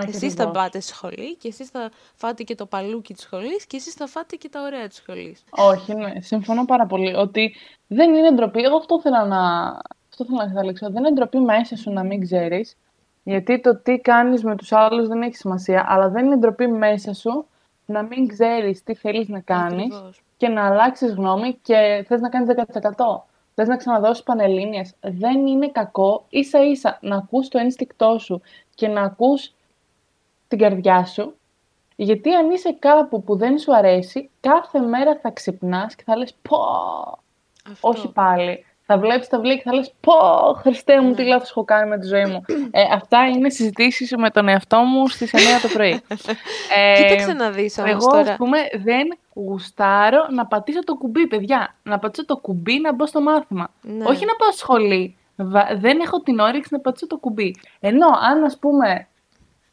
Εσείς 0.07 0.35
θα 0.35 0.51
πάτε 0.51 0.81
στη 0.81 0.93
σχολή 0.93 1.37
και 1.37 1.49
εσείς 1.49 1.69
θα 1.69 1.91
φάτε 2.15 2.43
και 2.43 2.55
το 2.55 2.67
παλούκι 2.67 3.15
της 3.15 3.23
σχολής 3.23 3.67
και 3.67 3.77
εσείς 3.77 3.93
θα 3.93 4.07
φάτε 4.07 4.37
και 4.37 4.49
τα 4.49 4.63
ωραία 4.63 4.89
της 4.89 4.97
σχολής. 4.97 5.45
Όχι, 5.51 5.95
ναι. 5.95 6.13
Συμφωνώ 6.21 6.65
πάρα 6.65 6.87
πολύ 6.87 7.15
ότι 7.15 7.55
δεν 7.87 8.15
είναι 8.15 8.33
ντροπή. 8.33 8.63
Εγώ 8.63 8.77
αυτό 8.77 9.01
θέλω 9.01 9.25
να, 9.25 9.69
αυτό 10.09 10.25
θέλω 10.25 10.37
να 10.37 10.47
καταλήξω. 10.47 10.91
Δεν 10.91 11.05
είναι 11.05 11.13
ντροπή 11.13 11.39
μέσα 11.39 11.77
σου 11.77 11.91
να 11.91 12.03
μην 12.03 12.21
ξέρεις 12.21 12.77
γιατί 13.23 13.61
το 13.61 13.77
τι 13.77 13.99
κάνεις 13.99 14.45
με 14.45 14.57
τους 14.57 14.73
άλλους 14.73 15.09
δεν 15.09 15.23
έχει 15.23 15.37
σημασία, 15.37 15.85
αλλά 15.89 16.09
δεν 16.09 16.27
είναι 16.27 16.37
ντροπή 16.37 16.67
μέσα 16.67 17.13
σου 17.15 17.47
να 17.87 18.03
μην 18.03 18.29
ξέρεις 18.29 18.83
τι 18.83 18.95
θέλεις 18.95 19.29
να 19.29 19.41
κάνεις 19.41 20.01
και 20.37 20.49
να 20.49 20.67
αλλάξεις 20.67 21.15
γνώμη 21.15 21.59
και 21.63 22.05
θες 22.07 22.21
να 22.21 22.29
κάνεις 22.29 22.49
10%. 22.49 23.25
Θες 23.55 23.69
να 23.69 23.77
ξαναδώσεις 23.77 24.23
πανελλήνιες. 24.23 24.95
Δεν 25.01 25.47
είναι 25.47 25.69
κακό 25.69 26.25
ίσα 26.29 26.65
ίσα 26.65 26.99
να 27.01 27.17
ακούς 27.17 27.49
το 27.49 27.59
ένστικτό 27.59 28.19
σου 28.19 28.41
και 28.75 28.89
να 28.89 29.03
ακούς 29.03 29.55
την 30.49 30.59
καρδιά 30.59 31.05
σου. 31.05 31.35
Γιατί 31.97 32.35
αν 32.35 32.51
είσαι 32.51 32.73
κάπου 32.73 33.23
που 33.23 33.37
δεν 33.37 33.59
σου 33.59 33.77
αρέσει, 33.77 34.31
κάθε 34.41 34.81
μέρα 34.81 35.19
θα 35.23 35.31
ξυπνάς 35.31 35.95
και 35.95 36.03
θα 36.07 36.17
λες 36.17 36.35
πω, 36.43 36.59
όχι 37.81 38.13
πάλι 38.13 38.65
θα 38.91 38.99
βλέπεις 38.99 39.29
τα 39.29 39.37
βιβλία 39.37 39.57
και 39.57 39.63
θα 39.65 39.75
λες: 39.75 39.93
Πω, 40.01 40.13
Χριστέ 40.55 41.01
μου, 41.01 41.15
τι 41.15 41.23
ναι. 41.23 41.29
λάθος 41.29 41.51
έχω 41.51 41.65
κάνει 41.65 41.89
με 41.89 41.99
τη 41.99 42.07
ζωή 42.07 42.25
μου. 42.25 42.45
ε, 42.71 42.83
αυτά 42.93 43.27
είναι 43.27 43.51
συζητήσεις 43.51 44.15
με 44.17 44.31
τον 44.31 44.49
εαυτό 44.49 44.79
μου 44.79 45.09
στις 45.09 45.31
9 45.35 45.39
το 45.63 45.69
πρωί. 45.69 45.91
ε, 46.77 47.03
Κοίταξε 47.03 47.33
να 47.33 47.51
δεις 47.51 47.79
όμως. 47.79 47.91
Εγώ, 47.91 48.07
τώρα. 48.11 48.31
ας 48.31 48.37
πούμε, 48.37 48.59
δεν 48.85 49.19
γουστάρω 49.35 50.27
να 50.31 50.47
πατήσω 50.47 50.85
το 50.85 50.95
κουμπί, 50.95 51.27
παιδιά. 51.27 51.75
Να 51.83 51.99
πατήσω 51.99 52.25
το 52.25 52.37
κουμπί 52.37 52.81
να 52.81 52.93
μπω 52.95 53.07
στο 53.07 53.21
μάθημα. 53.21 53.71
Ναι. 53.81 54.05
Όχι 54.05 54.25
να 54.25 54.35
πάω 54.35 54.51
σχολή. 54.51 55.17
Δεν 55.79 56.01
έχω 56.01 56.21
την 56.21 56.39
όρεξη 56.39 56.69
να 56.73 56.81
πατήσω 56.81 57.07
το 57.07 57.17
κουμπί. 57.17 57.57
Ενώ 57.81 58.07
αν, 58.31 58.45
ας 58.45 58.59
πούμε, 58.59 59.09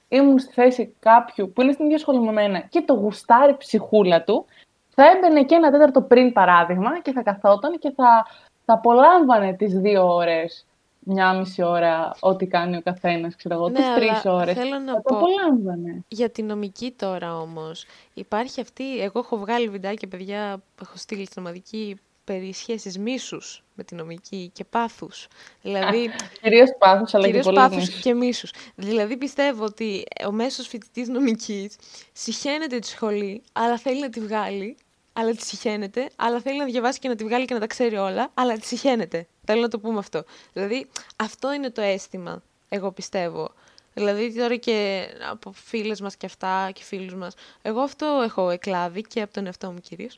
ήμουν 0.07 0.39
στη 0.39 0.53
θέση 0.53 0.95
κάποιου 0.99 1.51
που 1.55 1.61
είναι 1.61 1.71
στην 1.71 1.85
ίδια 1.85 1.97
σχολή 1.97 2.19
με 2.19 2.31
μένα 2.31 2.59
και 2.59 2.81
το 2.81 2.93
γουστάρει 2.93 3.55
ψυχούλα 3.57 4.23
του, 4.23 4.45
θα 4.89 5.03
έμπαινε 5.09 5.43
και 5.43 5.55
ένα 5.55 5.71
τέταρτο 5.71 6.01
πριν 6.01 6.33
παράδειγμα 6.33 6.99
και 6.99 7.11
θα 7.11 7.23
καθόταν 7.23 7.79
και 7.79 7.91
θα 7.95 8.25
θα 8.65 8.73
απολάμβανε 8.73 9.53
τις 9.53 9.73
δύο 9.73 10.13
ώρες, 10.13 10.65
μια 10.99 11.33
μισή 11.33 11.63
ώρα, 11.63 12.15
ό,τι 12.19 12.47
κάνει 12.47 12.77
ο 12.77 12.81
καθένας, 12.81 13.35
ξέρω 13.35 13.55
εγώ, 13.55 13.69
ναι, 13.69 13.79
τις 13.79 13.85
τρεις 13.95 14.25
ώρες. 14.25 14.53
Θέλω 14.53 14.79
να 14.79 14.93
θα 14.93 15.01
πω, 15.01 15.15
απολάμβανε. 15.15 16.03
Για 16.07 16.29
τη 16.29 16.43
νομική 16.43 16.91
τώρα 16.91 17.39
όμως, 17.39 17.85
υπάρχει 18.13 18.61
αυτή, 18.61 18.99
εγώ 18.99 19.19
έχω 19.19 19.37
βγάλει 19.37 19.69
βιντεάκια, 19.69 20.07
παιδιά, 20.07 20.61
έχω 20.81 20.93
στείλει 20.95 21.25
στην 21.25 21.41
ομαδική 21.41 21.99
περί 22.23 22.53
σχέσεις 22.53 22.97
μίσους 22.97 23.63
με 23.73 23.83
τη 23.83 23.95
νομική 23.95 24.49
και 24.53 24.63
πάθους. 24.63 25.27
Δηλαδή, 25.61 26.09
κυρίως 26.41 26.69
πάθους, 26.79 27.13
αλλά 27.13 27.25
κυρίως 27.25 27.45
και 27.45 27.53
πάθους 27.53 27.89
και 27.89 28.13
μίσους. 28.13 28.53
Δηλαδή 28.75 29.17
πιστεύω 29.17 29.63
ότι 29.63 30.03
ο 30.27 30.31
μέσος 30.31 30.67
φοιτητής 30.67 31.07
νομικής 31.07 31.75
συχαίνεται 32.13 32.79
τη 32.79 32.87
σχολή, 32.87 33.41
αλλά 33.53 33.77
θέλει 33.77 34.01
να 34.01 34.09
τη 34.09 34.19
βγάλει 34.19 34.77
αλλά 35.17 35.31
τη 35.31 35.45
συχαίνεται, 35.45 36.09
αλλά 36.15 36.41
θέλει 36.41 36.57
να 36.57 36.65
διαβάσει 36.65 36.99
και 36.99 37.07
να 37.07 37.15
τη 37.15 37.23
βγάλει 37.23 37.45
και 37.45 37.53
να 37.53 37.59
τα 37.59 37.67
ξέρει 37.67 37.95
όλα, 37.95 38.31
αλλά 38.33 38.53
τη 38.53 38.65
συχαίνεται. 38.65 39.27
Θέλω 39.45 39.61
να 39.61 39.67
το 39.67 39.79
πούμε 39.79 39.99
αυτό. 39.99 40.23
Δηλαδή, 40.53 40.87
αυτό 41.15 41.53
είναι 41.53 41.69
το 41.69 41.81
αίσθημα, 41.81 42.41
εγώ 42.69 42.91
πιστεύω. 42.91 43.51
Δηλαδή, 43.93 44.33
τώρα 44.35 44.55
και 44.55 45.07
από 45.29 45.51
φίλες 45.51 46.01
μας 46.01 46.15
και 46.15 46.25
αυτά 46.25 46.71
και 46.73 46.83
φίλους 46.83 47.15
μας, 47.15 47.33
εγώ 47.61 47.81
αυτό 47.81 48.21
έχω 48.25 48.49
εκλάβει 48.49 49.01
και 49.01 49.21
από 49.21 49.33
τον 49.33 49.45
εαυτό 49.45 49.71
μου 49.71 49.79
κυρίως, 49.79 50.17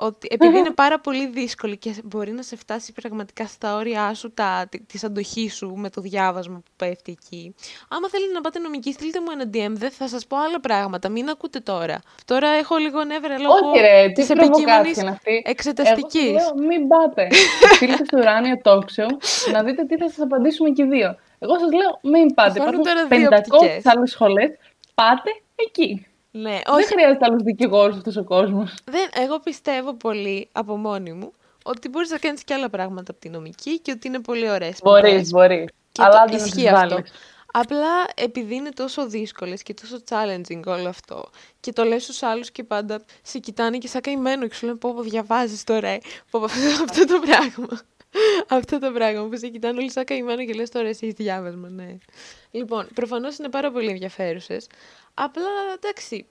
ότι 0.00 0.28
επειδή 0.30 0.58
είναι 0.58 0.70
πάρα 0.70 1.00
πολύ 1.00 1.26
δύσκολη 1.26 1.76
και 1.76 1.94
μπορεί 2.04 2.32
να 2.32 2.42
σε 2.42 2.56
φτάσει 2.56 2.92
πραγματικά 2.92 3.46
στα 3.46 3.76
όρια 3.76 4.14
σου, 4.14 4.32
τα, 4.34 4.68
της 4.86 5.04
αντοχής 5.04 5.54
σου 5.54 5.74
με 5.76 5.90
το 5.90 6.00
διάβασμα 6.00 6.56
που 6.56 6.70
πέφτει 6.76 7.16
εκεί. 7.22 7.54
Άμα 7.88 8.08
θέλετε 8.08 8.32
να 8.32 8.40
πάτε 8.40 8.58
νομική, 8.58 8.92
στείλτε 8.92 9.20
μου 9.20 9.26
ένα 9.32 9.44
DM, 9.44 9.78
δεν 9.78 9.90
θα 9.90 10.08
σας 10.08 10.26
πω 10.26 10.36
άλλα 10.36 10.60
πράγματα, 10.60 11.08
μην 11.08 11.28
ακούτε 11.28 11.60
τώρα. 11.60 12.00
Τώρα 12.24 12.48
έχω 12.48 12.76
λίγο 12.76 13.04
νεύρα 13.04 13.38
λόγω 13.38 13.54
Όχι 13.54 13.80
ρε, 13.80 14.08
της 14.08 14.30
επικείμενης 14.30 15.04
εξεταστικής. 15.42 16.28
Εγώ 16.28 16.52
λέω, 16.56 16.66
μην 16.66 16.88
πάτε. 16.88 17.28
Στείλτε 17.74 18.04
στο 18.04 18.18
ουράνιο 18.18 18.54
talk 18.64 18.80
να 19.52 19.62
δείτε 19.62 19.84
τι 19.84 19.96
θα 19.96 20.08
σας 20.08 20.20
απαντήσουμε 20.20 20.70
και 20.70 20.82
οι 20.82 20.86
δύο. 20.86 21.16
Εγώ 21.38 21.58
σας 21.58 21.72
λέω, 21.72 22.12
μην 22.12 22.34
πάτε. 22.34 22.60
Υπάρχουν 22.60 22.82
500 23.08 23.80
άλλες 23.84 24.10
σχολές, 24.10 24.50
πάτε 24.94 25.30
εκεί. 25.54 26.07
Ναι, 26.30 26.58
όχι. 26.66 26.76
Δεν 26.76 26.86
χρειάζεται 26.86 27.24
άλλου 27.24 27.42
δικηγόρου 27.42 27.92
αυτός 27.92 28.16
ο 28.16 28.24
κόσμος. 28.24 28.74
Εγώ 29.12 29.38
πιστεύω 29.38 29.94
πολύ 29.94 30.48
από 30.52 30.76
μόνη 30.76 31.12
μου 31.12 31.32
ότι 31.62 31.88
μπορείς 31.88 32.10
να 32.10 32.18
κάνεις 32.18 32.44
και 32.44 32.54
άλλα 32.54 32.70
πράγματα 32.70 33.10
από 33.10 33.20
τη 33.20 33.28
νομική 33.28 33.80
και 33.80 33.90
ότι 33.90 34.06
είναι 34.06 34.20
πολύ 34.20 34.50
ωραίες. 34.50 34.78
Μπορείς, 34.82 35.30
μπορείς. 35.30 35.68
Αλλά 35.98 36.24
δεν 36.26 36.36
ισχύει 36.36 36.68
αυτό. 36.68 37.02
Απλά 37.52 38.04
επειδή 38.14 38.54
είναι 38.54 38.70
τόσο 38.70 39.08
δύσκολες 39.08 39.62
και 39.62 39.74
τόσο 39.74 39.96
challenging 40.08 40.62
όλο 40.66 40.88
αυτό 40.88 41.30
και 41.60 41.72
το 41.72 41.84
λες 41.84 42.02
στους 42.02 42.22
άλλους 42.22 42.50
και 42.50 42.64
πάντα 42.64 43.02
σε 43.22 43.38
κοιτάνε 43.38 43.78
και 43.78 43.88
σαν 43.88 44.00
καημένο 44.00 44.46
και 44.46 44.54
σου 44.54 44.66
λένε 44.66 44.78
πω 44.78 44.94
πω 44.94 45.02
διαβάζεις 45.02 45.64
τώρα, 45.64 45.88
ε. 45.88 45.98
πω, 46.30 46.38
πω, 46.38 46.44
αυτό 46.84 47.04
το 47.04 47.20
πράγμα. 47.26 47.80
Αυτό 48.48 48.78
το 48.78 48.92
πράγμα 48.92 49.28
που 49.28 49.36
σε 49.36 49.48
κοιτάνε 49.48 49.78
όλοι 49.78 49.90
σαν 49.90 50.04
καημένο 50.04 50.44
και 50.44 50.52
λες 50.52 50.70
τώρα 50.70 50.88
εσύ 50.88 51.06
έχεις 51.06 51.16
διάβασμα, 51.16 51.68
ναι. 51.68 51.96
Λοιπόν, 52.50 52.88
προφανώς 52.94 53.38
είναι 53.38 53.48
πάρα 53.48 53.70
πολύ 53.70 53.88
ενδιαφέρουσες. 53.88 54.66
Απλά 55.14 55.44
εντάξει, 55.74 56.26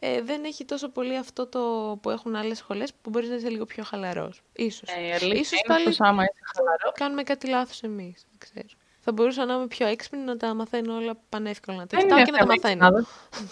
ε, 0.00 0.22
δεν 0.22 0.44
έχει 0.44 0.64
τόσο 0.64 0.88
πολύ 0.88 1.16
αυτό 1.16 1.46
το 1.46 1.60
που 2.02 2.10
έχουν 2.10 2.34
άλλες 2.34 2.58
σχολές 2.58 2.94
που 3.02 3.10
μπορείς 3.10 3.28
να 3.28 3.34
είσαι 3.34 3.48
λίγο 3.48 3.64
πιο 3.64 3.84
χαλαρός. 3.84 4.42
Ίσως. 4.52 4.88
Ε, 4.88 5.26
ίσως 5.26 5.62
πάλι 5.66 5.96
άμα 5.98 6.22
είσαι 6.22 6.42
χαλαρό. 6.54 6.92
κάνουμε 6.94 7.22
κάτι 7.22 7.48
λάθος 7.48 7.82
εμείς. 7.82 8.26
Δεν 8.30 8.38
ξέρω. 8.38 8.68
Θα 9.02 9.12
μπορούσα 9.12 9.44
να 9.44 9.54
είμαι 9.54 9.66
πιο 9.66 9.86
έξυπνη 9.86 10.22
να 10.22 10.36
τα 10.36 10.54
μαθαίνω 10.54 10.94
όλα 10.94 11.12
πανεύκολα. 11.28 11.76
Να 11.78 11.86
τα 11.86 11.96
κοιτάω 11.96 12.22
και 12.22 12.30
να 12.30 12.38
τα 12.38 12.46
μαθαίνω. 12.46 12.88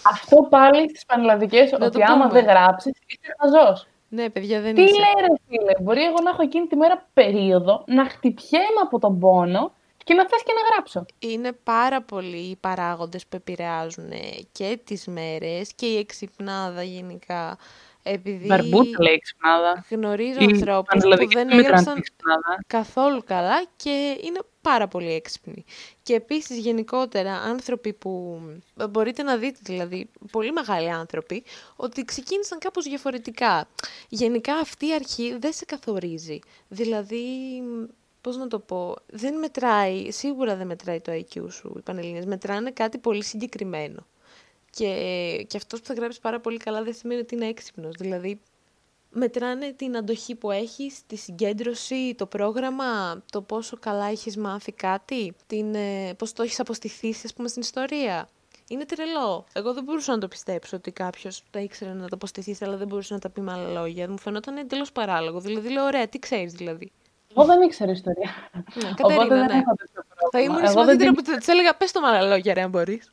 Αυτό 0.03 0.47
πάλι 0.49 0.89
στις 0.89 1.05
πανελλαδικές, 1.05 1.73
ότι 1.79 2.03
άμα 2.03 2.27
δεν 2.27 2.45
γράψεις, 2.45 2.91
είσαι 3.05 3.35
χαζός. 3.39 3.87
Ναι, 4.09 4.29
παιδιά, 4.29 4.61
δεν 4.61 4.75
Τι 4.75 4.81
είσαι. 4.81 4.93
Τι 4.93 4.99
λέει 4.99 5.27
ρε 5.27 5.33
φίλε, 5.47 5.73
μπορεί 5.81 6.03
εγώ 6.03 6.17
να 6.23 6.29
έχω 6.29 6.41
εκείνη 6.41 6.67
τη 6.67 6.75
μέρα 6.75 7.09
περίοδο, 7.13 7.83
να 7.87 8.05
χτυπιέμαι 8.05 8.81
από 8.83 8.99
τον 8.99 9.19
πόνο 9.19 9.73
και 10.03 10.13
να 10.13 10.27
θες 10.27 10.43
και 10.43 10.53
να 10.53 10.73
γράψω. 10.73 11.05
Είναι 11.19 11.51
πάρα 11.63 12.01
πολλοί 12.01 12.49
οι 12.49 12.55
παράγοντες 12.55 13.27
που 13.27 13.35
επηρεάζουν 13.35 14.11
και 14.51 14.79
τις 14.83 15.07
μέρες 15.07 15.73
και 15.73 15.85
η 15.85 15.97
εξυπνάδα 15.97 16.83
γενικά. 16.83 17.57
Επειδή 18.03 18.47
Βαρμπούτα 18.47 19.01
λέει 19.01 19.13
εξυπνάδα. 19.13 19.85
Γνωρίζω 19.89 20.39
ανθρώπους 20.41 21.03
που 21.03 21.27
δεν 21.33 21.49
έγραψαν 21.49 22.03
καθόλου 22.67 23.23
καλά 23.25 23.65
και 23.75 24.17
είναι 24.23 24.39
πάρα 24.61 24.87
πολύ 24.87 25.11
έξυπνοι. 25.13 25.63
Και 26.03 26.13
επίσης 26.13 26.57
γενικότερα 26.57 27.33
άνθρωποι 27.33 27.93
που 27.93 28.41
μπορείτε 28.89 29.23
να 29.23 29.37
δείτε 29.37 29.59
δηλαδή, 29.61 30.09
πολύ 30.31 30.51
μεγάλοι 30.51 30.89
άνθρωποι, 30.89 31.43
ότι 31.75 32.05
ξεκίνησαν 32.05 32.59
κάπως 32.59 32.85
διαφορετικά. 32.85 33.67
Γενικά 34.09 34.55
αυτή 34.55 34.87
η 34.87 34.93
αρχή 34.93 35.37
δεν 35.39 35.53
σε 35.53 35.65
καθορίζει. 35.65 36.39
Δηλαδή 36.67 37.23
πώς 38.21 38.37
να 38.37 38.47
το 38.47 38.59
πω, 38.59 38.95
δεν 39.07 39.39
μετράει, 39.39 40.11
σίγουρα 40.11 40.55
δεν 40.55 40.67
μετράει 40.67 41.01
το 41.01 41.11
IQ 41.11 41.51
σου 41.51 41.73
οι 41.77 41.81
Πανελλήνιες, 41.81 42.25
μετράνε 42.25 42.71
κάτι 42.71 42.97
πολύ 42.97 43.23
συγκεκριμένο. 43.23 44.05
Και, 44.69 45.45
και 45.47 45.57
αυτός 45.57 45.79
που 45.79 45.85
θα 45.85 45.93
γράψει 45.93 46.21
πάρα 46.21 46.39
πολύ 46.39 46.57
καλά 46.57 46.83
δεν 46.83 46.93
σημαίνει 46.93 47.19
ότι 47.19 47.35
είναι 47.35 47.47
έξυπνος. 47.47 47.95
Δηλαδή, 47.99 48.39
μετράνε 49.09 49.71
την 49.71 49.97
αντοχή 49.97 50.35
που 50.35 50.51
έχεις, 50.51 51.05
τη 51.07 51.15
συγκέντρωση, 51.15 52.15
το 52.17 52.25
πρόγραμμα, 52.25 53.23
το 53.31 53.41
πόσο 53.41 53.77
καλά 53.79 54.05
έχεις 54.05 54.37
μάθει 54.37 54.71
κάτι, 54.71 55.33
την, 55.47 55.75
ε, 55.75 56.13
πώς 56.17 56.33
το 56.33 56.43
έχεις 56.43 56.59
αποστηθήσει, 56.59 57.21
ας 57.25 57.33
πούμε, 57.33 57.47
στην 57.47 57.61
ιστορία. 57.61 58.29
Είναι 58.67 58.85
τρελό. 58.85 59.45
Εγώ 59.53 59.73
δεν 59.73 59.83
μπορούσα 59.83 60.11
να 60.11 60.17
το 60.17 60.27
πιστέψω 60.27 60.75
ότι 60.75 60.91
κάποιος 60.91 61.43
τα 61.49 61.59
ήξερε 61.59 61.93
να 61.93 62.01
το 62.01 62.09
αποστηθεί, 62.11 62.55
αλλά 62.61 62.77
δεν 62.77 62.87
μπορούσε 62.87 63.13
να 63.13 63.19
τα 63.19 63.29
πει 63.29 63.41
με 63.41 63.51
άλλα 63.51 63.81
λόγια. 63.81 64.09
Μου 64.09 64.19
φαινόταν 64.19 64.57
εντελώς 64.57 64.91
παράλογο. 64.91 65.39
Δηλαδή, 65.39 65.69
λέω, 65.69 65.85
ωραία, 65.85 66.07
τι 66.07 66.19
ξέρεις 66.19 66.53
δηλαδή. 66.53 66.91
Εγώ 67.35 67.45
δεν 67.45 67.61
ήξερα 67.61 67.91
ιστορία. 67.91 68.29
Ναι, 68.53 68.89
Οπότε 69.01 69.27
δεν 69.27 69.45
ναι. 69.45 69.53
έχω 69.53 69.73
τέτοιο 69.75 70.03
Θα 70.31 70.41
ήμουν 70.41 70.67
σημαντικότερα 70.67 71.11
που 71.11 71.21
της 71.21 71.47
έλεγα 71.47 71.75
πες 71.75 71.91
το 71.91 72.01
με 72.01 72.25
λόγια, 72.27 72.53
ρε, 72.53 72.61
αν 72.61 72.69
μπορείς. 72.69 73.11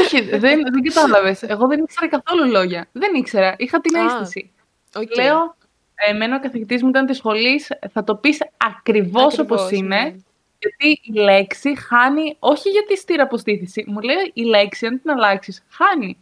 Όχι, 0.00 0.20
δεν, 0.20 0.40
δεν 0.72 0.82
κατάλαβες. 0.82 1.42
Εγώ 1.42 1.66
δεν 1.66 1.78
ήξερα 1.78 2.08
καθόλου 2.08 2.50
λόγια. 2.50 2.88
Δεν 2.92 3.14
ήξερα. 3.14 3.54
Είχα 3.58 3.80
την 3.80 3.94
αίσθηση. 3.94 4.52
Okay. 4.92 5.16
Λέω, 5.16 5.56
εμένα 5.94 6.36
ο 6.36 6.40
καθηγητής 6.40 6.82
μου 6.82 6.88
ήταν 6.88 7.06
της 7.06 7.16
σχολής, 7.16 7.68
θα 7.92 8.04
το 8.04 8.14
πεις 8.14 8.38
ακριβώς 8.56 9.38
όπως 9.38 9.70
είναι. 9.70 10.02
Ναι. 10.02 10.14
Γιατί 10.58 11.00
η 11.02 11.12
λέξη 11.12 11.78
χάνει, 11.78 12.36
όχι 12.38 12.68
γιατί 12.68 12.96
στη 12.96 13.14
αποστήθηση, 13.14 13.84
μου 13.86 14.00
λέει 14.00 14.30
η 14.34 14.42
λέξη, 14.42 14.86
αν 14.86 15.00
την 15.00 15.10
αλλάξεις, 15.10 15.64
χάνει. 15.68 16.18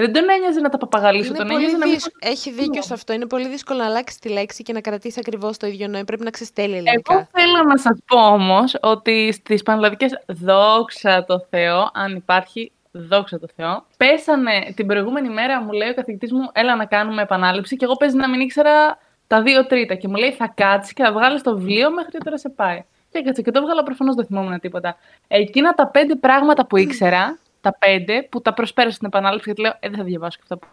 Δεν 0.00 0.12
τον 0.12 0.30
ένοιαζε 0.30 0.60
να 0.60 0.68
τα 0.68 0.78
παπαγαλίσω, 0.78 1.32
τον 1.32 1.50
ένοιαζε 1.50 1.76
να 1.76 1.86
μην... 1.86 1.98
Έχει 2.18 2.52
δίκιο 2.52 2.82
σε 2.82 2.94
αυτό. 2.94 3.12
Είναι 3.12 3.26
πολύ 3.26 3.48
δύσκολο 3.48 3.78
να 3.78 3.86
αλλάξεις 3.86 4.18
τη 4.18 4.28
λέξη 4.28 4.62
και 4.62 4.72
να 4.72 4.80
κρατήσεις 4.80 5.18
ακριβώς 5.18 5.56
το 5.56 5.66
ίδιο 5.66 5.88
νόημα. 5.88 6.04
Πρέπει 6.04 6.24
να 6.24 6.30
ξεστέλει 6.30 6.76
ελληνικά. 6.76 7.12
Εγώ 7.12 7.26
θέλω 7.30 7.62
να 7.66 7.76
σας 7.76 7.98
πω 8.06 8.18
όμως 8.18 8.76
ότι 8.80 9.32
στις 9.32 9.62
πανελλαδικές, 9.62 10.22
δόξα 10.26 11.24
τω 11.24 11.46
Θεώ, 11.50 11.90
αν 11.94 12.14
υπάρχει, 12.16 12.72
δόξα 12.90 13.38
τω 13.38 13.46
Θεώ, 13.56 13.84
πέσανε 13.96 14.72
την 14.76 14.86
προηγούμενη 14.86 15.28
μέρα, 15.28 15.62
μου 15.62 15.72
λέει 15.72 15.88
ο 15.88 15.94
καθηγητής 15.94 16.32
μου, 16.32 16.50
έλα 16.52 16.76
να 16.76 16.84
κάνουμε 16.84 17.22
επανάληψη 17.22 17.76
και 17.76 17.84
εγώ 17.84 17.96
παίζει 17.96 18.16
να 18.16 18.28
μην 18.28 18.40
ήξερα 18.40 18.98
τα 19.26 19.42
δύο 19.42 19.66
τρίτα. 19.66 19.94
Και 19.94 20.08
μου 20.08 20.16
λέει, 20.16 20.32
θα 20.32 20.52
κάτσεις 20.54 20.92
και 20.92 21.02
θα 21.02 21.12
βγάλεις 21.12 21.42
το 21.42 21.56
βιβλίο 21.56 21.90
μέχρι 21.90 22.18
τώρα 22.24 22.38
σε 22.38 22.48
πάει. 22.48 22.84
Και 23.10 23.18
έκατσε 23.18 23.42
και 23.42 23.50
το 23.50 23.58
έβγαλα, 23.62 23.82
προφανώς 23.82 24.14
δεν 24.14 24.26
θυμόμουν 24.26 24.60
τίποτα. 24.60 24.96
Εκείνα 25.28 25.74
τα 25.74 25.86
πέντε 25.86 26.14
πράγματα 26.14 26.66
που 26.66 26.76
ήξερα, 26.76 27.38
τα 27.60 27.76
πέντε 27.78 28.22
που 28.22 28.42
τα 28.42 28.54
προσπέρασα 28.54 28.94
στην 28.94 29.06
επανάληψη, 29.06 29.44
γιατί 29.44 29.60
λέω, 29.60 29.72
ε, 29.80 29.88
δεν 29.88 29.98
θα 29.98 30.04
διαβάσω 30.04 30.38
αυτά 30.42 30.58
που 30.58 30.66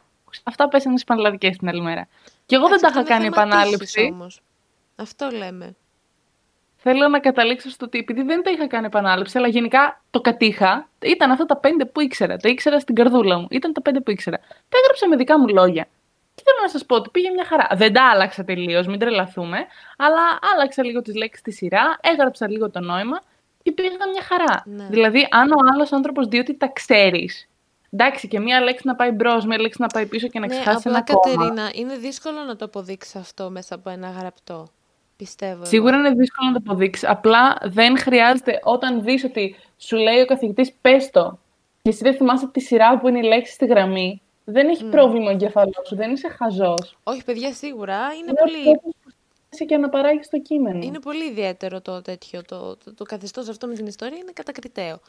Αυτά 0.44 0.68
πέσανε 0.68 0.98
στις 0.98 1.08
πανελλαδικές 1.08 1.58
την 1.58 1.68
άλλη 1.68 1.82
μέρα. 1.82 2.08
Και 2.46 2.56
εγώ 2.56 2.68
δεν 2.68 2.80
τα 2.82 2.88
είχα 2.92 3.04
κάνει 3.04 3.26
επανάληψη. 3.26 4.10
Όμως. 4.14 4.42
Αυτό 4.96 5.30
λέμε. 5.30 5.76
Θέλω 6.76 7.08
να 7.08 7.20
καταλήξω 7.20 7.70
στο 7.70 7.86
ότι 7.86 7.98
επειδή 7.98 8.24
δεν 8.24 8.44
τα 8.44 8.52
είχα 8.52 8.68
κάνει 8.68 8.86
επανάληψη, 8.86 9.38
αλλά 9.38 9.48
γενικά 9.48 10.02
το 10.10 10.22
κατήχα, 10.22 10.90
ήταν 11.02 11.32
αυτά 11.32 11.46
τα 11.46 11.58
πέντε 11.58 11.86
που 11.86 12.02
ήξερα. 12.02 12.38
Τα 12.38 12.50
ήξερα 12.50 12.80
στην 12.80 12.96
καρδούλα 12.96 13.40
μου. 13.40 13.48
Ήταν 13.50 13.74
τα 13.74 13.82
πέντε 13.82 14.00
που 14.00 14.12
ήξερα. 14.12 14.38
Τα 14.70 14.78
έγραψα 14.82 15.08
με 15.08 15.16
δικά 15.16 15.40
μου 15.40 15.48
λόγια. 15.48 15.88
Και 16.36 16.42
θέλω 16.46 16.58
να 16.62 16.70
σας 16.70 16.86
πω 16.86 16.96
ότι 16.96 17.10
πήγε 17.10 17.30
μια 17.30 17.46
χαρά. 17.46 17.68
Δεν 17.74 17.94
τα 17.94 18.10
άλλαξα 18.10 18.44
τελείως, 18.44 18.88
μην 18.88 19.00
τρελαθούμε. 19.00 19.58
Αλλά 19.98 20.40
άλλαξα 20.54 20.84
λίγο 20.84 21.02
τις 21.02 21.16
λέξεις 21.16 21.40
στη 21.40 21.52
σειρά, 21.52 21.98
έγραψα 22.02 22.50
λίγο 22.50 22.70
το 22.70 22.80
νόημα 22.80 23.22
και 23.66 23.72
πήγα 23.72 23.90
μια 23.90 24.22
χαρά. 24.22 24.64
Ναι. 24.66 24.88
Δηλαδή, 24.90 25.28
αν 25.32 25.52
ο 25.52 25.56
άλλος 25.74 25.92
άνθρωπος 25.92 26.28
δει 26.28 26.38
ότι 26.38 26.58
τα 26.58 26.68
ξέρεις, 26.68 27.50
εντάξει, 27.90 28.28
και 28.28 28.40
μία 28.40 28.62
λέξη 28.62 28.88
να 28.88 28.96
πάει 28.96 29.12
μπρος, 29.12 29.46
μία 29.46 29.60
λέξη 29.60 29.82
να 29.82 29.88
πάει 29.88 30.06
πίσω 30.06 30.28
και 30.28 30.40
να 30.40 30.48
ναι, 30.48 30.54
ξεχάσει 30.54 30.90
ένα 30.90 31.04
κόμμα. 31.04 31.36
Κατερίνα, 31.36 31.72
είναι 31.74 31.98
δύσκολο 31.98 32.40
να 32.44 32.56
το 32.56 32.66
αποδείξεις 32.66 33.16
αυτό 33.16 33.50
μέσα 33.50 33.76
από 33.76 33.90
ένα 33.90 34.10
γραπτό. 34.10 34.68
Πιστεύω. 35.18 35.66
Σίγουρα 35.66 35.98
είναι 35.98 36.10
δύσκολο 36.10 36.50
να 36.50 36.62
το 36.62 36.64
αποδείξεις. 36.68 37.10
Απλά 37.10 37.58
δεν 37.64 37.98
χρειάζεται 37.98 38.60
όταν 38.64 39.04
δεις 39.04 39.24
ότι 39.24 39.56
σου 39.78 39.96
λέει 39.96 40.22
ο 40.22 40.26
καθηγητής, 40.26 40.74
πες 40.82 41.10
το, 41.10 41.40
και 41.82 41.90
εσύ 41.90 42.04
δεν 42.04 42.16
θυμάσαι 42.16 42.48
τη 42.48 42.60
σειρά 42.60 43.00
που 43.00 43.08
είναι 43.08 43.20
η 43.20 43.24
λέξη 43.24 43.54
στη 43.54 43.66
γραμμή, 43.66 44.22
δεν 44.44 44.70
έχει 44.70 44.84
mm. 44.88 44.92
πρόβλημα 44.92 45.28
ο 45.28 45.32
εγκεφαλός 45.32 45.88
σου, 45.88 45.96
δεν 45.96 46.12
είσαι 46.12 46.28
χαζός. 46.28 46.98
Όχι, 47.04 47.24
παιδιά, 47.24 47.54
σίγουρα 47.54 47.96
είναι, 47.96 48.24
είναι 48.28 48.34
πολύ 48.34 48.80
και 49.64 49.78
να 49.78 49.90
παράγει 49.90 50.20
το 50.30 50.40
κείμενο. 50.40 50.80
Είναι 50.84 51.00
πολύ 51.00 51.26
ιδιαίτερο 51.26 51.82
το 51.82 52.02
τέτοιο, 52.02 52.42
το, 52.42 52.76
το, 52.76 52.94
το 52.94 53.04
καθεστώς 53.04 53.50
αυτό 53.50 53.68
με 53.68 53.74
την 53.74 53.86
ιστορία 53.86 54.18
είναι 54.18 54.32
κατακριτέο. 54.32 55.00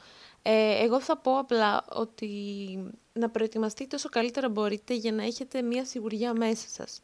Ε, 0.42 0.85
εγώ 0.85 1.00
θα 1.00 1.16
πω 1.16 1.38
απλά 1.38 1.85
ότι 1.92 2.28
να 3.12 3.30
προετοιμαστείτε 3.30 3.96
όσο 3.96 4.09
καλύτερα 4.09 4.48
μπορείτε 4.48 4.94
για 4.94 5.12
να 5.12 5.22
έχετε 5.22 5.62
μια 5.62 5.85
σιγουριά 5.85 6.32
μέσα 6.35 6.68
σας. 6.68 7.00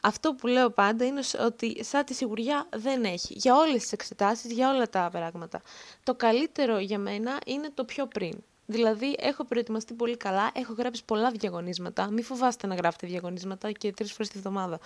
Αυτό 0.00 0.34
που 0.34 0.46
λέω 0.46 0.70
πάντα 0.70 1.04
είναι 1.04 1.20
ότι 1.44 1.84
σαν 1.84 2.04
τη 2.04 2.14
σιγουριά 2.14 2.68
δεν 2.76 3.04
έχει. 3.04 3.34
Για 3.36 3.56
όλες 3.56 3.82
τις 3.82 3.92
εξετάσεις, 3.92 4.52
για 4.52 4.70
όλα 4.70 4.88
τα 4.88 5.08
πράγματα. 5.12 5.62
Το 6.02 6.14
καλύτερο 6.14 6.78
για 6.78 6.98
μένα 6.98 7.38
είναι 7.46 7.70
το 7.74 7.84
πιο 7.84 8.06
πριν. 8.06 8.42
Δηλαδή, 8.66 9.16
έχω 9.18 9.44
προετοιμαστεί 9.44 9.94
πολύ 9.94 10.16
καλά, 10.16 10.50
έχω 10.54 10.74
γράψει 10.78 11.04
πολλά 11.04 11.30
διαγωνίσματα. 11.30 12.10
Μην 12.10 12.24
φοβάστε 12.24 12.66
να 12.66 12.74
γράφετε 12.74 13.06
διαγωνίσματα 13.06 13.72
και 13.72 13.92
τρεις 13.92 14.12
φορές 14.12 14.28
τη 14.28 14.38
βδομάδα. 14.38 14.78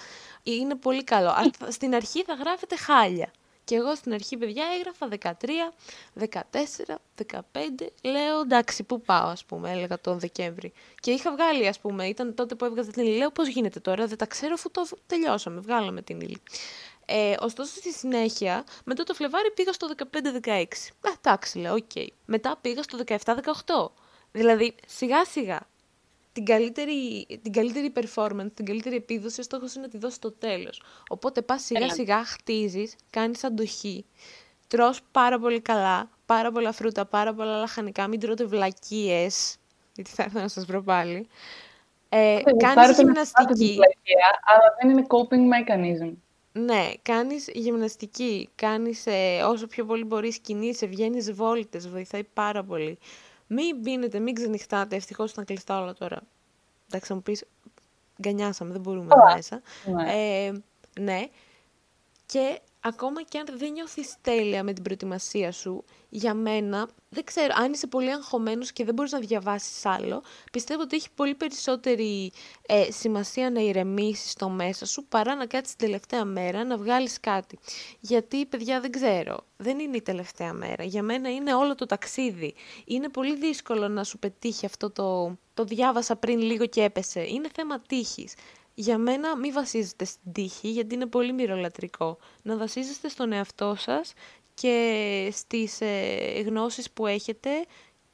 Είναι 0.43 0.75
πολύ 0.75 1.05
καλό. 1.05 1.33
Στην 1.69 1.95
αρχή 1.95 2.23
θα 2.23 2.35
γράφετε 2.35 2.77
χάλια. 2.77 3.31
Και 3.65 3.77
εγώ 3.77 3.95
στην 3.95 4.13
αρχή, 4.13 4.37
παιδιά, 4.37 4.65
έγραφα 4.79 5.09
13, 5.09 5.73
14, 6.15 6.99
15. 7.15 7.93
Λέω 8.03 8.41
εντάξει, 8.41 8.83
πού 8.83 9.01
πάω, 9.01 9.29
ας 9.29 9.45
πούμε, 9.45 9.71
έλεγα 9.71 10.01
τον 10.01 10.19
Δεκέμβρη. 10.19 10.73
Και 11.01 11.11
είχα 11.11 11.33
βγάλει, 11.33 11.67
ας 11.67 11.79
πούμε, 11.79 12.07
ήταν 12.07 12.35
τότε 12.35 12.55
που 12.55 12.65
έβγαζα 12.65 12.91
την 12.91 13.03
ύλη. 13.05 13.17
Λέω 13.17 13.31
πώς 13.31 13.49
γίνεται 13.49 13.81
τώρα, 13.81 14.07
δεν 14.07 14.19
τα 14.19 14.27
ξέρω, 14.27 14.53
αφού 14.55 14.71
το 14.71 14.87
τελειώσαμε. 15.07 15.61
Βγάλαμε 15.61 16.03
την 16.03 16.21
ύλη. 16.21 16.43
Ε, 17.13 17.35
ωστόσο, 17.41 17.75
στη 17.75 17.93
συνέχεια, 17.93 18.65
μετά 18.85 19.05
το 19.05 19.15
Φλεβάρι 19.15 19.51
πήγα 19.51 19.73
στο 19.73 19.89
15-16. 20.43 20.65
Εντάξει, 21.19 21.59
λέω, 21.59 21.75
OK. 21.75 21.91
Okay. 21.95 22.07
Μετά 22.25 22.59
πήγα 22.61 22.83
στο 22.83 22.99
17-18. 23.07 23.91
Δηλαδή, 24.33 24.75
σιγά 24.87 25.25
σιγά, 25.25 25.61
την 26.33 26.45
καλύτερη, 26.45 27.27
την 27.43 27.53
καλύτερη 27.53 27.93
performance, 27.97 28.53
την 28.55 28.65
καλύτερη 28.65 28.97
επίδοση, 28.97 29.41
ο 29.41 29.43
στόχος 29.43 29.75
είναι 29.75 29.85
να 29.85 29.91
τη 29.91 29.99
δώσεις 29.99 30.17
στο 30.17 30.33
τέλος. 30.33 30.83
Οπότε 31.09 31.43
πας 31.43 31.63
σιγά 31.63 31.91
σιγά, 31.91 32.25
χτίζεις, 32.25 32.97
κάνεις 33.11 33.45
αντοχή, 33.45 34.05
τρως 34.69 35.01
πάρα 35.11 35.39
πολύ 35.39 35.61
καλά, 35.61 36.11
πάρα 36.27 36.53
πολλά 36.53 36.73
φρούτα, 36.73 37.07
πάρα 37.07 37.35
πολλά 37.35 37.59
λαχανικά, 37.59 38.07
μην 38.07 38.21
τρώτε 38.21 38.45
βλακίες, 38.45 39.57
γιατί 39.95 40.11
θα 40.11 40.23
έρθω 40.23 40.41
να 40.41 40.49
σας 40.49 40.65
βρω 40.65 40.83
πάλι. 40.83 41.29
Ε, 42.09 42.41
κάνεις 42.57 42.97
γυμναστική. 42.97 43.79
αλλά 44.45 44.75
δεν 44.81 44.91
είναι 44.91 45.07
coping 45.09 45.45
mechanism. 45.55 46.13
Ναι, 46.53 46.91
κάνεις 47.03 47.49
γυμναστική, 47.53 48.49
κάνεις 48.55 49.07
ε, 49.07 49.43
όσο 49.43 49.67
πιο 49.67 49.85
πολύ 49.85 50.05
μπορείς 50.05 50.39
κινείσαι, 50.39 50.87
βγαίνεις 50.87 51.33
βόλτες, 51.33 51.89
βοηθάει 51.89 52.25
πάρα 52.25 52.65
πολύ. 52.65 52.99
Μην 53.47 53.83
πίνετε, 53.83 54.19
μην 54.19 54.35
ξενυχτάτε, 54.35 54.97
ευτυχώς 54.97 55.31
ήταν 55.31 55.45
κλειστά 55.45 55.81
όλα 55.81 55.95
τώρα. 55.95 56.23
Εντάξει, 56.87 57.09
θα 57.09 57.15
μου 57.15 57.23
πεις, 57.23 57.45
γκανιάσαμε, 58.23 58.73
δεν 58.73 58.81
μπορούμε 58.81 59.15
μέσα. 59.35 59.63
Ναι. 59.85 60.13
Ε, 60.13 60.53
ναι. 61.01 61.29
Και 62.27 62.61
ακόμα 62.81 63.23
και 63.23 63.39
αν 63.39 63.47
δεν 63.59 63.73
νιώθεις 63.73 64.15
τέλεια 64.21 64.63
με 64.63 64.73
την 64.73 64.83
προετοιμασία 64.83 65.53
σου, 65.53 65.85
για 66.09 66.35
μένα, 66.35 66.89
δεν 67.09 67.25
ξέρω, 67.25 67.55
αν 67.57 67.73
είσαι 67.73 67.87
πολύ 67.87 68.13
αγχωμένος 68.13 68.73
και 68.73 68.85
δεν 68.85 68.95
μπορείς 68.95 69.13
να 69.13 69.19
διαβάσεις 69.19 69.87
άλλο, 69.87 70.23
πιστεύω 70.53 70.83
ότι 70.83 70.97
έχει 70.97 71.09
πολύ 71.15 71.35
περισσότερη 71.35 72.33
ε, 72.67 72.91
σημασία 72.91 73.51
να 73.51 73.61
ηρεμήσεις 73.61 74.35
το 74.35 74.49
μέσα 74.49 74.87
σου 74.87 75.05
παρά 75.05 75.35
να 75.35 75.47
κάτσεις 75.47 75.77
την 75.77 75.87
τελευταία 75.87 76.25
μέρα 76.25 76.65
να 76.65 76.77
βγάλεις 76.77 77.21
κάτι. 77.21 77.59
Γιατί, 78.01 78.47
παιδιά, 78.47 78.81
δεν 78.81 78.91
ξέρω, 78.91 79.39
δεν 79.57 79.79
είναι 79.79 79.97
η 79.97 80.03
τελευταία 80.03 80.53
μέρα. 80.53 80.85
Για 80.85 81.03
μένα 81.03 81.31
είναι 81.31 81.55
όλο 81.55 81.75
το 81.75 81.87
ταξίδι. 81.87 82.55
Είναι 82.85 83.09
πολύ 83.09 83.37
δύσκολο 83.37 83.89
να 83.89 84.05
σου 84.05 84.19
πετύχει 84.19 84.67
αυτό 84.67 84.91
το, 84.91 85.39
το 85.55 85.65
διάβασα 85.65 86.17
πριν 86.17 86.39
λίγο 86.41 86.67
και 86.67 86.83
έπεσε. 86.83 87.21
Είναι 87.21 87.49
θέμα 87.55 87.81
τύχης 87.81 88.35
για 88.81 88.99
μένα 88.99 89.37
μην 89.37 89.53
βασίζεστε 89.53 90.05
στην 90.05 90.33
τύχη, 90.33 90.69
γιατί 90.69 90.95
είναι 90.95 91.07
πολύ 91.07 91.33
μυρολατρικό. 91.33 92.19
Να 92.43 92.57
βασίζεστε 92.57 93.09
στον 93.09 93.33
εαυτό 93.33 93.75
σας 93.79 94.13
και 94.55 95.29
στις 95.33 95.81
ε, 95.81 96.43
γνώσεις 96.47 96.91
που 96.91 97.07
έχετε 97.07 97.51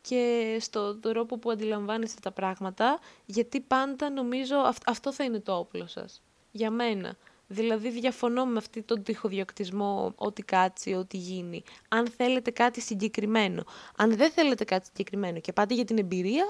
και 0.00 0.56
στον 0.60 1.00
τρόπο 1.00 1.38
που 1.38 1.50
αντιλαμβάνεστε 1.50 2.20
τα 2.22 2.30
πράγματα, 2.30 2.98
γιατί 3.26 3.60
πάντα 3.60 4.10
νομίζω 4.10 4.56
αυτό 4.86 5.12
θα 5.12 5.24
είναι 5.24 5.40
το 5.40 5.56
όπλο 5.58 5.86
σας. 5.86 6.22
Για 6.50 6.70
μένα. 6.70 7.16
Δηλαδή 7.48 7.90
διαφωνώ 7.90 8.46
με 8.46 8.58
αυτόν 8.58 8.82
τον 8.82 9.02
τυχοδιωκτισμό 9.02 10.12
ό,τι 10.16 10.42
κάτσει, 10.42 10.94
ό,τι 10.94 11.16
γίνει. 11.16 11.62
Αν 11.88 12.06
θέλετε 12.08 12.50
κάτι 12.50 12.80
συγκεκριμένο. 12.80 13.64
Αν 13.96 14.16
δεν 14.16 14.30
θέλετε 14.30 14.64
κάτι 14.64 14.86
συγκεκριμένο 14.86 15.40
και 15.40 15.52
πάτε 15.52 15.74
για 15.74 15.84
την 15.84 15.98
εμπειρία, 15.98 16.44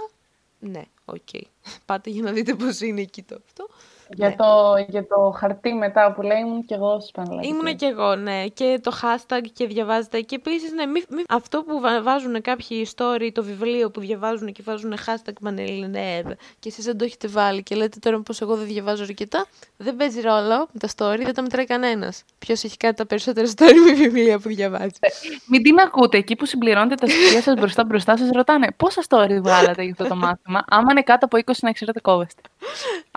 ναι, 0.58 0.82
OK. 1.04 1.16
Okay. 1.32 1.42
Πάτε 1.86 2.10
για 2.10 2.22
να 2.22 2.32
δείτε 2.32 2.54
πώς 2.54 2.80
είναι 2.80 3.00
εκεί 3.00 3.22
το 3.22 3.38
αυτό. 3.46 3.66
Για, 4.14 4.28
ναι. 4.28 4.34
το, 4.36 4.74
για 4.88 5.06
το 5.06 5.34
χαρτί 5.36 5.72
μετά 5.72 6.12
που 6.12 6.22
λέει 6.22 6.38
ήμουν 6.38 6.64
και 6.64 6.74
εγώ 6.74 7.00
στις 7.00 7.10
Πανελλαδικές. 7.10 7.56
Ήμουν 7.56 7.76
και 7.76 7.86
εγώ, 7.86 8.14
ναι. 8.14 8.46
Και 8.46 8.80
το 8.82 8.92
hashtag 9.02 9.40
και 9.52 9.66
διαβάζετε. 9.66 10.20
Και 10.20 10.34
επίσης, 10.34 10.72
ναι, 10.72 10.86
μη, 10.86 11.02
μη, 11.08 11.22
αυτό 11.28 11.62
που 11.62 11.80
βάζουν 12.02 12.42
κάποιοι 12.42 12.88
story, 12.96 13.28
το 13.32 13.42
βιβλίο 13.42 13.90
που 13.90 14.00
διαβάζουν 14.00 14.52
και 14.52 14.62
βάζουν 14.64 14.94
hashtag 15.06 15.32
Πανελληνέδ 15.40 16.26
και 16.58 16.68
εσείς 16.68 16.84
δεν 16.84 16.98
το 16.98 17.04
έχετε 17.04 17.28
βάλει 17.28 17.62
και 17.62 17.74
λέτε 17.74 17.98
τώρα 18.00 18.20
πως 18.20 18.40
εγώ 18.40 18.56
δεν 18.56 18.66
διαβάζω 18.66 19.02
αρκετά, 19.02 19.46
δεν 19.76 19.96
παίζει 19.96 20.20
ρόλο 20.20 20.68
με 20.72 20.80
τα 20.80 20.88
story, 20.96 21.20
δεν 21.22 21.34
τα 21.34 21.42
μετράει 21.42 21.64
κανένας. 21.64 22.24
Ποιος 22.38 22.64
έχει 22.64 22.76
κάτι 22.76 22.94
τα 22.94 23.06
περισσότερα 23.06 23.46
story 23.56 23.76
με 23.86 23.92
βιβλία 23.92 24.38
που 24.38 24.48
διαβάζει. 24.48 24.90
Ε, 25.00 25.08
μην 25.46 25.62
την 25.62 25.78
ακούτε. 25.78 26.18
Εκεί 26.18 26.36
που 26.36 26.46
συμπληρώνετε 26.46 26.94
τα 26.94 27.06
στοιχεία 27.06 27.42
σας 27.42 27.54
μπροστά 27.54 27.84
μπροστά 27.84 28.16
σας 28.16 28.28
ρωτάνε 28.30 28.68
πόσα 28.76 29.02
story 29.08 29.38
βγάλατε 29.42 29.82
για 29.82 29.90
αυτό 29.90 30.08
το 30.08 30.16
μάθημα; 30.16 30.64
Άμα 30.68 30.86
είναι 30.90 31.02
κάτω 31.02 31.24
από 31.24 31.38
20 31.46 31.52
να 31.62 31.72
ξέρετε 31.72 32.00
κόβεστε. 32.00 32.42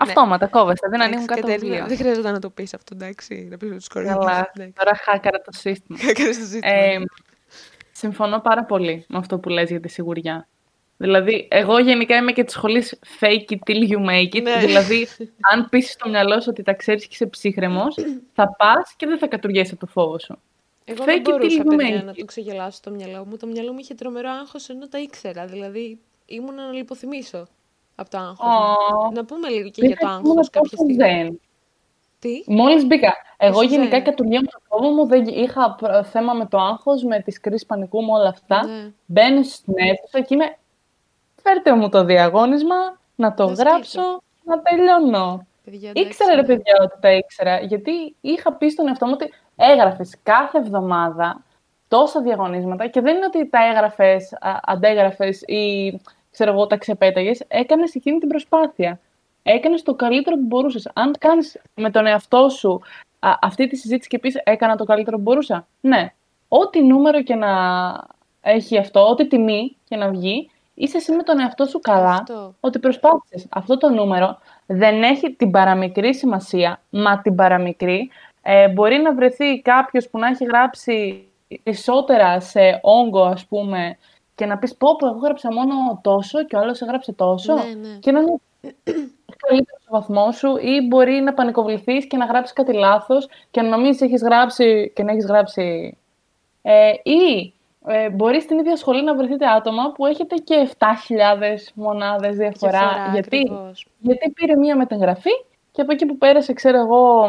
Ναι. 0.04 0.06
Αυτόματα 0.12 0.46
κόβεστε 0.46 0.88
δεν 0.88 1.02
ανοίγουν 1.02 1.26
κάτω 1.26 1.46
βιβλία. 1.46 1.86
Δεν 1.86 1.96
χρειάζεται 1.96 2.30
να 2.30 2.38
το 2.38 2.50
πεις 2.50 2.74
αυτό, 2.74 2.94
εντάξει. 2.94 3.48
Να 3.50 3.56
πεις 3.56 3.70
του 3.70 3.94
Καλά, 3.94 4.50
τώρα 4.54 4.96
χάκαρα 5.04 5.40
το 5.40 5.50
σύστημα. 5.52 5.98
Χάκαρα 6.04 6.28
το 6.28 6.34
σύστημα. 6.34 6.72
Ε, 6.72 6.98
συμφωνώ 7.92 8.40
πάρα 8.40 8.64
πολύ 8.64 9.04
με 9.08 9.18
αυτό 9.18 9.38
που 9.38 9.48
λες 9.48 9.70
για 9.70 9.80
τη 9.80 9.88
σιγουριά. 9.88 10.48
Δηλαδή, 10.96 11.48
εγώ 11.50 11.78
γενικά 11.78 12.16
είμαι 12.16 12.32
και 12.32 12.44
της 12.44 12.54
σχολής 12.54 12.98
fake 13.20 13.52
it 13.52 13.58
till 13.66 13.90
you 13.90 13.98
make 13.98 14.38
it. 14.38 14.42
Ναι. 14.42 14.58
Δηλαδή, 14.58 15.06
αν 15.52 15.68
πείσει 15.68 15.92
στο 15.92 16.08
μυαλό 16.08 16.40
σου 16.40 16.46
ότι 16.48 16.62
τα 16.62 16.74
ξέρεις 16.74 17.02
και 17.02 17.10
είσαι 17.12 17.26
ψύχρεμος, 17.26 17.94
θα 18.32 18.54
πας 18.58 18.94
και 18.96 19.06
δεν 19.06 19.18
θα 19.18 19.26
κατουργέσαι 19.26 19.76
το 19.76 19.86
φόβο 19.86 20.18
σου. 20.18 20.38
Εγώ 20.84 21.04
δεν 21.04 21.20
μπορούσα 21.20 21.62
παιδιά, 21.62 22.02
να 22.02 22.14
το 22.14 22.24
ξεγελάσω 22.24 22.76
στο 22.76 22.90
μυαλό 22.90 23.24
μου. 23.24 23.36
Το 23.36 23.46
μυαλό 23.46 23.72
μου 23.72 23.78
είχε 23.78 23.94
τρομερό 23.94 24.30
άγχος 24.30 24.68
ενώ 24.68 24.88
τα 24.88 24.98
ήξερα. 24.98 25.46
Δηλαδή 25.46 25.98
ήμουν 26.26 26.54
να 26.54 26.72
λιποθυμίσω 26.72 27.46
από 28.00 28.10
το 28.10 28.18
άγχος. 28.18 28.38
Oh. 28.38 29.12
Να 29.12 29.24
πούμε 29.24 29.48
λίγο 29.48 29.68
και 29.68 29.86
για 29.86 29.96
το 29.96 30.06
άγχος 30.06 30.50
κάποια 30.50 30.76
στιγμή. 30.78 30.94
Δεν. 30.94 31.40
Τι; 32.18 32.42
Μόλις 32.46 32.86
μπήκα. 32.86 33.14
Εγώ 33.36 33.62
γενικά 33.62 34.00
και 34.00 34.12
του 34.12 34.24
με 34.28 34.38
το 34.38 34.60
κόμμα 34.68 34.88
μου 34.88 35.06
δεν 35.06 35.24
είχα 35.26 35.76
θέμα 36.04 36.32
με 36.32 36.46
το 36.46 36.58
άγχος, 36.58 37.02
με 37.02 37.20
τις 37.20 37.40
κρίσεις 37.40 37.66
πανικού 37.66 38.02
μου 38.02 38.12
όλα 38.12 38.28
αυτά. 38.28 38.66
Ναι. 38.66 38.92
Μπαίνω 39.06 39.42
στην 39.42 39.74
αίθουσα 39.76 40.20
και 40.20 40.34
είμαι 40.34 40.56
φέρτε 41.42 41.74
μου 41.76 41.88
το 41.88 42.04
διαγώνισμα, 42.04 42.98
να 43.14 43.34
το 43.34 43.44
γράψω, 43.44 44.22
να 44.44 44.62
τελειώνω. 44.62 45.46
Παιδιά, 45.64 45.90
ήξερα 45.94 46.34
ρε 46.34 46.42
παιδιά 46.42 46.74
ότι 46.82 46.94
τα 47.00 47.12
ήξερα, 47.12 47.60
γιατί 47.60 48.16
είχα 48.20 48.52
πει 48.52 48.70
στον 48.70 48.88
εαυτό 48.88 49.06
μου 49.06 49.12
ότι 49.14 49.32
έγραφες 49.56 50.16
κάθε 50.22 50.58
εβδομάδα 50.58 51.44
τόσα 51.88 52.20
διαγωνίσματα 52.20 52.86
και 52.86 53.00
δεν 53.00 53.16
είναι 53.16 53.26
ότι 53.26 53.48
τα 53.48 53.58
έγραφες, 53.66 54.38
αντέγραφες 54.62 55.42
ή 55.42 56.00
ξέρω 56.30 56.52
εγώ, 56.52 56.66
τα 56.66 56.76
ξεπέταγες. 56.76 57.42
Έκανες 57.48 57.94
εκείνη 57.94 58.18
την 58.18 58.28
προσπάθεια. 58.28 59.00
Έκανες 59.42 59.82
το 59.82 59.94
καλύτερο 59.94 60.36
που 60.36 60.44
μπορούσες. 60.46 60.90
Αν 60.94 61.14
κάνεις 61.18 61.60
με 61.74 61.90
τον 61.90 62.06
εαυτό 62.06 62.48
σου 62.48 62.80
αυτή 63.20 63.66
τη 63.66 63.76
συζήτηση 63.76 64.08
και 64.08 64.18
πεις 64.18 64.34
Έκανα 64.44 64.76
το 64.76 64.84
καλύτερο 64.84 65.16
που 65.16 65.22
μπορούσα. 65.22 65.66
Ναι. 65.80 66.12
Ό,τι 66.48 66.82
νούμερο 66.82 67.22
και 67.22 67.34
να 67.34 67.48
έχει 68.40 68.78
αυτό, 68.78 69.08
ό,τι 69.08 69.26
τιμή 69.26 69.76
και 69.84 69.96
να 69.96 70.08
βγει, 70.08 70.50
είσαι 70.74 70.96
εσύ 70.96 71.12
με 71.12 71.22
τον 71.22 71.40
εαυτό 71.40 71.64
σου 71.64 71.78
καλά 71.78 72.14
αυτό. 72.14 72.54
ότι 72.60 72.78
προσπάθησες. 72.78 73.46
Αυτό 73.50 73.76
το 73.76 73.88
νούμερο 73.88 74.38
δεν 74.66 75.02
έχει 75.02 75.32
την 75.32 75.50
παραμικρή 75.50 76.14
σημασία, 76.14 76.80
μα 76.90 77.20
την 77.20 77.34
παραμικρή. 77.34 78.10
Ε, 78.42 78.68
μπορεί 78.68 78.96
να 78.96 79.14
βρεθεί 79.14 79.60
κάποιος 79.60 80.08
που 80.08 80.18
να 80.18 80.26
έχει 80.26 80.44
γράψει 80.44 81.24
περισσότερα 81.62 82.40
σε 82.40 82.78
όγκο, 82.82 83.24
ας 83.24 83.46
πούμε, 83.46 83.98
και 84.40 84.46
να 84.46 84.58
πεις 84.58 84.76
πω, 84.76 84.96
πω 84.96 85.06
εγώ 85.06 85.18
γράψα 85.18 85.52
μόνο 85.52 86.00
τόσο 86.02 86.44
και 86.44 86.56
ο 86.56 86.58
άλλος 86.58 86.80
έγραψε 86.80 87.12
τόσο. 87.12 87.54
Ναι, 87.54 87.62
ναι. 87.62 87.98
Και 87.98 88.12
να 88.12 88.20
είναι 88.20 88.40
καλύτερο 89.36 89.78
στο 89.80 89.90
βαθμό 89.90 90.32
σου 90.32 90.56
ή 90.56 90.86
μπορεί 90.86 91.12
να 91.12 91.34
πανικοβληθείς 91.34 92.06
και 92.06 92.16
να 92.16 92.24
γράψεις 92.24 92.54
κάτι 92.54 92.72
λάθος 92.72 93.28
και 93.50 93.62
να 93.62 93.68
νομίζεις 93.68 94.00
έχεις 94.00 94.22
γράψει 94.22 94.92
και 94.94 95.02
να 95.02 95.12
έχεις 95.12 95.26
γράψει... 95.26 95.96
Ε, 96.62 96.92
ή 97.02 97.54
ε, 97.86 98.10
μπορείς 98.10 98.42
στην 98.42 98.58
ίδια 98.58 98.76
σχολή 98.76 99.04
να 99.04 99.14
βρεθείτε 99.14 99.46
άτομα 99.46 99.92
που 99.92 100.06
έχετε 100.06 100.36
και 100.36 100.70
7.000 100.78 100.86
μονάδες 101.74 102.36
διαφορά. 102.36 102.78
διαφορά 102.78 103.10
γιατί, 103.12 103.50
γιατί 103.98 104.30
πήρε 104.30 104.56
μία 104.56 104.76
μεταγραφή 104.76 105.44
και 105.72 105.80
από 105.80 105.92
εκεί 105.92 106.06
που 106.06 106.18
πέρασε, 106.18 106.52
ξέρω 106.52 106.78
εγώ, 106.78 107.28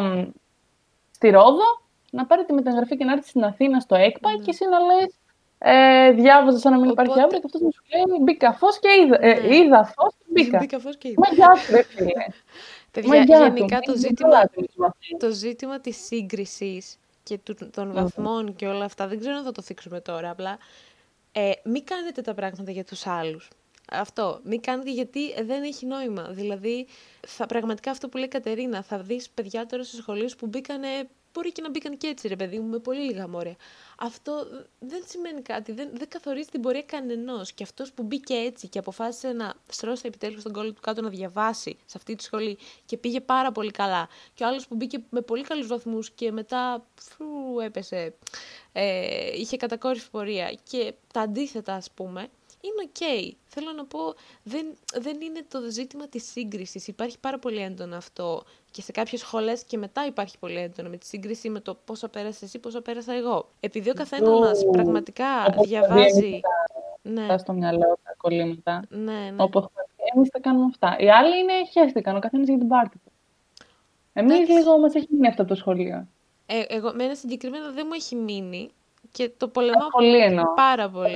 στη 1.12 1.30
Ρόδο, 1.30 1.82
να 2.12 2.26
πάρει 2.26 2.46
τη 2.46 2.54
μεταγραφή 2.54 2.98
και 2.98 3.06
να 3.06 3.12
έρθει 3.12 3.28
στην 3.30 3.44
Αθήνα 3.44 3.80
στο 3.80 3.96
ΕΚΠΑ 3.96 4.32
ναι. 4.32 4.44
και 4.44 4.50
εσύ 4.50 4.66
να 4.66 4.80
λες 4.80 5.16
ε, 5.64 6.12
διάβαζα 6.12 6.58
σαν 6.58 6.72
να 6.72 6.80
μην 6.80 6.90
Οπότε... 6.90 7.02
υπάρχει 7.04 7.24
αύριο 7.24 7.40
και 7.40 7.46
αυτός 7.46 7.62
μου 7.62 7.72
σου 7.72 7.84
λέει 7.94 8.20
μπήκα 8.22 8.54
φως 8.54 8.80
και 8.80 8.88
είδα, 9.06 9.18
ε, 9.22 9.34
ναι. 9.34 9.56
είδα 9.56 9.94
φως 9.96 10.14
και 10.18 10.26
μπήκα. 10.28 10.58
μπήκα 10.58 10.80
φως 10.80 10.98
και 10.98 11.08
είδα. 11.08 11.22
Μα 11.28 11.36
γεια 11.36 11.56
σου, 11.56 11.72
ρε 11.72 11.84
φίλε. 11.84 12.12
Παιδιά, 12.92 13.24
γενικά 13.24 13.80
το 13.80 13.98
ζήτημα, 13.98 14.50
το 15.20 15.30
ζήτημα 15.30 15.80
της 15.80 16.06
σύγκρισης 16.06 16.98
και 17.24 17.40
των 17.72 17.94
βαθμών 17.94 18.56
και 18.56 18.68
όλα 18.68 18.86
αυτά, 18.86 19.08
δεν 19.08 19.20
ξέρω 19.20 19.36
αν 19.36 19.44
θα 19.44 19.52
το 19.52 19.62
θίξουμε 19.62 20.00
τώρα, 20.00 20.30
απλά 20.30 20.58
ε, 21.32 21.52
μην 21.64 21.84
κάνετε 21.86 22.22
τα 22.22 22.34
πράγματα 22.34 22.72
για 22.72 22.84
τους 22.84 23.08
άλλους. 23.08 23.50
Αυτό. 23.92 24.40
Μην 24.44 24.62
κάνετε 24.62 24.92
γιατί 24.92 25.44
δεν 25.44 25.64
έχει 25.64 25.86
νόημα. 25.86 26.28
Δηλαδή, 26.30 26.88
θα, 27.28 27.46
πραγματικά 27.46 27.92
αυτό 27.92 28.10
που 28.10 28.18
λέει 28.18 28.26
η 28.26 28.30
Κατερίνα, 28.30 28.84
θα 28.84 29.00
δεις 29.00 29.30
παιδιά 29.30 29.66
τώρα 29.66 29.84
σε 29.84 29.96
σχολείο 29.96 30.30
που 30.38 30.48
μπήκανε 30.48 30.88
Μπορεί 31.34 31.52
και 31.52 31.62
να 31.62 31.70
μπήκαν 31.70 31.98
και 31.98 32.08
έτσι, 32.08 32.28
ρε 32.28 32.36
παιδί 32.36 32.60
μου, 32.60 32.68
με 32.70 32.80
πολύ 32.80 33.00
λίγα 33.00 33.28
μόρια. 33.28 33.56
Αυτό 33.98 34.48
δεν 34.80 35.04
σημαίνει 35.06 35.42
κάτι, 35.42 35.72
δεν, 35.72 35.90
δεν 35.94 36.08
καθορίζει 36.08 36.50
την 36.50 36.62
πορεία 36.62 36.82
κανενός. 36.82 37.52
Και 37.52 37.64
αυτός 37.64 37.92
που 37.92 38.04
μπήκε 38.04 38.34
έτσι 38.34 38.68
και 38.68 38.80
αποφάσισε 38.80 39.32
να 39.32 39.54
στρώσει 39.70 40.04
επιτέλους 40.06 40.42
στον 40.42 40.54
κόλλο 40.54 40.74
του 40.74 40.82
κάτω 40.82 41.02
να 41.02 41.10
διαβάσει 41.10 41.78
σε 41.86 41.98
αυτή 41.98 42.16
τη 42.16 42.24
σχολή 42.24 42.58
και 42.86 42.98
πήγε 42.98 43.22
πάρα 43.22 43.52
πολύ 43.52 43.72
καλά. 43.72 44.10
Και 44.34 44.44
ο 44.44 44.48
άλλος 44.48 44.68
που 44.68 44.76
μπήκε 44.76 45.04
με 45.10 45.22
πολύ 45.22 45.44
καλούς 45.44 45.68
βαθμούς 45.68 46.12
και 46.12 46.32
μετά 46.32 46.86
φρου, 46.96 47.60
έπεσε, 47.60 48.14
ε, 48.72 49.40
είχε 49.40 49.58
κατακόρυφη 49.58 50.10
πορεία. 50.10 50.58
Και 50.70 50.94
τα 51.14 51.22
αντίθετα, 51.22 51.74
ας 51.74 51.92
πούμε, 51.92 52.30
είναι 52.62 52.84
οκ. 52.88 53.36
Θέλω 53.48 53.72
να 53.72 53.86
πω, 53.86 54.00
δεν, 54.44 54.66
δεν 55.00 55.22
είναι 55.22 55.46
το 55.48 55.60
ζήτημα 55.70 56.08
της 56.08 56.32
σύγκρισης. 56.32 56.88
Υπάρχει 56.88 57.20
πάρα 57.20 57.40
πολύ 57.40 57.62
έντονο 57.62 57.96
αυτό 57.96 58.44
και 58.72 58.82
σε 58.82 58.92
κάποιες 58.92 59.22
σχολές 59.22 59.64
και 59.64 59.78
μετά 59.78 60.06
υπάρχει 60.06 60.38
πολύ 60.38 60.58
έντονο 60.58 60.90
με 60.90 60.98
τη 60.98 61.06
σύγκριση 61.06 61.50
με 61.50 61.60
το 61.60 61.78
πόσο 61.86 62.08
πέρασε 62.08 62.46
εσύ, 62.46 62.60
πόσο 62.60 62.82
πέρασα 62.82 63.14
εγώ. 63.14 63.50
Επειδή 63.60 63.90
ο 63.90 63.94
καθένας 63.94 64.40
μας 64.40 64.66
πραγματικά 64.72 65.26
διαβάζει... 65.64 66.40
Ναι. 67.04 67.38
στο 67.38 67.54
μυαλό 67.54 67.98
τα 68.04 68.14
κολλήματα. 68.18 68.84
Ναι, 68.90 69.12
ναι. 69.12 69.36
Όπου 69.44 69.72
εμείς 70.16 70.30
τα 70.30 70.40
κάνουμε 70.40 70.66
αυτά. 70.66 70.96
Οι 71.00 71.10
άλλοι 71.10 71.40
είναι 71.40 71.54
χέστηκαν, 71.72 72.16
ο 72.16 72.20
καθένας 72.20 72.48
για 72.48 72.58
την 72.58 72.68
πάρτη 72.68 72.98
του. 73.04 73.12
Εμείς 74.14 74.50
λίγο 74.50 74.80
μας 74.80 74.94
έχει 74.94 75.08
μείνει 75.10 75.28
αυτό 75.28 75.46
το 75.46 75.56
σχολείο. 75.56 76.08
Ε, 76.46 76.64
εγώ, 76.68 76.94
με 76.94 77.04
ένα 77.04 77.16
συγκεκριμένο 77.16 77.72
δεν 77.72 77.86
μου 77.88 77.94
έχει 77.94 78.16
μείνει 78.16 78.70
και 79.12 79.32
το 79.38 79.48
πολεμάω 79.48 79.88
πάρα 80.56 80.90
πολύ. 80.90 81.12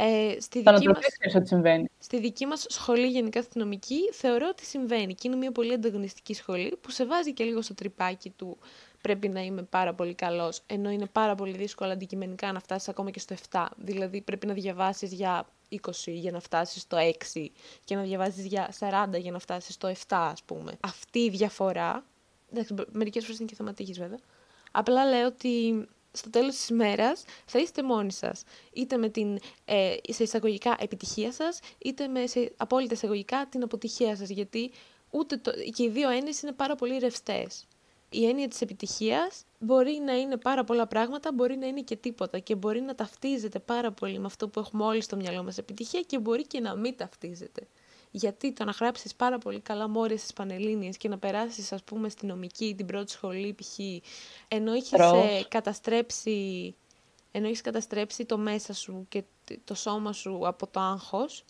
Ε, 0.00 0.40
στη, 0.40 0.62
δική 0.62 0.88
μας, 0.88 1.34
ότι 1.34 1.46
συμβαίνει. 1.46 1.90
στη 1.98 2.20
δική 2.20 2.46
μας 2.46 2.66
σχολή 2.68 3.06
γενικά 3.06 3.40
αστυνομική 3.40 4.10
θεωρώ 4.12 4.46
ότι 4.50 4.64
συμβαίνει 4.64 5.14
και 5.14 5.28
είναι 5.28 5.36
μια 5.36 5.52
πολύ 5.52 5.72
ανταγωνιστική 5.72 6.34
σχολή 6.34 6.78
που 6.80 6.90
σε 6.90 7.06
βάζει 7.06 7.32
και 7.32 7.44
λίγο 7.44 7.62
στο 7.62 7.74
τρυπάκι 7.74 8.30
του 8.30 8.58
πρέπει 9.00 9.28
να 9.28 9.40
είμαι 9.40 9.62
πάρα 9.62 9.94
πολύ 9.94 10.14
καλός 10.14 10.62
ενώ 10.66 10.90
είναι 10.90 11.06
πάρα 11.06 11.34
πολύ 11.34 11.56
δύσκολο 11.56 11.92
αντικειμενικά 11.92 12.52
να 12.52 12.60
φτάσεις 12.60 12.88
ακόμα 12.88 13.10
και 13.10 13.18
στο 13.18 13.34
7 13.50 13.66
δηλαδή 13.76 14.20
πρέπει 14.20 14.46
να 14.46 14.52
διαβάσεις 14.52 15.12
για 15.12 15.46
20 15.70 15.76
για 16.04 16.30
να 16.30 16.40
φτάσεις 16.40 16.82
στο 16.82 16.96
6 17.34 17.46
και 17.84 17.94
να 17.94 18.02
διαβάσεις 18.02 18.46
για 18.46 18.70
40 18.78 19.18
για 19.18 19.30
να 19.32 19.38
φτάσεις 19.38 19.74
στο 19.74 19.88
7 19.88 19.94
ας 20.08 20.42
πούμε. 20.42 20.72
Αυτή 20.80 21.18
η 21.18 21.30
διαφορά, 21.30 22.04
εντάξει, 22.52 22.74
μερικές 22.92 23.24
φορές 23.24 23.38
είναι 23.38 23.48
και 23.48 23.54
θεματικής 23.54 23.98
βέβαια, 23.98 24.18
απλά 24.72 25.04
λέω 25.04 25.26
ότι 25.26 25.86
στο 26.12 26.30
τέλος 26.30 26.54
της 26.54 26.68
ημέρας 26.68 27.24
θα 27.46 27.58
είστε 27.58 27.82
μόνοι 27.82 28.12
σας. 28.12 28.42
Είτε 28.72 28.96
με 28.96 29.08
την 29.08 29.38
ε, 29.64 29.94
σε 30.08 30.22
εισαγωγικά 30.22 30.76
επιτυχία 30.78 31.32
σας, 31.32 31.60
είτε 31.78 32.08
με 32.08 32.26
σε 32.26 32.52
απόλυτα 32.56 32.94
εισαγωγικά 32.94 33.46
την 33.50 33.62
αποτυχία 33.62 34.16
σας. 34.16 34.28
Γιατί 34.28 34.70
ούτε 35.10 35.36
το, 35.36 35.52
και 35.74 35.82
οι 35.82 35.88
δύο 35.88 36.10
έννοιες 36.10 36.42
είναι 36.42 36.52
πάρα 36.52 36.74
πολύ 36.74 36.98
ρευστές. 36.98 37.66
Η 38.10 38.26
έννοια 38.26 38.48
της 38.48 38.60
επιτυχίας 38.60 39.44
μπορεί 39.58 40.00
να 40.04 40.12
είναι 40.12 40.36
πάρα 40.36 40.64
πολλά 40.64 40.86
πράγματα, 40.86 41.32
μπορεί 41.32 41.56
να 41.56 41.66
είναι 41.66 41.80
και 41.80 41.96
τίποτα 41.96 42.38
και 42.38 42.54
μπορεί 42.54 42.80
να 42.80 42.94
ταυτίζεται 42.94 43.58
πάρα 43.58 43.92
πολύ 43.92 44.18
με 44.18 44.26
αυτό 44.26 44.48
που 44.48 44.60
έχουμε 44.60 44.84
όλοι 44.84 45.02
στο 45.02 45.16
μυαλό 45.16 45.42
μας 45.42 45.58
επιτυχία 45.58 46.00
και 46.00 46.18
μπορεί 46.18 46.46
και 46.46 46.60
να 46.60 46.76
μην 46.76 46.96
ταυτίζεται. 46.96 47.68
Γιατί 48.10 48.52
το 48.52 48.64
να 48.64 48.70
γράψεις 48.70 49.14
πάρα 49.14 49.38
πολύ 49.38 49.60
καλά 49.60 49.88
μόρια 49.88 50.18
στις 50.18 50.32
Πανελλήνιες 50.32 50.96
και 50.96 51.08
να 51.08 51.18
περάσεις, 51.18 51.72
ας 51.72 51.82
πούμε, 51.82 52.08
στη 52.08 52.26
νομική 52.26 52.74
την 52.76 52.86
πρώτη 52.86 53.10
σχολή, 53.10 53.54
π.χ. 53.54 53.78
ενώ 54.48 54.72
έχει 54.72 54.94
ε, 54.94 55.42
καταστρέψει, 55.48 56.74
ενώ 57.30 57.46
έχεις 57.46 57.60
καταστρέψει 57.60 58.24
το 58.24 58.38
μέσα 58.38 58.72
σου 58.74 59.06
και 59.08 59.22
το 59.64 59.74
σώμα 59.74 60.12
σου 60.12 60.46
από 60.46 60.66
το 60.66 60.80
άγχος, 60.80 61.44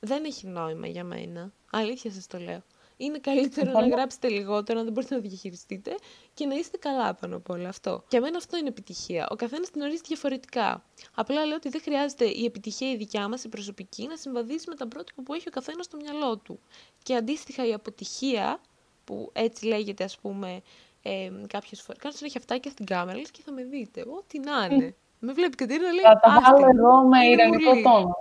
δεν 0.00 0.24
έχει 0.24 0.46
νόημα 0.46 0.86
για 0.86 1.04
μένα. 1.04 1.52
Αλήθεια 1.70 2.12
σας 2.12 2.26
το 2.26 2.38
λέω 2.38 2.62
είναι 2.96 3.18
καλύτερο 3.18 3.70
να 3.72 3.88
γράψετε 3.88 4.28
λιγότερο, 4.28 4.78
να 4.78 4.84
δεν 4.84 4.92
μπορείτε 4.92 5.14
να 5.14 5.20
διαχειριστείτε 5.20 5.94
και 6.34 6.46
να 6.46 6.54
είστε 6.54 6.76
καλά 6.76 7.14
πάνω 7.14 7.36
από 7.36 7.54
όλο 7.54 7.68
αυτό. 7.68 8.04
Για 8.10 8.20
μένα 8.20 8.36
αυτό 8.36 8.56
είναι 8.56 8.68
επιτυχία. 8.68 9.28
Ο 9.30 9.34
καθένας 9.34 9.70
την 9.70 9.82
ορίζει 9.82 10.02
διαφορετικά. 10.04 10.84
Απλά 11.14 11.44
λέω 11.44 11.56
ότι 11.56 11.68
δεν 11.68 11.80
χρειάζεται 11.80 12.24
η 12.24 12.44
επιτυχία 12.44 12.90
η 12.90 12.96
δικιά 12.96 13.28
μας, 13.28 13.44
η 13.44 13.48
προσωπική, 13.48 14.06
να 14.06 14.16
συμβαδίσει 14.16 14.68
με 14.68 14.74
τα 14.74 14.88
πρότυπα 14.88 15.22
που 15.22 15.34
έχει 15.34 15.48
ο 15.48 15.50
καθένας 15.50 15.84
στο 15.84 15.96
μυαλό 15.96 16.38
του. 16.38 16.60
Και 17.02 17.14
αντίστοιχα 17.14 17.66
η 17.66 17.72
αποτυχία, 17.72 18.60
που 19.04 19.30
έτσι 19.32 19.66
λέγεται, 19.66 20.04
ας 20.04 20.18
πούμε, 20.18 20.62
ε, 21.02 21.30
κάποιες 21.46 21.80
φορές. 21.82 22.02
Κάνω 22.02 22.14
συνέχεια 22.14 22.40
αυτά 22.40 22.58
και 22.58 22.68
στην 22.68 22.86
κάμερα, 22.86 23.20
και 23.20 23.42
θα 23.44 23.52
με 23.52 23.64
δείτε. 23.64 24.00
Ό,τι 24.00 24.38
να 24.38 24.68
είναι. 24.70 24.96
Με 25.24 25.32
βλέπει 25.32 25.52
η 25.52 25.56
Κατερίνα 25.56 25.92
λέει. 25.92 26.02
Θα 26.02 26.20
τα 26.20 26.40
βάλω 26.40 26.66
εγώ 26.76 27.02
με 27.08 27.26
ηρωνικό 27.26 27.82
τόνο. 27.82 28.14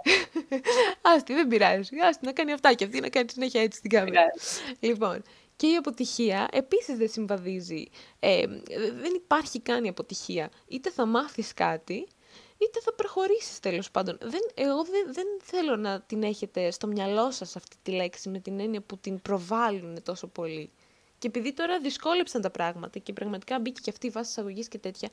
Άστι, 1.15 1.33
δεν 1.33 1.47
πειράζει. 1.47 1.97
Άστι 2.09 2.25
να 2.25 2.31
κάνει 2.31 2.51
αυτά 2.51 2.73
και 2.73 2.83
αυτή 2.83 2.99
να 2.99 3.09
κάνει 3.09 3.29
συνέχεια 3.29 3.61
έτσι 3.61 3.77
στην 3.77 3.89
κάμερα. 3.89 4.21
Λοιπόν, 4.79 5.23
και 5.55 5.67
η 5.67 5.75
αποτυχία 5.75 6.47
επίσης 6.51 6.97
δεν 6.97 7.09
συμβαδίζει. 7.09 7.85
Ε, 8.19 8.47
δεν 9.01 9.13
υπάρχει 9.15 9.61
καν 9.61 9.83
η 9.83 9.89
αποτυχία. 9.89 10.49
Είτε 10.67 10.91
θα 10.91 11.05
μάθεις 11.05 11.53
κάτι, 11.53 12.07
είτε 12.57 12.79
θα 12.81 12.93
προχωρήσεις 12.93 13.59
τέλος 13.59 13.91
πάντων. 13.91 14.17
Δεν, 14.21 14.41
εγώ 14.53 14.83
δεν, 14.83 15.13
δεν 15.13 15.25
θέλω 15.43 15.75
να 15.75 16.01
την 16.01 16.23
έχετε 16.23 16.71
στο 16.71 16.87
μυαλό 16.87 17.31
σας 17.31 17.55
αυτή 17.55 17.75
τη 17.81 17.91
λέξη 17.91 18.29
με 18.29 18.39
την 18.39 18.59
έννοια 18.59 18.81
που 18.81 18.97
την 18.97 19.21
προβάλλουν 19.21 20.03
τόσο 20.03 20.27
πολύ. 20.27 20.71
Και 21.17 21.27
επειδή 21.27 21.53
τώρα 21.53 21.79
δυσκόλεψαν 21.79 22.41
τα 22.41 22.49
πράγματα 22.49 22.99
και 22.99 23.13
πραγματικά 23.13 23.59
μπήκε 23.59 23.81
και 23.83 23.89
αυτή 23.89 24.07
η 24.07 24.09
βάση 24.09 24.29
εισαγωγής 24.29 24.67
και 24.67 24.77
τέτοια, 24.77 25.09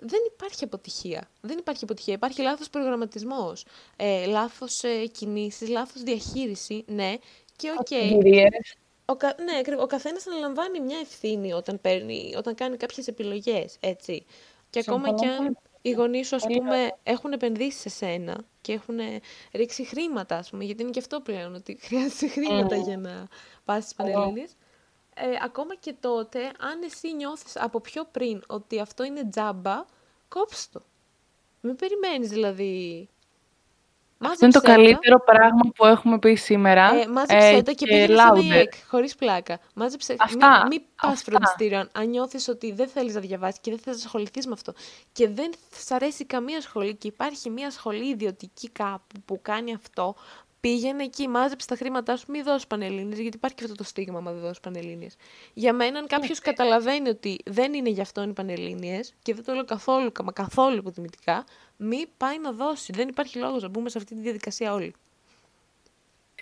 δεν 0.00 0.20
υπάρχει 0.32 0.64
αποτυχία. 0.64 1.30
Δεν 1.40 1.58
υπάρχει 1.58 1.84
αποτυχία. 1.84 2.14
Υπάρχει 2.14 2.42
λάθος 2.42 2.70
προγραμματισμός, 2.70 3.64
ε, 3.96 4.26
λάθος 4.26 4.82
ε, 4.82 5.06
κινήσεις, 5.06 5.68
λάθος 5.68 6.02
διαχείριση, 6.02 6.84
ναι. 6.86 7.14
Και 7.56 7.70
OK. 7.78 7.86
Okay. 7.90 8.48
Ο, 9.08 9.16
κα, 9.16 9.34
ναι, 9.44 9.74
ο 9.76 9.86
καθένας 9.86 10.26
αναλαμβάνει 10.26 10.80
μια 10.80 10.98
ευθύνη 10.98 11.52
όταν, 11.52 11.80
παίρνει, 11.80 12.34
όταν 12.36 12.54
κάνει 12.54 12.76
κάποιες 12.76 13.06
επιλογές, 13.06 13.76
έτσι. 13.80 14.24
Και 14.70 14.78
ακόμα 14.78 15.14
και 15.14 15.26
αν 15.26 15.58
οι 15.82 15.90
γονείς 15.90 16.26
σου, 16.26 16.36
ας 16.36 16.44
πούμε, 16.46 16.96
έχουν 17.02 17.32
επενδύσει 17.32 17.78
σε 17.78 17.88
σένα 17.88 18.44
και 18.60 18.72
έχουν 18.72 18.98
ρίξει 19.52 19.84
χρήματα, 19.84 20.36
ας 20.36 20.50
πούμε, 20.50 20.64
γιατί 20.64 20.82
είναι 20.82 20.90
και 20.90 20.98
αυτό 20.98 21.20
πλέον, 21.20 21.54
ότι 21.54 21.78
χρειάζεσαι 21.86 22.28
χρήματα 22.28 22.76
για 22.76 22.96
να 22.98 23.28
πας 23.64 23.82
στις 23.82 23.94
Πανελλήνιες. 23.94 24.56
Ε, 25.18 25.24
ακόμα 25.44 25.74
και 25.74 25.94
τότε, 26.00 26.38
αν 26.44 26.82
εσύ 26.84 27.14
νιώθεις 27.14 27.56
από 27.56 27.80
πιο 27.80 28.04
πριν 28.10 28.42
ότι 28.46 28.80
αυτό 28.80 29.04
είναι 29.04 29.28
τζάμπα, 29.28 29.84
κόψτε 30.28 30.78
το. 30.78 30.84
Μην 31.60 31.76
περιμένεις 31.76 32.28
δηλαδή 32.28 33.08
αυτό 34.18 34.44
είναι 34.44 34.54
το 34.54 34.60
καλύτερο 34.60 35.20
πράγμα 35.24 35.70
που 35.74 35.86
έχουμε 35.86 36.18
πει 36.18 36.34
σήμερα. 36.34 36.94
Ε, 36.94 37.06
μάζεψε 37.06 37.48
ε, 37.48 37.62
το 37.62 37.74
και, 37.74 37.74
και 37.74 37.86
πήγαινε 37.86 38.16
στην 38.36 38.52
ΕΚ, 38.52 38.72
χωρίς 38.88 39.14
πλάκα. 39.14 39.58
Μάζεψε, 39.74 40.16
αυτά, 40.18 40.58
μην, 40.58 40.66
μην 40.68 40.82
πας 41.02 41.22
φροντιστήριο. 41.22 41.88
Αν 41.92 42.08
νιώθεις 42.08 42.48
ότι 42.48 42.72
δεν 42.72 42.88
θέλεις 42.88 43.14
να 43.14 43.20
διαβάσεις 43.20 43.60
και 43.60 43.70
δεν 43.70 43.80
θέλεις 43.80 43.98
να 43.98 44.04
ασχοληθείς 44.04 44.46
με 44.46 44.52
αυτό 44.52 44.72
και 45.12 45.28
δεν 45.28 45.50
σ' 45.70 45.90
αρέσει 45.90 46.24
καμία 46.24 46.60
σχολή 46.60 46.94
και 46.94 47.08
υπάρχει 47.08 47.50
μια 47.50 47.70
σχολή 47.70 48.08
ιδιωτική 48.08 48.70
κάπου 48.70 49.20
που 49.24 49.38
κάνει 49.42 49.74
αυτό, 49.74 50.14
πήγαινε 50.66 51.02
εκεί, 51.02 51.28
μάζεψε 51.28 51.66
τα 51.66 51.76
χρήματά 51.76 52.16
σου, 52.16 52.24
μην 52.28 52.44
δώσεις 52.44 52.66
πανελλήνιες, 52.66 53.18
γιατί 53.18 53.36
υπάρχει 53.36 53.56
και 53.56 53.64
αυτό 53.64 53.76
το 53.76 53.84
στίγμα, 53.84 54.20
μα 54.20 54.32
δεν 54.32 54.40
δώσεις 54.40 54.60
πανελλήνιες. 54.60 55.16
Για 55.54 55.72
μένα, 55.72 55.98
αν 55.98 56.06
κάποιος 56.06 56.38
καταλαβαίνει 56.38 57.08
ότι 57.08 57.38
δεν 57.44 57.74
είναι 57.74 57.88
γι' 57.88 58.00
αυτόν 58.00 58.30
οι 58.30 58.32
πανελλήνιες, 58.32 59.14
και 59.22 59.34
δεν 59.34 59.44
το 59.44 59.52
λέω 59.52 59.64
καθόλου, 59.64 60.12
μα 60.24 60.32
καθόλου 60.32 60.76
υποτιμητικά, 60.76 61.44
μη 61.76 62.04
πάει 62.16 62.38
να 62.38 62.52
δώσει. 62.52 62.92
Δεν 62.92 63.08
υπάρχει 63.08 63.38
λόγος 63.38 63.62
να 63.62 63.68
μπούμε 63.68 63.88
σε 63.88 63.98
αυτή 63.98 64.14
τη 64.14 64.20
διαδικασία 64.20 64.72
όλοι. 64.72 64.94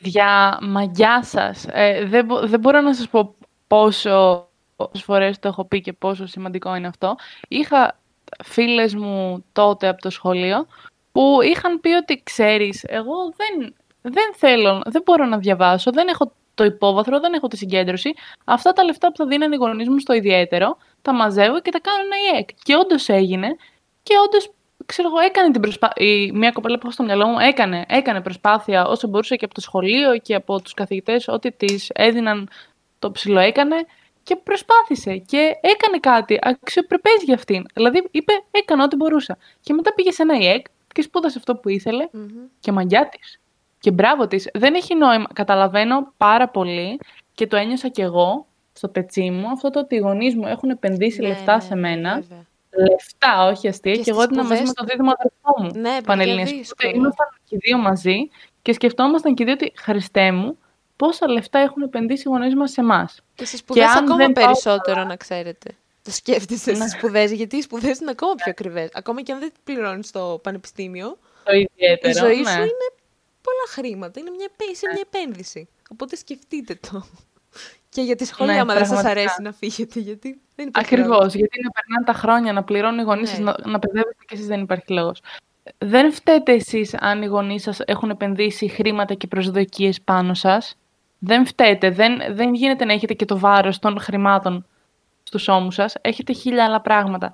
Για 0.00 0.58
μαγιά 0.62 1.22
σας. 1.22 1.66
Ε, 1.70 2.04
δεν, 2.04 2.26
δεν 2.44 2.60
μπορώ 2.60 2.80
να 2.80 2.94
σας 2.94 3.08
πω 3.08 3.34
πόσο 3.66 4.48
φορές 4.92 5.38
το 5.38 5.48
έχω 5.48 5.64
πει 5.64 5.80
και 5.80 5.92
πόσο 5.92 6.26
σημαντικό 6.26 6.74
είναι 6.74 6.86
αυτό. 6.86 7.16
Είχα 7.48 7.98
φίλες 8.44 8.94
μου 8.94 9.44
τότε 9.52 9.88
από 9.88 10.00
το 10.00 10.10
σχολείο 10.10 10.66
που 11.12 11.38
είχαν 11.42 11.80
πει 11.80 11.90
ότι 11.90 12.22
ξέρεις, 12.24 12.84
εγώ 12.84 13.14
δεν, 13.36 13.74
δεν 14.06 14.34
θέλω, 14.34 14.82
δεν 14.86 15.02
μπορώ 15.04 15.24
να 15.24 15.38
διαβάσω, 15.38 15.90
δεν 15.90 16.08
έχω 16.08 16.32
το 16.54 16.64
υπόβαθρο, 16.64 17.20
δεν 17.20 17.32
έχω 17.32 17.46
τη 17.46 17.56
συγκέντρωση. 17.56 18.14
Αυτά 18.44 18.72
τα 18.72 18.84
λεφτά 18.84 19.08
που 19.08 19.16
θα 19.16 19.26
δίνουν 19.26 19.52
οι 19.52 19.56
γονείς 19.56 19.88
μου 19.88 19.98
στο 19.98 20.12
ιδιαίτερο, 20.12 20.76
τα 21.02 21.12
μαζεύω 21.12 21.60
και 21.60 21.70
τα 21.70 21.80
κάνω 21.80 21.98
ένα 22.04 22.38
ΙΕΚ. 22.38 22.48
Και 22.62 22.76
όντως 22.76 23.08
έγινε 23.08 23.56
και 24.02 24.14
όντως 24.26 24.50
ξέρω 24.86 25.08
εγώ, 25.08 25.18
έκανε 25.18 25.50
την 25.50 25.60
προσπάθεια. 25.60 26.04
Μια 26.32 26.50
κοπέλα 26.50 26.74
που 26.74 26.80
έχω 26.82 26.92
στο 26.92 27.02
μυαλό 27.02 27.26
μου 27.26 27.38
έκανε, 27.38 27.84
έκανε 27.88 28.20
προσπάθεια 28.20 28.86
όσο 28.86 29.08
μπορούσε 29.08 29.36
και 29.36 29.44
από 29.44 29.54
το 29.54 29.60
σχολείο 29.60 30.18
και 30.18 30.34
από 30.34 30.62
τους 30.62 30.74
καθηγητές, 30.74 31.28
ό,τι 31.28 31.52
της 31.52 31.90
έδιναν 31.94 32.48
το 32.98 33.10
ψηλό 33.10 33.38
έκανε 33.40 33.76
και 34.22 34.36
προσπάθησε 34.36 35.16
και 35.16 35.58
έκανε 35.60 35.98
κάτι 36.00 36.38
αξιοπρεπές 36.42 37.22
για 37.24 37.34
αυτήν. 37.34 37.64
Δηλαδή 37.74 38.08
είπε, 38.10 38.32
έκανα 38.50 38.84
ό,τι 38.84 38.96
μπορούσα. 38.96 39.38
Και 39.60 39.72
μετά 39.72 39.94
πήγε 39.94 40.10
σε 40.10 40.22
ένα 40.22 40.38
ΙΕΚ 40.38 40.66
και 40.92 41.02
σπούδασε 41.02 41.38
αυτό 41.38 41.56
που 41.56 41.68
ηθελε 41.68 42.08
και 42.60 42.72
μαγιά 42.72 43.08
της. 43.08 43.38
Και 43.84 43.90
μπράβο 43.90 44.26
της. 44.26 44.48
Δεν 44.54 44.74
έχει 44.74 44.94
νόημα. 44.94 45.26
Καταλαβαίνω 45.32 46.12
πάρα 46.16 46.48
πολύ 46.48 47.00
και 47.34 47.46
το 47.46 47.56
ένιωσα 47.56 47.88
κι 47.88 48.00
εγώ 48.00 48.46
στο 48.72 48.88
πετσί 48.88 49.30
μου 49.30 49.50
αυτό 49.50 49.70
το 49.70 49.78
ότι 49.78 49.94
οι 49.94 49.98
γονείς 49.98 50.34
μου 50.34 50.46
έχουν 50.46 50.70
επενδύσει 50.70 51.20
ναι, 51.20 51.28
λεφτά 51.28 51.54
ναι, 51.54 51.60
σε 51.60 51.74
μένα. 51.74 52.14
Βέβαια 52.14 52.46
λεφτά, 52.90 53.46
όχι 53.46 53.68
αστεία. 53.68 53.92
Και, 53.92 54.02
και 54.02 54.10
εγώ 54.10 54.22
ήμουν 54.22 54.46
μαζί 54.46 54.62
με 54.62 54.72
τον 54.72 54.86
δίδυμο 54.86 55.12
αδερφό 55.18 55.62
μου. 55.62 55.80
Ναι, 55.80 55.96
Πανελληνίες. 56.04 56.72
Ήμασταν 56.94 57.26
και 57.44 57.56
δύο 57.56 57.78
μαζί 57.78 58.28
και 58.62 58.72
σκεφτόμασταν 58.72 59.34
και 59.34 59.44
δύο 59.44 59.52
ότι 59.52 59.72
Χριστέ 59.76 60.32
μου, 60.32 60.58
πόσα 60.96 61.28
λεφτά 61.28 61.58
έχουν 61.58 61.82
επενδύσει 61.82 62.22
οι 62.26 62.30
γονείς 62.30 62.54
μας 62.54 62.70
σε 62.70 62.80
εμάς. 62.80 63.22
Και 63.34 63.44
στις 63.44 63.58
σπουδές 63.58 63.96
ακόμα 63.96 64.26
περισσότερο, 64.32 64.96
πάω... 64.96 65.04
να 65.04 65.16
ξέρετε. 65.16 65.70
Το 66.02 66.10
σκέφτεσαι 66.10 66.70
ναι. 66.70 66.76
στις 66.76 66.92
σπουδές, 66.92 67.32
γιατί 67.32 67.56
οι 67.56 67.62
σπουδές 67.62 67.98
είναι 67.98 68.10
ακόμα 68.10 68.34
πιο 68.34 68.50
ακριβές. 68.50 68.88
Ακόμα 68.92 69.22
και 69.22 69.32
αν 69.32 69.38
δεν 69.38 69.52
πληρώνεις 69.64 70.08
στο 70.08 70.40
πανεπιστήμιο. 70.42 71.18
Το 71.44 71.52
ιδιαίτερο. 71.52 72.10
Η 72.10 72.12
ζωή 72.12 72.40
ναι. 72.40 72.50
σου 72.50 72.58
είναι 72.58 72.88
πολλά 73.46 73.66
χρήματα. 73.68 74.20
Είναι 74.20 74.30
μια, 74.30 74.48
είσαι 74.72 74.86
μια 74.92 75.04
επένδυση. 75.12 75.68
Οπότε 75.90 76.16
σκεφτείτε 76.16 76.78
το. 76.90 77.06
Και 77.88 78.02
για 78.02 78.16
τη 78.16 78.24
σχολή, 78.24 78.52
ναι, 78.52 78.60
άμα 78.60 78.74
δεν 78.74 78.86
σας 78.86 79.04
αρέσει 79.04 79.42
να 79.42 79.52
φύγετε, 79.52 80.00
γιατί 80.00 80.40
δεν 80.56 80.66
υπάρχει 80.68 80.94
Ακριβώς, 80.94 81.34
γιατί 81.34 81.62
να 81.62 81.70
περνάνε 81.70 82.04
τα 82.04 82.12
χρόνια, 82.12 82.52
να 82.52 82.62
πληρώνουν 82.64 82.98
οι 82.98 83.02
γονείς 83.02 83.30
ναι. 83.30 83.36
σας, 83.36 83.44
να, 83.44 83.70
να 83.70 83.78
παιδεύετε 83.78 84.24
και 84.26 84.34
εσείς 84.34 84.46
δεν 84.46 84.60
υπάρχει 84.60 84.92
λόγος. 84.92 85.20
Δεν 85.78 86.12
φταίτε 86.12 86.52
εσείς 86.52 86.94
αν 86.94 87.22
οι 87.22 87.26
γονείς 87.26 87.62
σας 87.62 87.80
έχουν 87.84 88.10
επενδύσει 88.10 88.68
χρήματα 88.68 89.14
και 89.14 89.26
προσδοκίες 89.26 90.00
πάνω 90.00 90.34
σας. 90.34 90.76
Δεν 91.18 91.46
φταίτε. 91.46 91.90
Δεν, 91.90 92.34
δεν 92.34 92.54
γίνεται 92.54 92.84
να 92.84 92.92
έχετε 92.92 93.14
και 93.14 93.24
το 93.24 93.38
βάρος 93.38 93.78
των 93.78 94.00
χρημάτων 94.00 94.66
στους 95.22 95.48
ώμους 95.48 95.74
σας. 95.74 95.94
Έχετε 96.00 96.32
χίλια 96.32 96.64
άλλα 96.64 96.80
πράγματα. 96.80 97.32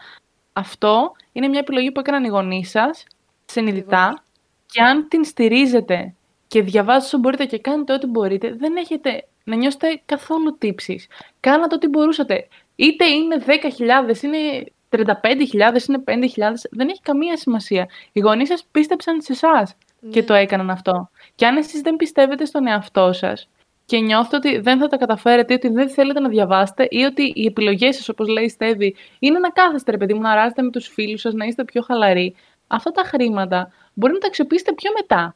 Αυτό 0.52 1.12
είναι 1.32 1.48
μια 1.48 1.58
επιλογή 1.58 1.92
που 1.92 2.00
έκαναν 2.00 2.24
οι 2.24 2.28
γονείς 2.28 2.70
σας 2.70 3.04
συνειδητά 3.44 4.24
και 4.70 4.82
αν 4.82 5.08
την 5.08 5.24
στηρίζετε 5.24 6.14
και 6.46 6.62
διαβάζετε 6.62 7.04
όσο 7.04 7.18
μπορείτε 7.18 7.44
και 7.44 7.58
κάνετε 7.58 7.92
ό,τι 7.92 8.06
μπορείτε, 8.06 8.54
δεν 8.58 8.76
έχετε 8.76 9.24
να 9.44 9.56
νιώσετε 9.56 10.00
καθόλου 10.06 10.56
τύψεις. 10.58 11.06
Κάνατε 11.40 11.74
ό,τι 11.74 11.88
μπορούσατε. 11.88 12.48
Είτε 12.76 13.04
είναι 13.04 13.44
10.000, 13.46 14.22
είναι 14.22 14.64
35.000, 14.90 15.88
είναι 15.88 16.02
5.000, 16.06 16.68
δεν 16.70 16.88
έχει 16.88 17.00
καμία 17.02 17.36
σημασία. 17.36 17.88
Οι 18.12 18.20
γονείς 18.20 18.48
σας 18.48 18.64
πίστεψαν 18.70 19.22
σε 19.22 19.32
εσάς 19.32 19.76
και 20.10 20.20
ναι. 20.20 20.26
το 20.26 20.34
έκαναν 20.34 20.70
αυτό. 20.70 21.10
Και 21.34 21.46
αν 21.46 21.56
εσείς 21.56 21.80
δεν 21.80 21.96
πιστεύετε 21.96 22.44
στον 22.44 22.66
εαυτό 22.66 23.12
σας 23.12 23.48
και 23.84 23.98
νιώθετε 23.98 24.36
ότι 24.36 24.58
δεν 24.58 24.78
θα 24.78 24.86
τα 24.86 24.96
καταφέρετε 24.96 25.52
ή 25.52 25.56
ότι 25.56 25.68
δεν 25.68 25.88
θέλετε 25.88 26.20
να 26.20 26.28
διαβάσετε 26.28 26.86
ή 26.90 27.02
ότι 27.02 27.32
οι 27.34 27.46
επιλογές 27.46 27.96
σας, 27.96 28.08
όπως 28.08 28.28
λέει 28.28 28.44
η 28.44 28.48
Στέβη, 28.48 28.96
είναι 29.18 29.38
να 29.38 29.50
κάθεστε, 29.50 29.90
ρε 29.90 29.96
παιδί 29.96 30.14
μου, 30.14 30.20
να 30.20 30.34
ράσετε 30.34 30.62
με 30.62 30.70
τους 30.70 30.88
φίλους 30.88 31.20
σας, 31.20 31.34
να 31.34 31.44
είστε 31.44 31.64
πιο 31.64 31.82
χαλαροί, 31.82 32.34
αυτά 32.66 32.90
τα 32.90 33.02
χρήματα 33.02 33.72
μπορεί 33.94 34.12
να 34.12 34.18
τα 34.18 34.26
αξιοποιήσετε 34.26 34.72
πιο 34.72 34.90
μετά. 35.00 35.34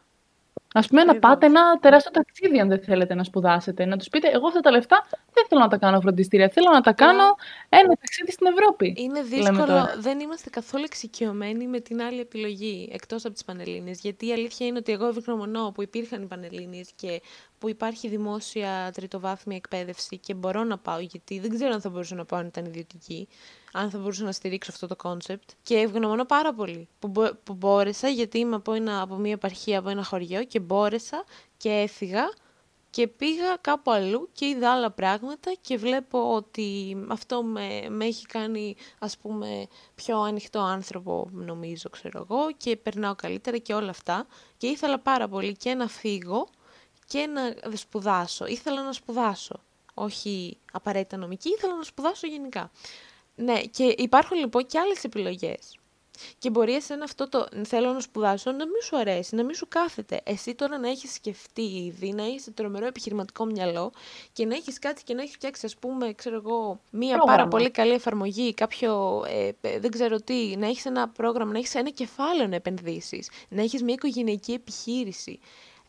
Α 0.76 0.80
πούμε, 0.80 1.04
να 1.04 1.18
πάτε 1.18 1.46
ένα 1.46 1.78
τεράστιο 1.80 2.10
ταξίδι, 2.10 2.60
αν 2.60 2.68
δεν 2.68 2.82
θέλετε 2.82 3.14
να 3.14 3.24
σπουδάσετε. 3.24 3.84
Να 3.84 3.96
τους 3.96 4.08
πείτε, 4.08 4.28
Εγώ 4.28 4.46
αυτά 4.46 4.60
τα 4.60 4.70
λεφτά 4.70 5.06
δεν 5.32 5.44
θέλω 5.48 5.60
να 5.60 5.68
τα 5.68 5.76
κάνω 5.76 6.00
φροντιστήρια. 6.00 6.48
Θέλω 6.48 6.70
να 6.72 6.80
τα 6.80 6.92
κάνω 6.92 7.24
ένα 7.68 7.96
ταξίδι 8.00 8.32
στην 8.32 8.46
Ευρώπη. 8.46 8.94
Είναι 8.96 9.22
δύσκολο. 9.22 9.88
Δεν 9.98 10.20
είμαστε 10.20 10.50
καθόλου 10.50 10.84
εξοικειωμένοι 10.86 11.66
με 11.66 11.80
την 11.80 12.02
άλλη 12.02 12.20
επιλογή 12.20 12.88
εκτός 12.92 13.24
από 13.24 13.34
τις 13.34 13.44
Πανελλήνιες. 13.44 14.00
Γιατί 14.00 14.26
η 14.26 14.32
αλήθεια 14.32 14.66
είναι 14.66 14.78
ότι 14.78 14.92
εγώ 14.92 15.06
ευγνωμονώ 15.06 15.72
που 15.74 15.82
υπήρχαν 15.82 16.22
οι 16.22 16.26
Πανελλήνιες 16.26 16.90
και 16.96 17.22
που 17.58 17.68
υπάρχει 17.68 18.08
δημόσια 18.08 18.90
τριτοβάθμια 18.94 19.56
εκπαίδευση 19.56 20.18
και 20.18 20.34
μπορώ 20.34 20.64
να 20.64 20.78
πάω, 20.78 20.98
γιατί 20.98 21.38
δεν 21.40 21.50
ξέρω 21.50 21.72
αν 21.72 21.80
θα 21.80 21.88
μπορούσα 21.88 22.14
να 22.14 22.24
πάω 22.24 22.40
αν 22.40 22.46
ήταν 22.46 22.64
ιδιωτική 22.64 23.28
αν 23.76 23.90
θα 23.90 23.98
μπορούσα 23.98 24.24
να 24.24 24.32
στηρίξω 24.32 24.70
αυτό 24.72 24.86
το 24.86 24.96
concept. 24.96 25.50
Και 25.62 25.78
ευγνωμονώ 25.78 26.24
πάρα 26.24 26.54
πολύ 26.54 26.88
που, 26.98 27.12
που 27.44 27.54
μπόρεσα, 27.54 28.08
γιατί 28.08 28.38
είμαι 28.38 28.56
από, 28.56 28.72
ένα, 28.72 29.00
από 29.00 29.16
μια 29.16 29.32
επαρχία, 29.32 29.78
από 29.78 29.88
ένα 29.88 30.04
χωριό 30.04 30.44
και 30.44 30.60
μπόρεσα 30.60 31.24
και 31.56 31.70
έφυγα 31.70 32.24
και 32.90 33.08
πήγα 33.08 33.56
κάπου 33.60 33.90
αλλού 33.90 34.28
και 34.32 34.46
είδα 34.46 34.72
άλλα 34.72 34.90
πράγματα 34.90 35.52
και 35.60 35.76
βλέπω 35.76 36.34
ότι 36.34 36.96
αυτό 37.08 37.42
με, 37.42 37.86
με 37.88 38.04
έχει 38.04 38.26
κάνει 38.26 38.76
ας 38.98 39.18
πούμε 39.18 39.66
πιο 39.94 40.20
ανοιχτό 40.20 40.60
άνθρωπο 40.60 41.28
νομίζω 41.32 41.90
ξέρω 41.90 42.26
εγώ 42.30 42.52
και 42.56 42.76
περνάω 42.76 43.14
καλύτερα 43.14 43.58
και 43.58 43.74
όλα 43.74 43.90
αυτά 43.90 44.26
και 44.56 44.66
ήθελα 44.66 44.98
πάρα 44.98 45.28
πολύ 45.28 45.56
και 45.56 45.74
να 45.74 45.88
φύγω 45.88 46.48
και 47.06 47.26
να 47.26 47.76
σπουδάσω. 47.76 48.46
Ήθελα 48.46 48.82
να 48.82 48.92
σπουδάσω. 48.92 49.60
Όχι 49.94 50.58
απαραίτητα 50.72 51.16
νομική, 51.16 51.48
ήθελα 51.48 51.76
να 51.76 51.82
σπουδάσω 51.82 52.26
γενικά. 52.26 52.70
Ναι, 53.34 53.60
και 53.60 53.94
υπάρχουν 53.98 54.38
λοιπόν 54.38 54.66
και 54.66 54.78
άλλες 54.78 55.04
επιλογές. 55.04 55.78
Και 56.38 56.50
μπορεί 56.50 56.74
εσένα 56.74 57.04
αυτό 57.04 57.28
το 57.28 57.48
θέλω 57.64 57.92
να 57.92 58.00
σπουδάσω 58.00 58.50
να 58.50 58.64
μην 58.64 58.82
σου 58.82 58.96
αρέσει, 58.96 59.34
να 59.34 59.44
μην 59.44 59.54
σου 59.54 59.68
κάθεται. 59.68 60.20
Εσύ 60.24 60.54
τώρα 60.54 60.78
να 60.78 60.88
έχεις 60.88 61.12
σκεφτεί 61.12 61.62
ήδη, 61.62 62.12
να 62.12 62.26
είσαι 62.26 62.50
τρομερό 62.50 62.86
επιχειρηματικό 62.86 63.44
μυαλό 63.44 63.92
και 64.32 64.46
να 64.46 64.54
έχεις 64.54 64.78
κάτι 64.78 65.02
και 65.04 65.14
να 65.14 65.22
έχεις 65.22 65.34
φτιάξει, 65.34 65.66
ας 65.66 65.76
πούμε, 65.76 66.12
ξέρω 66.12 66.36
εγώ, 66.36 66.80
μία 66.90 67.18
πάρα 67.18 67.48
πολύ 67.48 67.70
καλή 67.70 67.92
εφαρμογή, 67.92 68.54
κάποιο, 68.54 69.22
ε, 69.28 69.78
δεν 69.78 69.90
ξέρω 69.90 70.20
τι, 70.20 70.56
να 70.56 70.66
έχεις 70.66 70.84
ένα 70.84 71.08
πρόγραμμα, 71.08 71.52
να 71.52 71.58
έχεις 71.58 71.74
ένα 71.74 71.90
κεφάλαιο 71.90 72.46
να 72.46 72.54
επενδύσεις, 72.54 73.30
να 73.48 73.62
έχεις 73.62 73.82
μια 73.82 73.94
οικογενειακή 73.94 74.52
επιχείρηση 74.52 75.38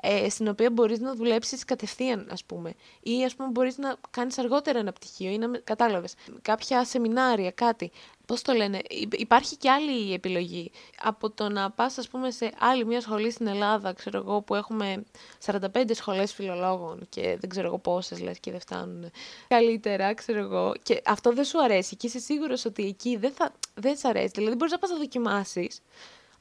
ε, 0.06 0.30
στην 0.30 0.48
οποία 0.48 0.72
μπορείς 0.72 1.00
να 1.00 1.16
δουλέψεις 1.16 1.66
κατευθείαν, 1.66 2.28
ας 2.32 2.44
πούμε. 2.44 2.74
Ή, 3.02 3.24
ας 3.26 3.36
πούμε, 3.36 3.50
μπορείς 3.50 3.78
να 3.78 3.96
κάνεις 4.12 4.38
αργότερα 4.38 4.80
ένα 4.80 4.92
πτυχίο 4.92 5.32
ή 5.32 5.38
να 5.38 5.58
κατάλαβες. 5.64 6.14
Κάποια 6.42 6.86
σεμινάρια, 6.86 7.52
κάτι. 7.52 7.92
Πώς 8.26 8.42
το 8.42 8.54
λένε, 8.54 8.80
υπάρχει 9.12 9.56
και 9.56 9.70
άλλη 9.70 10.14
επιλογή. 10.14 10.72
Από 11.04 11.30
το 11.30 11.50
να 11.50 11.72
πας, 11.72 11.98
ας 11.98 12.08
πούμε, 12.08 12.32
σε 12.32 12.52
άλλη 12.60 12.86
μια 12.86 13.02
σχολή 13.02 13.32
στην 13.32 13.48
Ελλάδα, 13.48 13.94
ξέρω 13.94 14.18
εγώ, 14.18 14.42
που 14.42 14.56
έχουμε 14.56 15.04
45 15.46 15.94
σχολές 15.94 16.34
φιλολόγων 16.34 17.06
και 17.10 17.38
δεν 17.40 17.50
ξέρω 17.50 17.68
εγώ 17.68 17.78
πόσες 17.78 18.22
λες 18.22 18.40
και 18.40 18.52
δεν 18.52 18.60
φτάνουν 18.60 19.12
καλύτερα, 19.48 20.14
ξέρω 20.14 20.40
εγώ. 20.40 20.74
Και 20.84 21.02
αυτό 21.06 21.34
δεν 21.34 21.44
σου 21.44 21.64
αρέσει 21.64 21.96
και 21.96 22.08
είσαι 22.08 22.20
σίγουρος 22.20 22.66
ότι 22.66 22.86
εκεί 22.86 23.18
δεν 23.18 23.32
θα, 23.32 23.54
δεν 23.74 23.98
σ' 23.98 24.06
αρέσει. 24.06 24.32
Δηλαδή 24.36 24.56
μπορείς 24.56 24.72
να 24.72 24.80
πας 24.80 24.90
να 24.90 24.98
δοκιμάσεις 24.98 25.82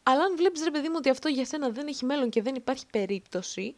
αλλά 0.06 0.22
αν 0.22 0.36
βλέπεις, 0.36 0.64
ρε 0.64 0.70
παιδί 0.70 0.88
μου, 0.88 0.94
ότι 0.96 1.08
αυτό 1.08 1.28
για 1.28 1.44
σένα 1.44 1.68
δεν 1.68 1.86
έχει 1.86 2.04
μέλλον 2.04 2.30
και 2.30 2.42
δεν 2.42 2.54
υπάρχει 2.54 2.86
περίπτωση, 2.92 3.74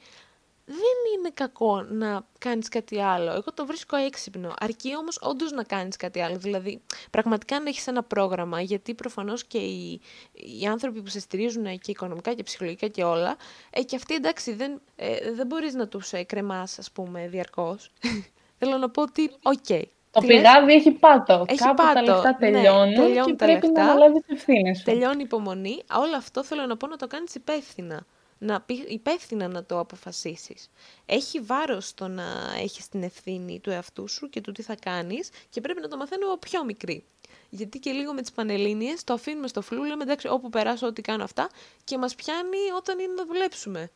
δεν 0.66 1.18
είναι 1.18 1.30
κακό 1.34 1.82
να 1.82 2.26
κάνεις 2.38 2.68
κάτι 2.68 3.00
άλλο. 3.00 3.30
Εγώ 3.30 3.52
το 3.54 3.66
βρίσκω 3.66 3.96
έξυπνο. 3.96 4.54
Αρκεί 4.58 4.96
όμως 4.96 5.18
όντως 5.22 5.52
να 5.52 5.64
κάνεις 5.64 5.96
κάτι 5.96 6.20
άλλο. 6.20 6.38
Δηλαδή, 6.38 6.82
πραγματικά 7.10 7.60
να 7.60 7.68
έχεις 7.68 7.86
ένα 7.86 8.02
πρόγραμμα, 8.02 8.60
γιατί 8.60 8.94
προφανώς 8.94 9.44
και 9.44 9.58
οι, 9.58 10.00
οι 10.32 10.66
άνθρωποι 10.66 11.02
που 11.02 11.08
σε 11.08 11.20
στηρίζουν 11.20 11.78
και 11.78 11.90
οικονομικά 11.90 12.34
και 12.34 12.42
ψυχολογικά 12.42 12.86
και 12.86 13.04
όλα, 13.04 13.36
ε, 13.70 13.82
και 13.82 13.96
αυτοί 13.96 14.14
εντάξει 14.14 14.52
δεν, 14.52 14.80
ε, 14.96 15.32
δεν 15.32 15.46
μπορείς 15.46 15.74
να 15.74 15.88
τους 15.88 16.12
ε, 16.12 16.22
κρεμάς, 16.24 16.78
ας 16.78 16.90
πούμε, 16.92 17.28
διαρκώς. 17.28 17.90
Θέλω 18.58 18.76
να 18.76 18.90
πω 18.90 19.02
ότι, 19.02 19.30
OK, 19.42 19.54
okay, 19.68 19.82
το 20.20 20.26
πηγάδι 20.26 20.72
έχει 20.72 20.90
πάτο. 20.90 21.44
Έχει 21.48 21.58
Κάπου 21.58 21.74
πάτο. 21.74 21.94
τα 21.94 22.02
λεφτά 22.02 22.30
ναι, 22.30 22.38
τελειώνουν 22.38 22.88
ναι, 22.88 22.94
τελειώνουν 22.94 23.24
και 23.26 23.34
τα 23.34 23.44
πρέπει 23.44 23.66
λεφτά, 23.66 23.84
να 23.84 23.90
αναλάβει 23.90 24.20
τις 24.20 24.36
ευθύνες 24.36 24.78
σου. 24.78 24.84
Τελειώνει 24.84 25.20
η 25.20 25.24
υπομονή. 25.24 25.82
Όλο 25.92 26.16
αυτό 26.16 26.44
θέλω 26.44 26.66
να 26.66 26.76
πω 26.76 26.86
να 26.86 26.96
το 26.96 27.06
κάνεις 27.06 27.34
υπεύθυνα. 27.34 28.06
Να 28.38 28.60
πει, 28.60 28.84
υπεύθυνα 28.88 29.48
να 29.48 29.64
το 29.64 29.78
αποφασίσεις. 29.78 30.70
Έχει 31.06 31.40
βάρος 31.40 31.94
το 31.94 32.08
να 32.08 32.24
έχεις 32.62 32.88
την 32.88 33.02
ευθύνη 33.02 33.60
του 33.60 33.70
εαυτού 33.70 34.08
σου 34.08 34.28
και 34.28 34.40
του 34.40 34.52
τι 34.52 34.62
θα 34.62 34.74
κάνεις 34.80 35.30
και 35.50 35.60
πρέπει 35.60 35.80
να 35.80 35.88
το 35.88 35.96
μαθαίνω 35.96 36.26
από 36.26 36.38
πιο 36.38 36.64
μικρή. 36.64 37.04
Γιατί 37.50 37.78
και 37.78 37.90
λίγο 37.90 38.12
με 38.12 38.20
τις 38.20 38.32
πανελλήνιες 38.32 39.04
το 39.04 39.12
αφήνουμε 39.12 39.48
στο 39.48 39.60
φλού, 39.60 39.84
λέμε 39.84 40.02
εντάξει 40.02 40.28
όπου 40.28 40.48
περάσω 40.48 40.86
ό,τι 40.86 41.02
κάνω 41.02 41.24
αυτά 41.24 41.48
και 41.84 41.98
μας 41.98 42.14
πιάνει 42.14 42.58
όταν 42.76 42.98
είναι 42.98 43.12
να 43.16 43.24
δουλέψουμε 43.24 43.90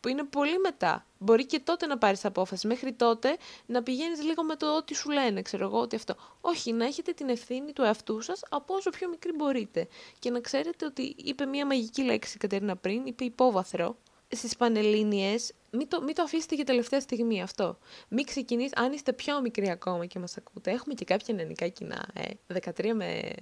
που 0.00 0.08
είναι 0.08 0.24
πολύ 0.24 0.58
μετά. 0.58 1.06
Μπορεί 1.18 1.46
και 1.46 1.60
τότε 1.60 1.86
να 1.86 1.98
πάρεις 1.98 2.24
απόφαση. 2.24 2.66
Μέχρι 2.66 2.92
τότε 2.92 3.36
να 3.66 3.82
πηγαίνεις 3.82 4.22
λίγο 4.22 4.42
με 4.42 4.56
το 4.56 4.76
ό,τι 4.76 4.94
σου 4.94 5.10
λένε, 5.10 5.42
ξέρω 5.42 5.64
εγώ, 5.64 5.80
ότι 5.80 5.96
αυτό. 5.96 6.14
Όχι, 6.40 6.72
να 6.72 6.84
έχετε 6.84 7.12
την 7.12 7.28
ευθύνη 7.28 7.72
του 7.72 7.82
εαυτού 7.82 8.20
σας 8.20 8.42
από 8.48 8.74
όσο 8.74 8.90
πιο 8.90 9.08
μικρή 9.08 9.32
μπορείτε. 9.32 9.88
Και 10.18 10.30
να 10.30 10.40
ξέρετε 10.40 10.84
ότι 10.84 11.14
είπε 11.16 11.46
μια 11.46 11.66
μαγική 11.66 12.02
λέξη 12.02 12.32
η 12.36 12.38
Κατερίνα 12.38 12.76
πριν, 12.76 13.06
είπε 13.06 13.24
υπόβαθρο. 13.24 13.96
Στις 14.32 14.56
Πανελλήνιες, 14.56 15.52
μην 15.70 15.88
το, 15.88 16.02
μην 16.02 16.14
το 16.14 16.22
αφήσετε 16.22 16.54
για 16.54 16.64
τελευταία 16.64 17.00
στιγμή 17.00 17.42
αυτό. 17.42 17.78
Μην 18.08 18.24
ξεκινήσει, 18.24 18.72
αν 18.76 18.92
είστε 18.92 19.12
πιο 19.12 19.40
μικροί 19.40 19.70
ακόμα 19.70 20.06
και 20.06 20.18
μας 20.18 20.36
ακούτε, 20.36 20.70
έχουμε 20.70 20.94
και 20.94 21.04
κάποια 21.04 21.34
νεανικά 21.34 21.68
κοινά, 21.68 22.06
ε, 22.12 22.58
13 22.78 22.92
με 22.94 23.32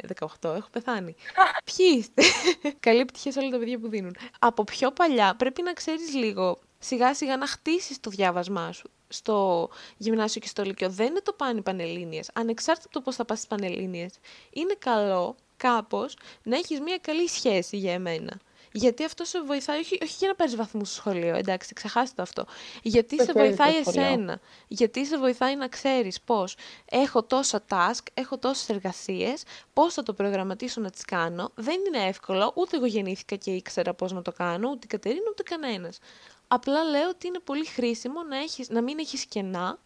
18, 0.41 0.55
έχω 0.55 0.69
πεθάνει. 0.71 1.15
Ποιοι 1.77 1.87
είστε; 1.99 2.23
Καλή 2.81 3.01
επιτυχία 3.01 3.33
σε 3.33 3.39
όλα 3.39 3.51
τα 3.51 3.59
παιδιά 3.59 3.79
που 3.79 3.89
δίνουν. 3.89 4.17
Από 4.39 4.65
πιο 4.65 4.91
παλιά 4.91 5.35
πρέπει 5.37 5.63
να 5.63 5.73
ξέρεις 5.73 6.15
λίγο 6.15 6.59
σιγά 6.79 7.15
σιγά 7.15 7.37
να 7.37 7.47
χτίσεις 7.47 8.01
το 8.01 8.11
διάβασμά 8.11 8.73
σου 8.73 8.91
στο 9.09 9.69
γυμνάσιο 9.97 10.41
και 10.41 10.49
στο 10.49 10.63
λυκείο. 10.63 10.91
Δεν 10.91 11.07
είναι 11.07 11.21
το 11.21 11.33
πάνε 11.33 11.61
πανελλήνιες. 11.61 12.31
Ανεξάρτητα 12.35 12.87
από 12.87 12.95
το 12.95 13.05
πώς 13.05 13.17
θα 13.17 13.25
πας 13.25 13.37
στις 13.39 13.49
πανελλήνιες, 13.49 14.15
είναι 14.51 14.75
καλό 14.79 15.37
κάπως 15.57 16.17
να 16.43 16.57
έχεις 16.57 16.81
μια 16.81 16.99
καλή 16.99 17.29
σχέση 17.29 17.77
για 17.77 17.93
εμένα. 17.93 18.41
Γιατί 18.73 19.05
αυτό 19.05 19.25
σε 19.25 19.43
βοηθάει, 19.43 19.79
όχι, 19.79 19.99
όχι 20.03 20.17
για 20.19 20.29
να 20.29 20.35
πάρει 20.35 20.55
βαθμούς 20.55 20.89
στο 20.89 20.97
σχολείο, 20.97 21.35
εντάξει, 21.35 21.75
ξεχάστε 21.75 22.15
το 22.17 22.23
αυτό. 22.23 22.45
Γιατί 22.83 23.23
σε 23.23 23.33
βοηθάει 23.33 23.77
εσένα. 23.77 24.41
Γιατί 24.69 25.07
σε 25.07 25.19
βοηθάει 25.19 25.57
να 25.57 25.69
ξέρεις 25.69 26.21
πώς 26.21 26.57
έχω 26.91 27.23
τόσα 27.23 27.65
task, 27.69 28.03
έχω 28.15 28.39
τόσες 28.39 28.69
εργασίες, 28.69 29.43
πώς 29.73 29.95
θα 29.95 30.03
το 30.03 30.13
προγραμματίσω 30.13 30.81
να 30.81 30.91
τις 30.91 31.05
κάνω. 31.05 31.51
Δεν 31.55 31.77
είναι 31.87 32.07
εύκολο, 32.07 32.53
ούτε 32.55 32.77
εγώ 32.77 32.87
γεννήθηκα 32.87 33.37
και 33.37 33.51
ήξερα 33.51 33.95
πώς 33.95 34.13
να 34.13 34.23
το 34.23 34.33
κάνω, 34.33 34.69
ούτε 34.69 34.81
η 34.83 34.87
Κατερίνα, 34.87 35.31
ούτε 35.31 35.43
κανένας. 35.43 35.99
Απλά 36.49 36.85
λέω 36.85 37.09
ότι 37.09 37.27
είναι 37.27 37.39
πολύ 37.39 37.67
χρήσιμο 37.67 38.23
να, 38.23 38.37
έχεις, 38.37 38.69
να 38.69 38.83
μην 38.83 38.99
έχεις 38.99 39.25
κενά 39.27 39.79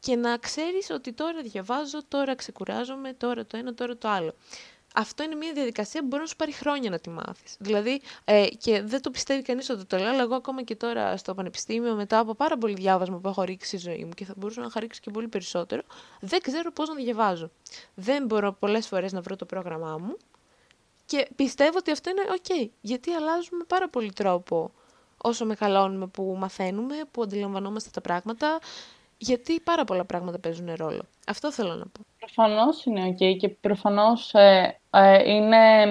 και 0.00 0.16
να 0.16 0.36
ξέρεις 0.36 0.90
ότι 0.90 1.12
τώρα 1.12 1.42
διαβάζω, 1.42 2.04
τώρα 2.08 2.34
ξεκουράζομαι, 2.34 3.12
τώρα 3.12 3.46
το 3.46 3.56
ένα, 3.56 3.74
τώρα 3.74 3.96
το 3.96 4.08
άλλο 4.08 4.34
αυτό 4.98 5.22
είναι 5.22 5.34
μια 5.34 5.52
διαδικασία 5.52 6.00
που 6.00 6.06
μπορεί 6.06 6.22
να 6.22 6.28
σου 6.28 6.36
πάρει 6.36 6.52
χρόνια 6.52 6.90
να 6.90 6.98
τη 6.98 7.10
μάθεις. 7.10 7.56
Δηλαδή, 7.58 8.00
ε, 8.24 8.46
και 8.46 8.82
δεν 8.82 9.02
το 9.02 9.10
πιστεύει 9.10 9.42
κανείς 9.42 9.70
ότι 9.70 9.84
το 9.84 9.96
λέω, 9.96 10.08
αλλά 10.08 10.22
εγώ 10.22 10.34
ακόμα 10.34 10.62
και 10.62 10.76
τώρα 10.76 11.16
στο 11.16 11.34
πανεπιστήμιο, 11.34 11.94
μετά 11.94 12.18
από 12.18 12.34
πάρα 12.34 12.58
πολύ 12.58 12.74
διάβασμα 12.74 13.18
που 13.18 13.28
έχω 13.28 13.42
ρίξει 13.42 13.66
στη 13.66 13.90
ζωή 13.90 14.04
μου 14.04 14.10
και 14.10 14.24
θα 14.24 14.34
μπορούσα 14.36 14.60
να 14.60 14.70
χαρίξω 14.70 15.00
και 15.02 15.10
πολύ 15.10 15.28
περισσότερο, 15.28 15.82
δεν 16.20 16.40
ξέρω 16.40 16.72
πώς 16.72 16.88
να 16.88 16.94
διαβάζω. 16.94 17.50
Δεν 17.94 18.26
μπορώ 18.26 18.52
πολλές 18.52 18.86
φορές 18.86 19.12
να 19.12 19.20
βρω 19.20 19.36
το 19.36 19.44
πρόγραμμά 19.44 19.98
μου 19.98 20.16
και 21.06 21.28
πιστεύω 21.36 21.78
ότι 21.78 21.90
αυτό 21.90 22.10
είναι 22.10 22.22
OK, 22.28 22.68
γιατί 22.80 23.12
αλλάζουμε 23.12 23.64
πάρα 23.66 23.88
πολύ 23.88 24.12
τρόπο 24.12 24.70
όσο 25.16 25.44
μεγαλώνουμε 25.44 26.06
που 26.06 26.36
μαθαίνουμε, 26.38 26.94
που 27.10 27.22
αντιλαμβανόμαστε 27.22 27.90
τα 27.92 28.00
πράγματα, 28.00 28.58
γιατί 29.18 29.60
πάρα 29.60 29.84
πολλά 29.84 30.04
πράγματα 30.04 30.38
παίζουν 30.38 30.68
ρόλο. 30.76 31.02
Αυτό 31.26 31.52
θέλω 31.52 31.74
να 31.74 31.84
πω. 31.84 32.00
Προφανώς 32.18 32.84
είναι 32.84 33.08
ok 33.10 33.36
και 33.36 33.48
προφανώς 33.48 34.34
ε, 34.34 34.78
ε, 34.90 35.32
είναι 35.32 35.90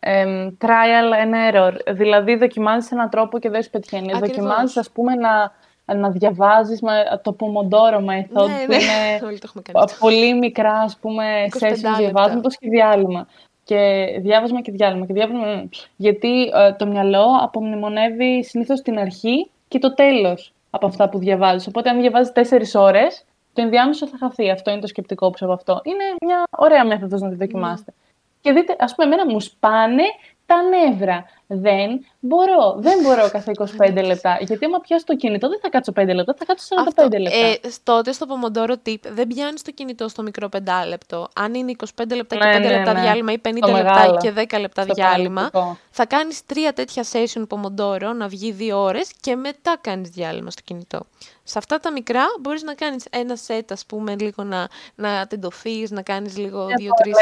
ε, 0.00 0.48
trial 0.60 1.12
and 1.24 1.54
error. 1.54 1.72
Δηλαδή 1.88 2.36
δοκιμάζεις 2.36 2.90
έναν 2.90 3.10
τρόπο 3.10 3.38
και 3.38 3.50
δεν 3.50 3.62
σου 3.62 3.70
πετυχαίνει. 3.70 4.12
Δοκιμάζεις 4.12 4.76
ας 4.76 4.90
πούμε 4.90 5.14
να, 5.14 5.52
να 5.94 6.10
διαβάζεις 6.10 6.80
με 6.80 7.20
το 7.22 7.36
Pomodoro 7.40 7.98
method 7.98 8.48
ναι, 8.48 8.64
που 8.64 8.72
ναι. 8.72 8.76
είναι 8.76 9.38
το 9.54 9.62
κάνει 9.62 9.92
πολύ 9.98 10.34
μικρά 10.34 10.72
ας 10.72 10.96
πούμε 10.96 11.46
sessions 11.60 11.96
διαβάσματος 11.98 12.58
και 12.58 12.68
διάλειμμα. 12.68 13.26
Και 13.64 14.06
διάβασμα 14.20 14.60
και 14.60 14.72
διάλειμμα. 14.72 15.06
Και 15.06 15.12
διάβασμα, 15.12 15.68
γιατί 15.96 16.42
ε, 16.42 16.72
το 16.72 16.86
μυαλό 16.86 17.26
απομνημονεύει 17.42 18.44
συνήθως 18.44 18.80
την 18.80 18.98
αρχή 18.98 19.50
και 19.68 19.78
το 19.78 19.94
τέλος 19.94 20.52
από 20.76 20.86
αυτά 20.86 21.08
που 21.08 21.18
διαβάζεις. 21.18 21.66
Οπότε 21.66 21.90
αν 21.90 22.00
διαβάζεις 22.00 22.32
τέσσερις 22.32 22.74
ώρες, 22.74 23.24
το 23.52 23.62
ενδιάμεσο 23.62 24.06
θα 24.06 24.16
χαθεί. 24.18 24.50
Αυτό 24.50 24.70
είναι 24.70 24.80
το 24.80 24.86
σκεπτικό 24.86 25.30
που 25.30 25.36
από 25.40 25.52
αυτό. 25.52 25.80
Είναι 25.82 26.04
μια 26.26 26.42
ωραία 26.50 26.84
μέθοδος 26.84 27.20
να 27.20 27.28
τη 27.28 27.34
δοκιμάσετε. 27.34 27.92
Mm. 27.92 28.04
Και 28.40 28.52
δείτε, 28.52 28.76
ας 28.78 28.94
πούμε, 28.94 29.06
εμένα 29.06 29.32
μου 29.32 29.40
σπάνε 29.40 30.02
τα 30.46 30.62
νεύρα. 30.62 31.24
Δεν 31.46 32.06
μπορώ. 32.20 32.76
Δεν 32.78 33.00
μπορώ 33.02 33.28
κάθε 33.30 33.52
25 33.78 34.04
λεπτά. 34.04 34.36
Γιατί 34.40 34.64
άμα 34.64 34.78
πιάσω 34.78 35.04
το 35.04 35.16
κινητό, 35.16 35.48
δεν 35.48 35.58
θα 35.62 35.68
κάτσω 35.68 35.92
5 35.96 36.14
λεπτά, 36.14 36.34
θα 36.38 36.44
κάτσω 36.44 36.66
45 36.76 36.84
Αυτό, 36.88 37.18
λεπτά. 37.18 37.36
Ε, 37.36 37.58
τότε 37.82 38.12
στο 38.12 38.26
Pomodoro 38.28 38.74
Tip 38.88 39.00
δεν 39.12 39.26
πιάνεις 39.26 39.62
το 39.62 39.70
κινητό 39.70 40.08
στο 40.08 40.22
μικρό 40.22 40.48
5 40.56 40.58
λεπτό. 40.88 41.28
Αν 41.34 41.54
είναι 41.54 41.74
25 41.96 42.04
λεπτά 42.14 42.36
και 42.36 42.42
5 42.42 42.46
ναι, 42.46 42.58
ναι, 42.58 42.76
λεπτά 42.76 42.92
ναι. 42.92 43.00
διάλειμμα 43.00 43.32
ή 43.32 43.40
50 43.42 43.52
λεπτά 43.52 44.16
και 44.20 44.32
10 44.36 44.60
λεπτά 44.60 44.82
στο 44.82 44.94
διάλειμμα, 44.94 45.50
θα 45.90 46.06
κάνεις 46.06 46.46
τρία 46.46 46.72
τέτοια 46.72 47.04
session 47.12 47.42
Pomodoro 47.48 48.14
να 48.16 48.28
βγει 48.28 48.56
2 48.58 48.70
ώρες 48.74 49.10
και 49.20 49.36
μετά 49.36 49.76
κάνεις 49.80 50.08
διάλειμμα 50.08 50.50
στο 50.50 50.62
κινητό. 50.64 51.00
Σε 51.48 51.58
αυτά 51.58 51.78
τα 51.78 51.92
μικρά 51.92 52.24
μπορείς 52.40 52.62
να 52.62 52.74
κάνεις 52.74 53.04
ένα 53.10 53.36
σετ, 53.36 53.72
ας 53.72 53.86
πούμε, 53.86 54.14
λίγο 54.18 54.42
να, 54.42 54.68
να 54.94 55.26
τεντωθείς, 55.26 55.90
να 55.90 56.02
κάνεις 56.02 56.36
λίγο 56.36 56.66
δύο-τρεις 56.66 57.16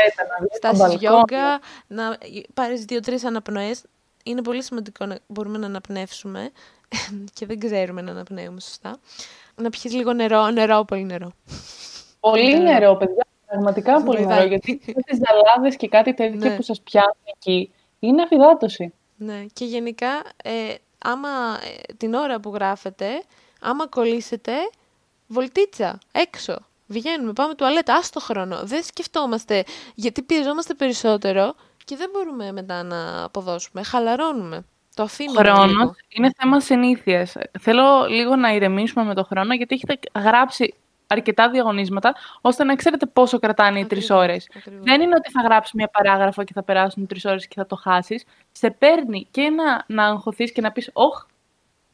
στάσεις 0.57 0.95
γιόγκα, 0.99 1.61
να 1.87 2.18
πάρεις 2.55 2.85
δύο-τρεις 2.85 3.25
αναπνοές. 3.25 3.85
Είναι 4.25 4.43
πολύ 4.43 4.62
σημαντικό 4.62 5.07
να 5.07 5.18
μπορούμε 5.27 5.59
να 5.59 5.66
αναπνεύσουμε 5.66 6.51
και 7.35 7.47
δεν 7.47 7.59
ξέρουμε 7.59 8.01
να 8.01 8.11
αναπνέουμε 8.11 8.61
σωστά. 8.61 8.99
Να 9.55 9.70
πιεις 9.70 9.95
λίγο 9.95 10.12
νερό, 10.12 10.51
νερό, 10.51 10.85
πολύ 10.85 11.05
νερό. 11.05 11.33
Πολύ 12.20 12.62
νερό, 12.62 12.97
παιδιά. 12.97 13.27
Πραγματικά 13.47 14.03
πολύ 14.03 14.27
νερό, 14.27 14.45
γιατί 14.45 14.81
τις 15.07 15.18
ζαλάδες 15.27 15.77
και 15.77 15.89
κάτι 15.89 16.14
τέτοιο 16.14 16.39
ναι. 16.39 16.57
που 16.57 16.62
σας 16.62 16.81
πιάνει 16.81 17.16
εκεί 17.25 17.72
είναι 17.99 18.22
αφιδάτωση. 18.22 18.93
Ναι, 19.16 19.45
και 19.53 19.64
γενικά, 19.64 20.22
ε, 20.45 20.75
άμα 20.99 21.29
ε, 21.29 21.93
την 21.97 22.14
ώρα 22.14 22.41
που 22.41 22.51
γράφετε, 22.55 23.07
άμα 23.65 23.87
κολλήσετε, 23.87 24.53
βολτίτσα, 25.27 25.99
έξω. 26.12 26.57
Βγαίνουμε, 26.87 27.33
πάμε 27.33 27.55
τουαλέτα, 27.55 27.95
άστο 27.95 28.21
χρόνο. 28.21 28.61
Δεν 28.65 28.83
σκεφτόμαστε, 28.83 29.65
γιατί 29.95 30.23
πιεζόμαστε 30.23 30.75
περισσότερο 30.75 31.55
και 31.85 31.97
δεν 31.97 32.11
μπορούμε 32.12 32.53
μετά 32.53 32.83
να 32.83 33.25
αποδώσουμε. 33.25 33.83
Χαλαρώνουμε. 33.83 34.65
Το 34.95 35.03
αφήνουμε. 35.03 35.41
Χρόνος 35.41 35.97
είναι 36.09 36.31
θέμα 36.37 36.61
συνήθειας. 36.61 37.37
Θέλω 37.61 38.07
λίγο 38.09 38.37
να 38.37 38.53
ηρεμήσουμε 38.53 39.05
με 39.05 39.15
το 39.15 39.25
χρόνο, 39.25 39.55
γιατί 39.55 39.75
έχετε 39.75 39.99
γράψει 40.21 40.75
αρκετά 41.07 41.51
διαγωνίσματα, 41.51 42.15
ώστε 42.41 42.65
να 42.65 42.75
ξέρετε 42.77 43.07
πόσο 43.07 43.39
κρατάνε 43.39 43.79
οι 43.79 43.87
τρεις 43.87 44.11
ώρες. 44.11 44.49
Δεν 44.65 45.01
είναι 45.01 45.15
ότι 45.15 45.31
θα 45.31 45.41
γράψεις 45.41 45.73
μια 45.73 45.89
παράγραφο 45.89 46.45
και 46.45 46.53
θα 46.53 46.62
περάσουν 46.62 47.07
τρεις 47.07 47.25
ώρες 47.25 47.47
και 47.49 47.55
θα 47.57 47.67
το 47.67 47.77
χάσεις. 47.77 48.25
Σε 48.53 48.71
παίρνει 48.71 49.27
και 49.31 49.49
να, 49.49 49.85
να 49.87 50.05
αγχωθείς 50.05 50.53
και 50.53 50.61
να 50.61 50.73
πεις: 50.73 50.91
Όχι, 50.93 51.23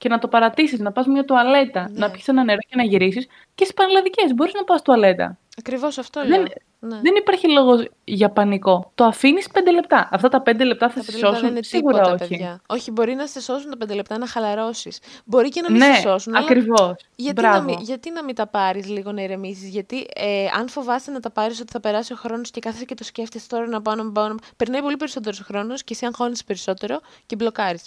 και 0.01 0.09
να 0.09 0.19
το 0.19 0.29
παρατήσεις, 0.29 0.79
να 0.79 0.93
πας 0.93 1.07
μια 1.07 1.25
τουαλέτα, 1.25 1.81
ναι. 1.81 1.99
να 1.99 2.11
πιεις 2.11 2.29
ένα 2.29 2.45
νερό 2.45 2.59
και 2.69 2.77
να 2.77 2.83
γυρίσεις. 2.83 3.27
Και 3.55 3.65
στις 3.65 3.75
πανελλαδικές 3.75 4.35
μπορείς 4.35 4.55
να 4.55 4.65
πας 4.65 4.83
τουαλέτα. 4.83 5.39
Ακριβώς 5.59 5.99
αυτό 5.99 6.27
δεν, 6.27 6.43
Ναι. 6.79 7.01
Δεν 7.01 7.15
υπάρχει 7.17 7.51
λόγος 7.51 7.89
για 8.05 8.31
πανικό. 8.31 8.91
Το 8.95 9.05
αφήνεις 9.05 9.49
πέντε 9.49 9.73
λεπτά. 9.73 10.09
Αυτά 10.13 10.29
τα 10.29 10.43
πέντε 10.43 10.65
λεπτά 10.65 10.91
θα 10.91 11.03
σε 11.03 11.13
σώσουν. 11.13 11.41
Δεν 11.41 11.51
είναι 11.51 11.63
σίγουρα 11.63 12.01
τίποτα, 12.01 12.13
όχι. 12.23 12.29
Παιδιά. 12.29 12.61
Όχι, 12.67 12.91
μπορεί 12.91 13.15
να 13.15 13.27
σε 13.27 13.41
σώσουν 13.41 13.71
τα 13.71 13.77
πέντε 13.77 13.95
λεπτά 13.95 14.19
να 14.19 14.27
χαλαρώσεις. 14.27 14.99
Μπορεί 15.25 15.49
και 15.49 15.61
να 15.61 15.71
μην 15.71 15.81
ναι, 15.81 15.95
σε 15.95 16.01
σώσουν. 16.01 16.37
Ακριβώς. 16.37 16.95
Γιατί, 17.17 17.43
να 17.43 17.61
μην, 17.61 17.79
γιατί 17.81 18.11
να 18.11 18.25
μην 18.25 18.35
τα 18.35 18.47
πάρεις 18.47 18.89
λίγο 18.89 19.13
να 19.13 19.23
ηρεμήσεις; 19.23 19.69
Γιατί 19.69 20.07
ε, 20.15 20.47
αν 20.59 20.69
φοβάσαι 20.69 21.11
να 21.11 21.21
τα 21.21 21.31
πάρεις 21.31 21.61
ότι 21.61 21.73
θα 21.73 21.81
περάσει 21.81 22.13
ο 22.13 22.17
χρόνος 22.17 22.51
και 22.51 22.61
κάθεσαι 22.61 22.85
και 22.85 22.95
το 22.95 23.05
σκέφτεσαι 23.05 23.49
τώρα 23.49 23.67
να 23.67 23.83
πάω 23.83 23.95
να 23.95 24.13
πάω. 24.13 24.35
Περνάει 24.57 24.83
πολύ 24.83 24.97
περισσότερος 24.97 25.39
χρόνος 25.41 25.85
και 25.85 25.93
εσύ 25.95 26.07
αγχώνει 26.07 26.37
περισσότερο 26.47 27.01
και 27.27 27.37
μπλοκάρεις. 27.37 27.85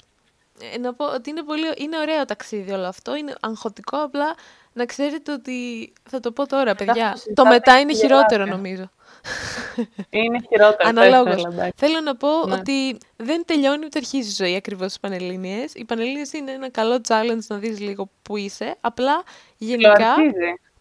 Ε, 0.74 0.78
να 0.78 0.94
πω 0.94 1.06
ότι 1.06 1.30
είναι, 1.30 1.44
πολύ, 1.44 1.66
είναι 1.78 1.98
ωραίο 1.98 2.26
ταξίδι 2.26 2.72
όλο 2.72 2.88
αυτό, 2.88 3.16
είναι 3.16 3.36
αγχωτικό, 3.40 3.98
απλά 3.98 4.36
να 4.74 4.86
ξέρετε 4.86 5.32
ότι. 5.32 5.94
Θα 6.10 6.20
το 6.20 6.32
πω 6.32 6.48
τώρα, 6.48 6.76
παιδιά. 6.76 7.18
Το 7.34 7.46
μετά 7.46 7.80
είναι 7.80 7.94
χειρότερο, 7.94 8.46
νομίζω. 8.46 8.90
Είναι 10.10 10.40
χειρότερο. 10.48 10.90
Αναλόγως. 10.90 11.44
Θέλω 11.76 12.02
να 12.02 12.16
πω 12.16 12.28
ναι. 12.48 12.54
ότι 12.54 12.98
δεν 13.16 13.44
τελειώνει 13.46 13.86
ούτε 13.86 13.98
αρχίζει 13.98 14.30
η 14.30 14.46
ζωή 14.46 14.56
ακριβώς 14.56 14.88
στις 14.88 15.00
Πανελλήνιες. 15.00 15.74
Οι 15.74 15.86
Πανελλήνιες 15.86 16.34
είναι 16.34 16.52
ένα 16.52 16.70
καλό 16.70 17.02
challenge 17.08 17.46
να 17.48 17.58
δεις 17.58 17.80
λίγο 17.80 18.10
που 18.22 18.38
είσαι. 18.38 18.78
Απλά 18.82 19.24
γενικά. 19.58 20.16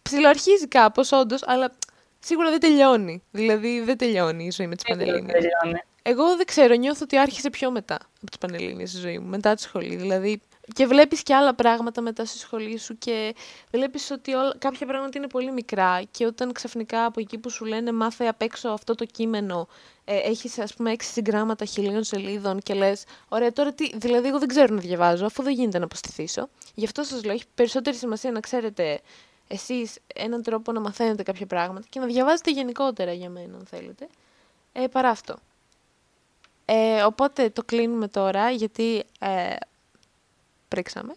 Ψιλοαρχίζει 0.01 0.67
κάπως, 0.67 1.11
όντως, 1.11 1.41
αλλά 1.45 1.71
σίγουρα 2.19 2.49
δεν 2.49 2.59
τελειώνει. 2.59 3.23
Δηλαδή 3.31 3.81
δεν 3.81 3.97
τελειώνει 3.97 4.45
η 4.45 4.51
ζωή 4.51 4.67
με 4.67 4.75
τις 4.75 4.83
Πανελλήνιες. 4.83 5.43
Εγώ 6.05 6.35
δεν 6.35 6.45
ξέρω, 6.45 6.75
νιώθω 6.75 6.99
ότι 7.03 7.17
άρχισε 7.17 7.49
πιο 7.49 7.71
μετά 7.71 7.95
από 7.95 8.25
τις 8.25 8.37
Πανελλήνιες 8.37 8.93
η 8.93 8.97
ζωή 8.97 9.19
μου, 9.19 9.29
μετά 9.29 9.55
τη 9.55 9.61
σχολή. 9.61 9.95
Δηλαδή 9.95 10.41
και 10.73 10.85
βλέπεις 10.85 11.23
και 11.23 11.35
άλλα 11.35 11.55
πράγματα 11.55 12.01
μετά 12.01 12.25
στη 12.25 12.37
σχολή 12.37 12.77
σου 12.77 12.97
και 12.97 13.35
βλέπεις 13.71 14.11
ότι 14.11 14.33
όλα, 14.33 14.55
κάποια 14.57 14.87
πράγματα 14.87 15.17
είναι 15.17 15.27
πολύ 15.27 15.51
μικρά 15.51 16.01
και 16.11 16.25
όταν 16.25 16.51
ξαφνικά 16.51 17.05
από 17.05 17.19
εκεί 17.19 17.37
που 17.37 17.49
σου 17.49 17.65
λένε 17.65 17.91
μάθε 17.91 18.25
απ' 18.25 18.41
έξω 18.41 18.69
αυτό 18.69 18.95
το 18.95 19.05
κείμενο 19.05 19.67
ε, 20.05 20.17
έχεις 20.17 20.59
ας 20.59 20.73
πούμε 20.73 20.91
έξι 20.91 21.11
συγγράμματα 21.11 21.65
χιλίων 21.65 22.03
σελίδων 22.03 22.59
και 22.59 22.73
λες 22.73 23.03
ωραία 23.29 23.51
τώρα 23.51 23.73
τι, 23.73 23.97
δηλαδή 23.97 24.27
εγώ 24.27 24.39
δεν 24.39 24.47
ξέρω 24.47 24.75
να 24.75 24.81
διαβάζω 24.81 25.25
αφού 25.25 25.43
δεν 25.43 25.53
γίνεται 25.53 25.77
να 25.77 25.85
αποστηθήσω. 25.85 26.49
Γι' 26.73 26.85
αυτό 26.85 27.03
σας 27.03 27.23
λέω 27.23 27.33
έχει 27.33 27.45
περισσότερη 27.55 27.95
σημασία 27.95 28.31
να 28.31 28.39
ξέρετε 28.39 29.01
εσείς 29.47 29.97
έναν 30.15 30.43
τρόπο 30.43 30.71
να 30.71 30.79
μαθαίνετε 30.79 31.23
κάποια 31.23 31.45
πράγματα 31.45 31.87
και 31.89 31.99
να 31.99 32.05
διαβάζετε 32.05 32.51
γενικότερα 32.51 33.13
για 33.13 33.29
μένα 33.29 33.57
αν 33.57 33.65
θέλετε 33.69 34.07
ε, 34.73 34.87
παρά 34.87 35.09
αυτό. 35.09 35.35
Ε, 36.73 37.03
οπότε 37.03 37.49
το 37.49 37.63
κλείνουμε 37.63 38.07
τώρα 38.07 38.49
γιατί 38.49 39.03
ε, 39.19 39.55
πρίξαμε. 40.67 41.13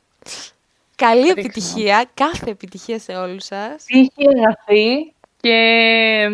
Καλή 0.96 1.28
επιτυχία, 1.28 2.08
κάθε 2.14 2.50
επιτυχία 2.50 2.98
σε 2.98 3.12
όλους 3.12 3.44
σας. 3.44 3.84
Τύχη 3.84 4.28
αγαθή 4.36 5.12
και 5.40 6.28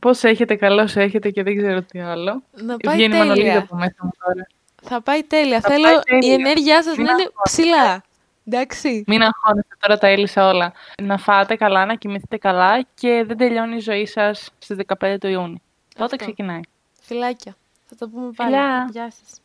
πώς 0.00 0.24
έχετε, 0.24 0.54
καλώς 0.54 0.96
έχετε 0.96 1.30
και 1.30 1.42
δεν 1.42 1.56
ξέρω 1.56 1.82
τι 1.82 2.00
άλλο. 2.00 2.42
Να 2.52 2.76
πάει 2.76 2.96
Βγαίνει 2.96 3.28
τέλεια. 3.28 3.58
από 3.58 3.76
μέσα 3.76 3.96
μου 4.00 4.10
τώρα. 4.24 4.46
Θα 4.82 5.00
πάει 5.00 5.22
τέλεια. 5.22 5.60
Θέλω 5.60 5.88
η 6.20 6.32
ενέργειά 6.32 6.82
σας 6.82 6.96
να 6.96 7.02
είναι 7.02 7.30
ψηλά. 7.42 8.04
Εντάξει. 8.46 9.04
Μην 9.06 9.22
αγχώνεστε, 9.22 9.76
τώρα 9.80 9.98
τα 9.98 10.06
έλυσα 10.06 10.48
όλα. 10.48 10.72
Να 11.02 11.18
φάτε 11.18 11.56
καλά, 11.56 11.86
να 11.86 11.94
κοιμηθείτε 11.94 12.36
καλά 12.36 12.86
και 12.94 13.24
δεν 13.26 13.36
τελειώνει 13.36 13.76
η 13.76 13.80
ζωή 13.80 14.06
σας 14.06 14.50
στις 14.58 14.76
15 14.98 15.16
του 15.20 15.26
Ιούνιου. 15.26 15.60
Τότε 15.96 16.16
ξεκινάει. 16.16 16.60
Φιλάκια. 17.00 17.56
Θα 17.86 17.96
το 17.96 18.08
πούμε 18.08 18.30
πάλι. 18.36 18.54
Γεια 18.90 19.10
σας. 19.10 19.40